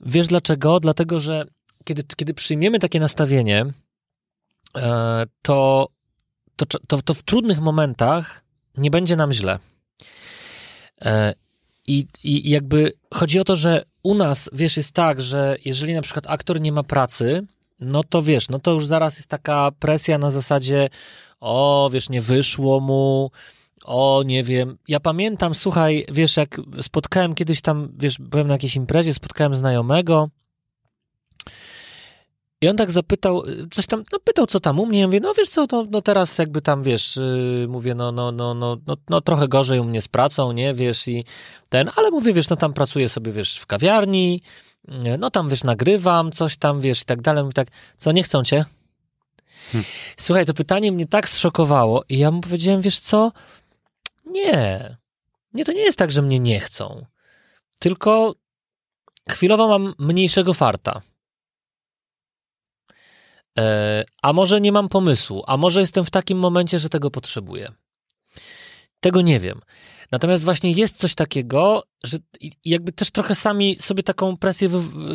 [0.00, 0.80] Wiesz dlaczego?
[0.80, 1.46] Dlatego, że
[1.84, 3.66] kiedy, kiedy przyjmiemy takie nastawienie,
[4.76, 5.88] e, to,
[6.56, 8.44] to, to, to w trudnych momentach
[8.76, 9.58] nie będzie nam źle.
[11.04, 11.34] E,
[11.86, 16.02] I, I jakby chodzi o to, że u nas, wiesz, jest tak, że jeżeli na
[16.02, 17.46] przykład aktor nie ma pracy,
[17.80, 20.88] no to wiesz, no to już zaraz jest taka presja na zasadzie,
[21.40, 23.30] o, wiesz, nie wyszło mu,
[23.84, 24.78] o, nie wiem.
[24.88, 30.28] Ja pamiętam, słuchaj, wiesz, jak spotkałem kiedyś tam, wiesz, byłem na jakiejś imprezie, spotkałem znajomego
[32.60, 35.00] I on tak zapytał, coś tam, no pytał, co tam u mnie.
[35.00, 38.32] Ja mówię, no wiesz co, no, no teraz jakby tam, wiesz, yy, mówię, no, no,
[38.32, 41.24] no, no, no, no trochę gorzej u mnie z pracą, nie, wiesz, i
[41.68, 44.42] ten, ale mówię, wiesz, no tam pracuję sobie, wiesz, w kawiarni,
[45.18, 47.44] no tam, wiesz, nagrywam coś tam, wiesz, i tak dalej.
[47.44, 48.64] Mówię tak, co, nie chcą cię?
[49.72, 49.90] Hmm.
[50.16, 53.32] Słuchaj, to pytanie mnie tak zszokowało i ja mu powiedziałem, wiesz co,
[54.26, 54.96] nie,
[55.54, 57.06] nie, to nie jest tak, że mnie nie chcą,
[57.80, 58.34] tylko
[59.30, 61.02] chwilowo mam mniejszego farta.
[63.60, 67.72] E, a może nie mam pomysłu, a może jestem w takim momencie, że tego potrzebuję.
[69.00, 69.60] Tego nie wiem.
[70.12, 72.18] Natomiast właśnie jest coś takiego, że
[72.64, 74.68] jakby też trochę sami sobie taką presję,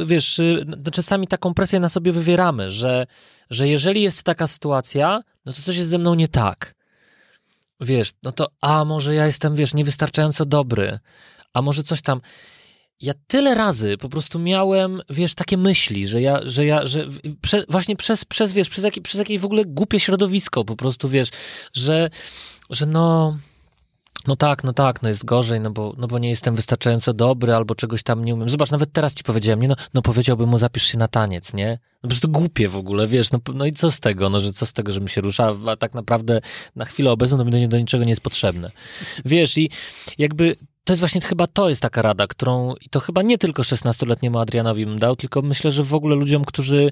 [0.06, 3.08] wiesz, y, znaczy sami taką presję na sobie wywieramy, że,
[3.50, 6.76] że jeżeli jest taka sytuacja, no to coś jest ze mną nie tak.
[7.80, 11.00] Wiesz, no to a może ja jestem, wiesz, niewystarczająco dobry,
[11.54, 12.22] a może coś tam
[13.02, 17.08] ja tyle razy po prostu miałem, wiesz, takie myśli, że ja, że ja, że
[17.42, 21.10] prze, właśnie przez, przez, wiesz, przez, jakie, przez jakieś w ogóle głupie środowisko po prostu,
[21.10, 21.30] wiesz,
[21.74, 22.10] że,
[22.70, 23.38] że no,
[24.28, 27.54] no tak, no tak, no jest gorzej, no bo, no bo nie jestem wystarczająco dobry
[27.54, 28.50] albo czegoś tam nie umiem.
[28.50, 31.80] Zobacz, nawet teraz ci powiedziałem, nie, no, no powiedziałbym mu zapisz się na taniec, nie?
[32.04, 34.54] No po to głupie w ogóle, wiesz, no, no i co z tego, no że
[34.54, 36.42] co z tego, że mi się rusza, a tak naprawdę
[36.76, 38.72] na chwilę obecną do niczego nie jest potrzebne.
[39.26, 39.70] Wiesz, i
[40.18, 40.56] jakby
[40.86, 44.40] to jest właśnie chyba to jest taka rada, którą i to chyba nie tylko 16-letniemu
[44.40, 46.92] Adrianowi bym dał, tylko myślę, że w ogóle ludziom, którzy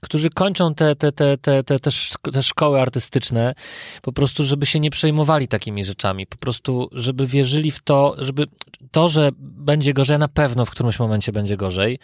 [0.00, 3.54] którzy kończą te, te, te, te, te, te, szkoły artystyczne,
[4.02, 8.46] po prostu, żeby się nie przejmowali takimi rzeczami, po prostu, żeby wierzyli w to, żeby
[8.90, 11.98] to, że będzie gorzej, na pewno w którymś momencie będzie gorzej,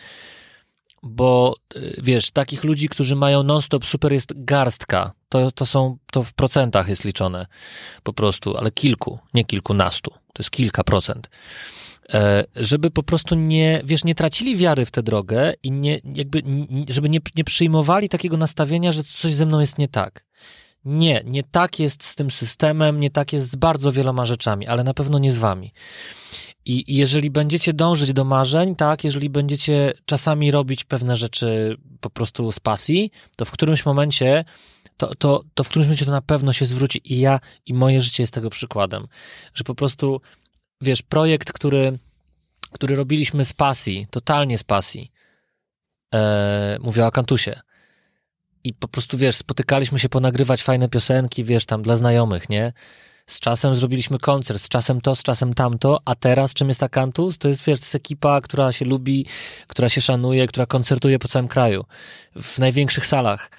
[1.05, 5.13] bo y, wiesz, takich ludzi, którzy mają non-stop super jest garstka.
[5.29, 7.47] To, to są, to w procentach jest liczone
[8.03, 10.11] po prostu, ale kilku, nie kilkunastu.
[10.11, 11.31] To jest kilka procent.
[12.13, 16.43] E, żeby po prostu nie, wiesz, nie tracili wiary w tę drogę i nie, jakby,
[16.89, 20.25] żeby nie, nie przyjmowali takiego nastawienia, że coś ze mną jest nie tak.
[20.85, 24.85] Nie, nie tak jest z tym systemem, nie tak jest z bardzo wieloma rzeczami, ale
[24.85, 25.73] na pewno nie z wami.
[26.67, 32.53] I, jeżeli będziecie dążyć do marzeń, tak, jeżeli będziecie czasami robić pewne rzeczy po prostu
[32.53, 34.45] z pasji, to w którymś momencie
[34.97, 38.03] to, to, to w którymś momencie to na pewno się zwróci i ja, i moje
[38.03, 39.07] życie jest tego przykładem,
[39.55, 40.21] że po prostu,
[40.81, 41.99] wiesz, projekt, który,
[42.73, 45.13] który robiliśmy z pasji, totalnie z pasji,
[46.15, 47.61] e, mówię o Akantusie,
[48.65, 52.73] i po prostu, wiesz, spotykaliśmy się ponagrywać fajne piosenki, wiesz, tam dla znajomych, nie?
[53.27, 57.39] Z czasem zrobiliśmy koncert, z czasem to, z czasem tamto, a teraz czym jest Akantus?
[57.39, 59.27] To jest, wiesz, to jest ekipa, która się lubi,
[59.67, 61.85] która się szanuje, która koncertuje po całym kraju,
[62.43, 63.51] w największych salach.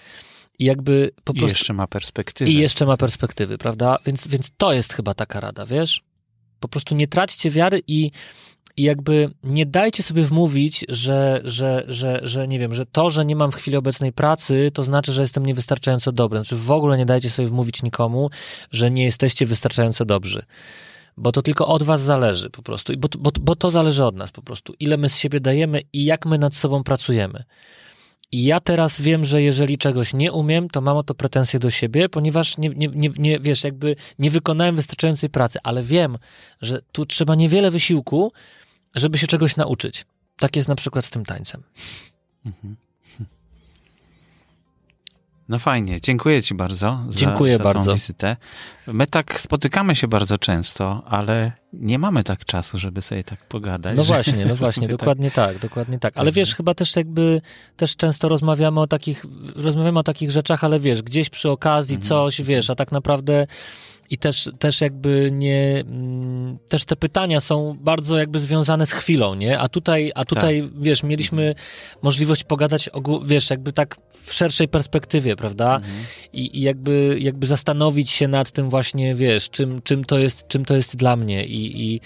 [0.60, 1.48] I jakby po prostu...
[1.48, 2.52] I jeszcze ma perspektywy.
[2.52, 3.98] I jeszcze ma perspektywy, prawda?
[4.06, 6.04] Więc, więc to jest chyba taka rada, wiesz?
[6.60, 8.12] Po prostu nie traćcie wiary i
[8.78, 13.26] i jakby nie dajcie sobie wmówić, że, że, że, że nie wiem, że to, że
[13.26, 16.40] nie mam w chwili obecnej pracy, to znaczy, że jestem niewystarczająco dobry.
[16.40, 18.30] Znaczy w ogóle nie dajcie sobie wmówić nikomu,
[18.72, 20.46] że nie jesteście wystarczająco dobrzy.
[21.18, 22.94] Bo to tylko od was zależy po prostu.
[22.98, 24.74] Bo, bo, bo to zależy od nas po prostu.
[24.80, 27.44] Ile my z siebie dajemy i jak my nad sobą pracujemy.
[28.32, 31.70] I ja teraz wiem, że jeżeli czegoś nie umiem, to mam o to pretensje do
[31.70, 36.18] siebie, ponieważ nie, nie, nie, nie, wiesz, jakby nie wykonałem wystarczającej pracy, ale wiem,
[36.62, 38.32] że tu trzeba niewiele wysiłku,
[38.96, 40.06] żeby się czegoś nauczyć.
[40.38, 41.64] Tak jest na przykład z tym tańcem.
[42.46, 42.76] Mhm.
[45.50, 47.86] No fajnie, dziękuję Ci bardzo za, dziękuję za bardzo.
[47.86, 48.38] tą wizytę.
[48.88, 53.98] My tak spotykamy się bardzo często, ale nie mamy tak czasu, żeby sobie tak pogadać.
[53.98, 55.54] No właśnie, no właśnie, dokładnie tak.
[55.54, 56.18] tak, dokładnie tak.
[56.18, 57.42] Ale wiesz, chyba też jakby,
[57.78, 62.10] też często rozmawiamy o takich, rozmawiamy o takich rzeczach, ale wiesz, gdzieś przy okazji mhm.
[62.10, 63.48] coś, wiesz, a tak naprawdę
[64.10, 69.36] i też, też jakby nie, mm, też te pytania są bardzo jakby związane z chwilą,
[69.36, 69.60] nie?
[69.60, 70.82] A tutaj, a tutaj, tak.
[70.82, 71.56] wiesz, mieliśmy
[72.02, 75.76] możliwość pogadać, o, wiesz, jakby tak w szerszej perspektywie, prawda?
[75.76, 75.94] Mhm.
[76.34, 80.66] I, I, jakby, jakby zastanowić się nad tym właśnie, wiesz, czym, czym, to, jest, czym
[80.66, 82.02] to jest dla mnie i, i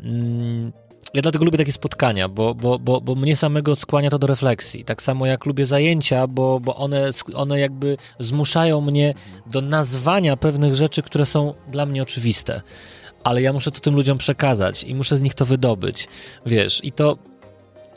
[0.00, 0.72] mm,
[1.14, 4.84] ja dlatego lubię takie spotkania, bo, bo, bo, bo mnie samego skłania to do refleksji.
[4.84, 9.14] Tak samo jak lubię zajęcia, bo, bo one, one jakby zmuszają mnie
[9.46, 12.62] do nazwania pewnych rzeczy, które są dla mnie oczywiste.
[13.24, 16.08] Ale ja muszę to tym ludziom przekazać i muszę z nich to wydobyć.
[16.46, 17.18] Wiesz, i to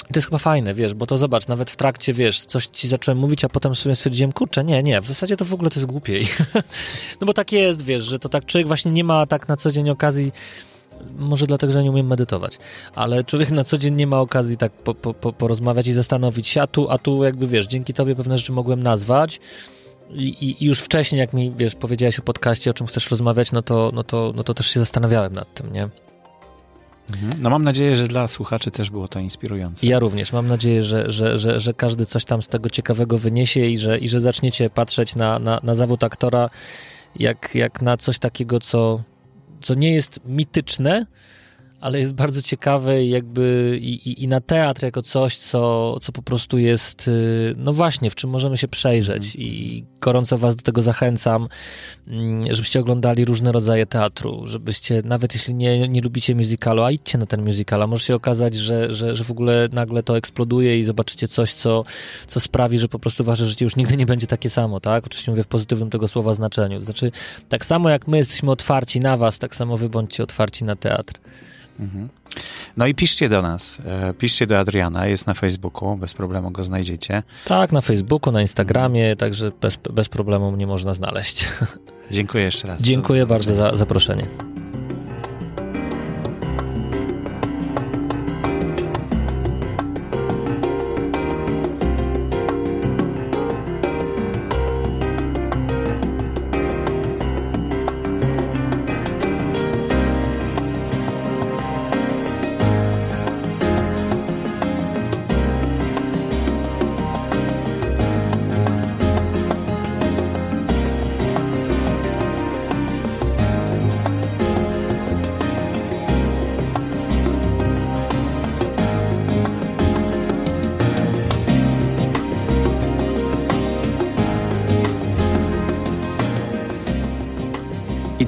[0.08, 3.18] to jest chyba fajne, wiesz, bo to zobacz, nawet w trakcie, wiesz, coś ci zacząłem
[3.18, 5.90] mówić, a potem sobie stwierdziłem, kurczę, nie, nie, w zasadzie to w ogóle to jest
[5.92, 6.28] głupiej.
[7.22, 9.72] no bo tak jest, wiesz, że to tak człowiek właśnie nie ma tak na co
[9.72, 10.32] dzień okazji
[11.18, 12.58] może dlatego, że nie umiem medytować,
[12.96, 16.48] ale człowiek na co dzień nie ma okazji tak po, po, po, porozmawiać i zastanowić
[16.48, 19.40] się, a tu, a tu jakby wiesz, dzięki tobie pewne rzeczy mogłem nazwać
[20.12, 23.62] i, i, już wcześniej, jak mi wiesz, powiedziałeś o podcaście, o czym chcesz rozmawiać, no
[23.62, 25.90] to, no to, no to też się zastanawiałem nad tym, nie?
[27.14, 27.42] Mhm.
[27.42, 29.88] No mam nadzieję, że dla słuchaczy też było to inspirujące.
[29.88, 30.34] Ja również.
[30.34, 33.98] Mam nadzieję, że, że, że, że każdy coś tam z tego ciekawego wyniesie i że,
[33.98, 36.50] i że zaczniecie patrzeć na, na, na zawód aktora
[37.16, 39.04] jak, jak na coś takiego, co,
[39.62, 41.06] co nie jest mityczne,
[41.80, 46.22] ale jest bardzo ciekawe jakby i, i, i, na teatr jako coś, co, co po
[46.22, 49.44] prostu jest, y, no właśnie, w czym możemy się przejrzeć mhm.
[49.44, 51.48] i gorąco was do tego zachęcam,
[52.08, 57.18] mm, żebyście oglądali różne rodzaje teatru, żebyście, nawet jeśli nie, nie lubicie musicalu, a idźcie
[57.18, 60.80] na ten musical, a może się okazać, że, że, że w ogóle nagle to eksploduje
[60.80, 61.84] i zobaczycie coś, co,
[62.28, 65.06] co sprawi, że po prostu wasze życie już nigdy nie będzie takie samo, tak?
[65.06, 66.82] Oczywiście mówię w pozytywnym tego słowa znaczeniu.
[66.82, 67.12] Znaczy,
[67.50, 71.20] tak samo jak my jesteśmy otwarci na was, tak samo wy bądźcie otwarci na teatr.
[71.80, 72.10] Mhm.
[72.78, 76.64] No i piszcie do nas, e, piszcie do Adriana, jest na Facebooku, bez problemu go
[76.64, 77.24] znajdziecie.
[77.46, 81.50] Tak, na Facebooku, na Instagramie, także bez, bez problemu mnie można znaleźć.
[82.12, 82.82] Dziękuję jeszcze raz.
[82.82, 84.28] Dziękuję bardzo za zaproszenie.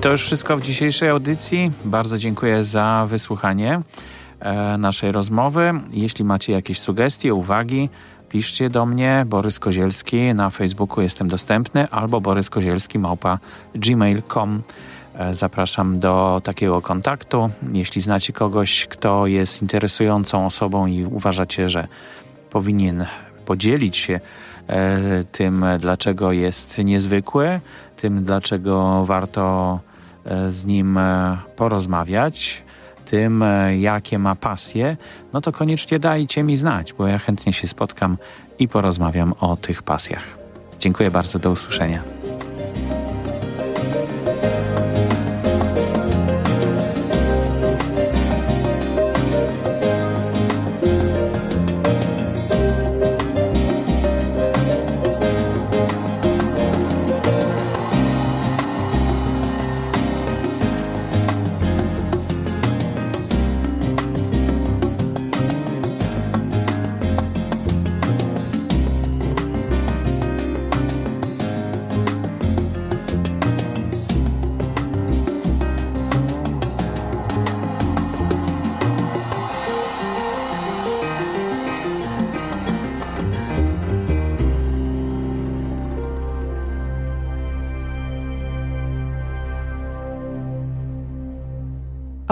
[0.09, 1.71] To już wszystko w dzisiejszej audycji.
[1.85, 3.79] Bardzo dziękuję za wysłuchanie
[4.39, 5.73] e, naszej rozmowy.
[5.91, 7.89] Jeśli macie jakieś sugestie, uwagi,
[8.29, 9.25] piszcie do mnie.
[9.27, 13.39] Borys Kozielski na Facebooku jestem dostępny albo Borys Kozielski małpa
[13.75, 14.61] gmail.com.
[15.15, 17.49] E, zapraszam do takiego kontaktu.
[17.73, 21.87] Jeśli znacie kogoś, kto jest interesującą osobą i uważacie, że
[22.49, 23.05] powinien
[23.45, 24.19] podzielić się
[24.67, 27.59] e, tym, dlaczego jest niezwykły,
[27.95, 29.79] tym, dlaczego warto
[30.49, 32.63] z nim e, porozmawiać,
[33.05, 34.97] tym, e, jakie ma pasje,
[35.33, 38.17] no to koniecznie dajcie mi znać, bo ja chętnie się spotkam
[38.59, 40.37] i porozmawiam o tych pasjach.
[40.79, 42.18] Dziękuję bardzo, do usłyszenia.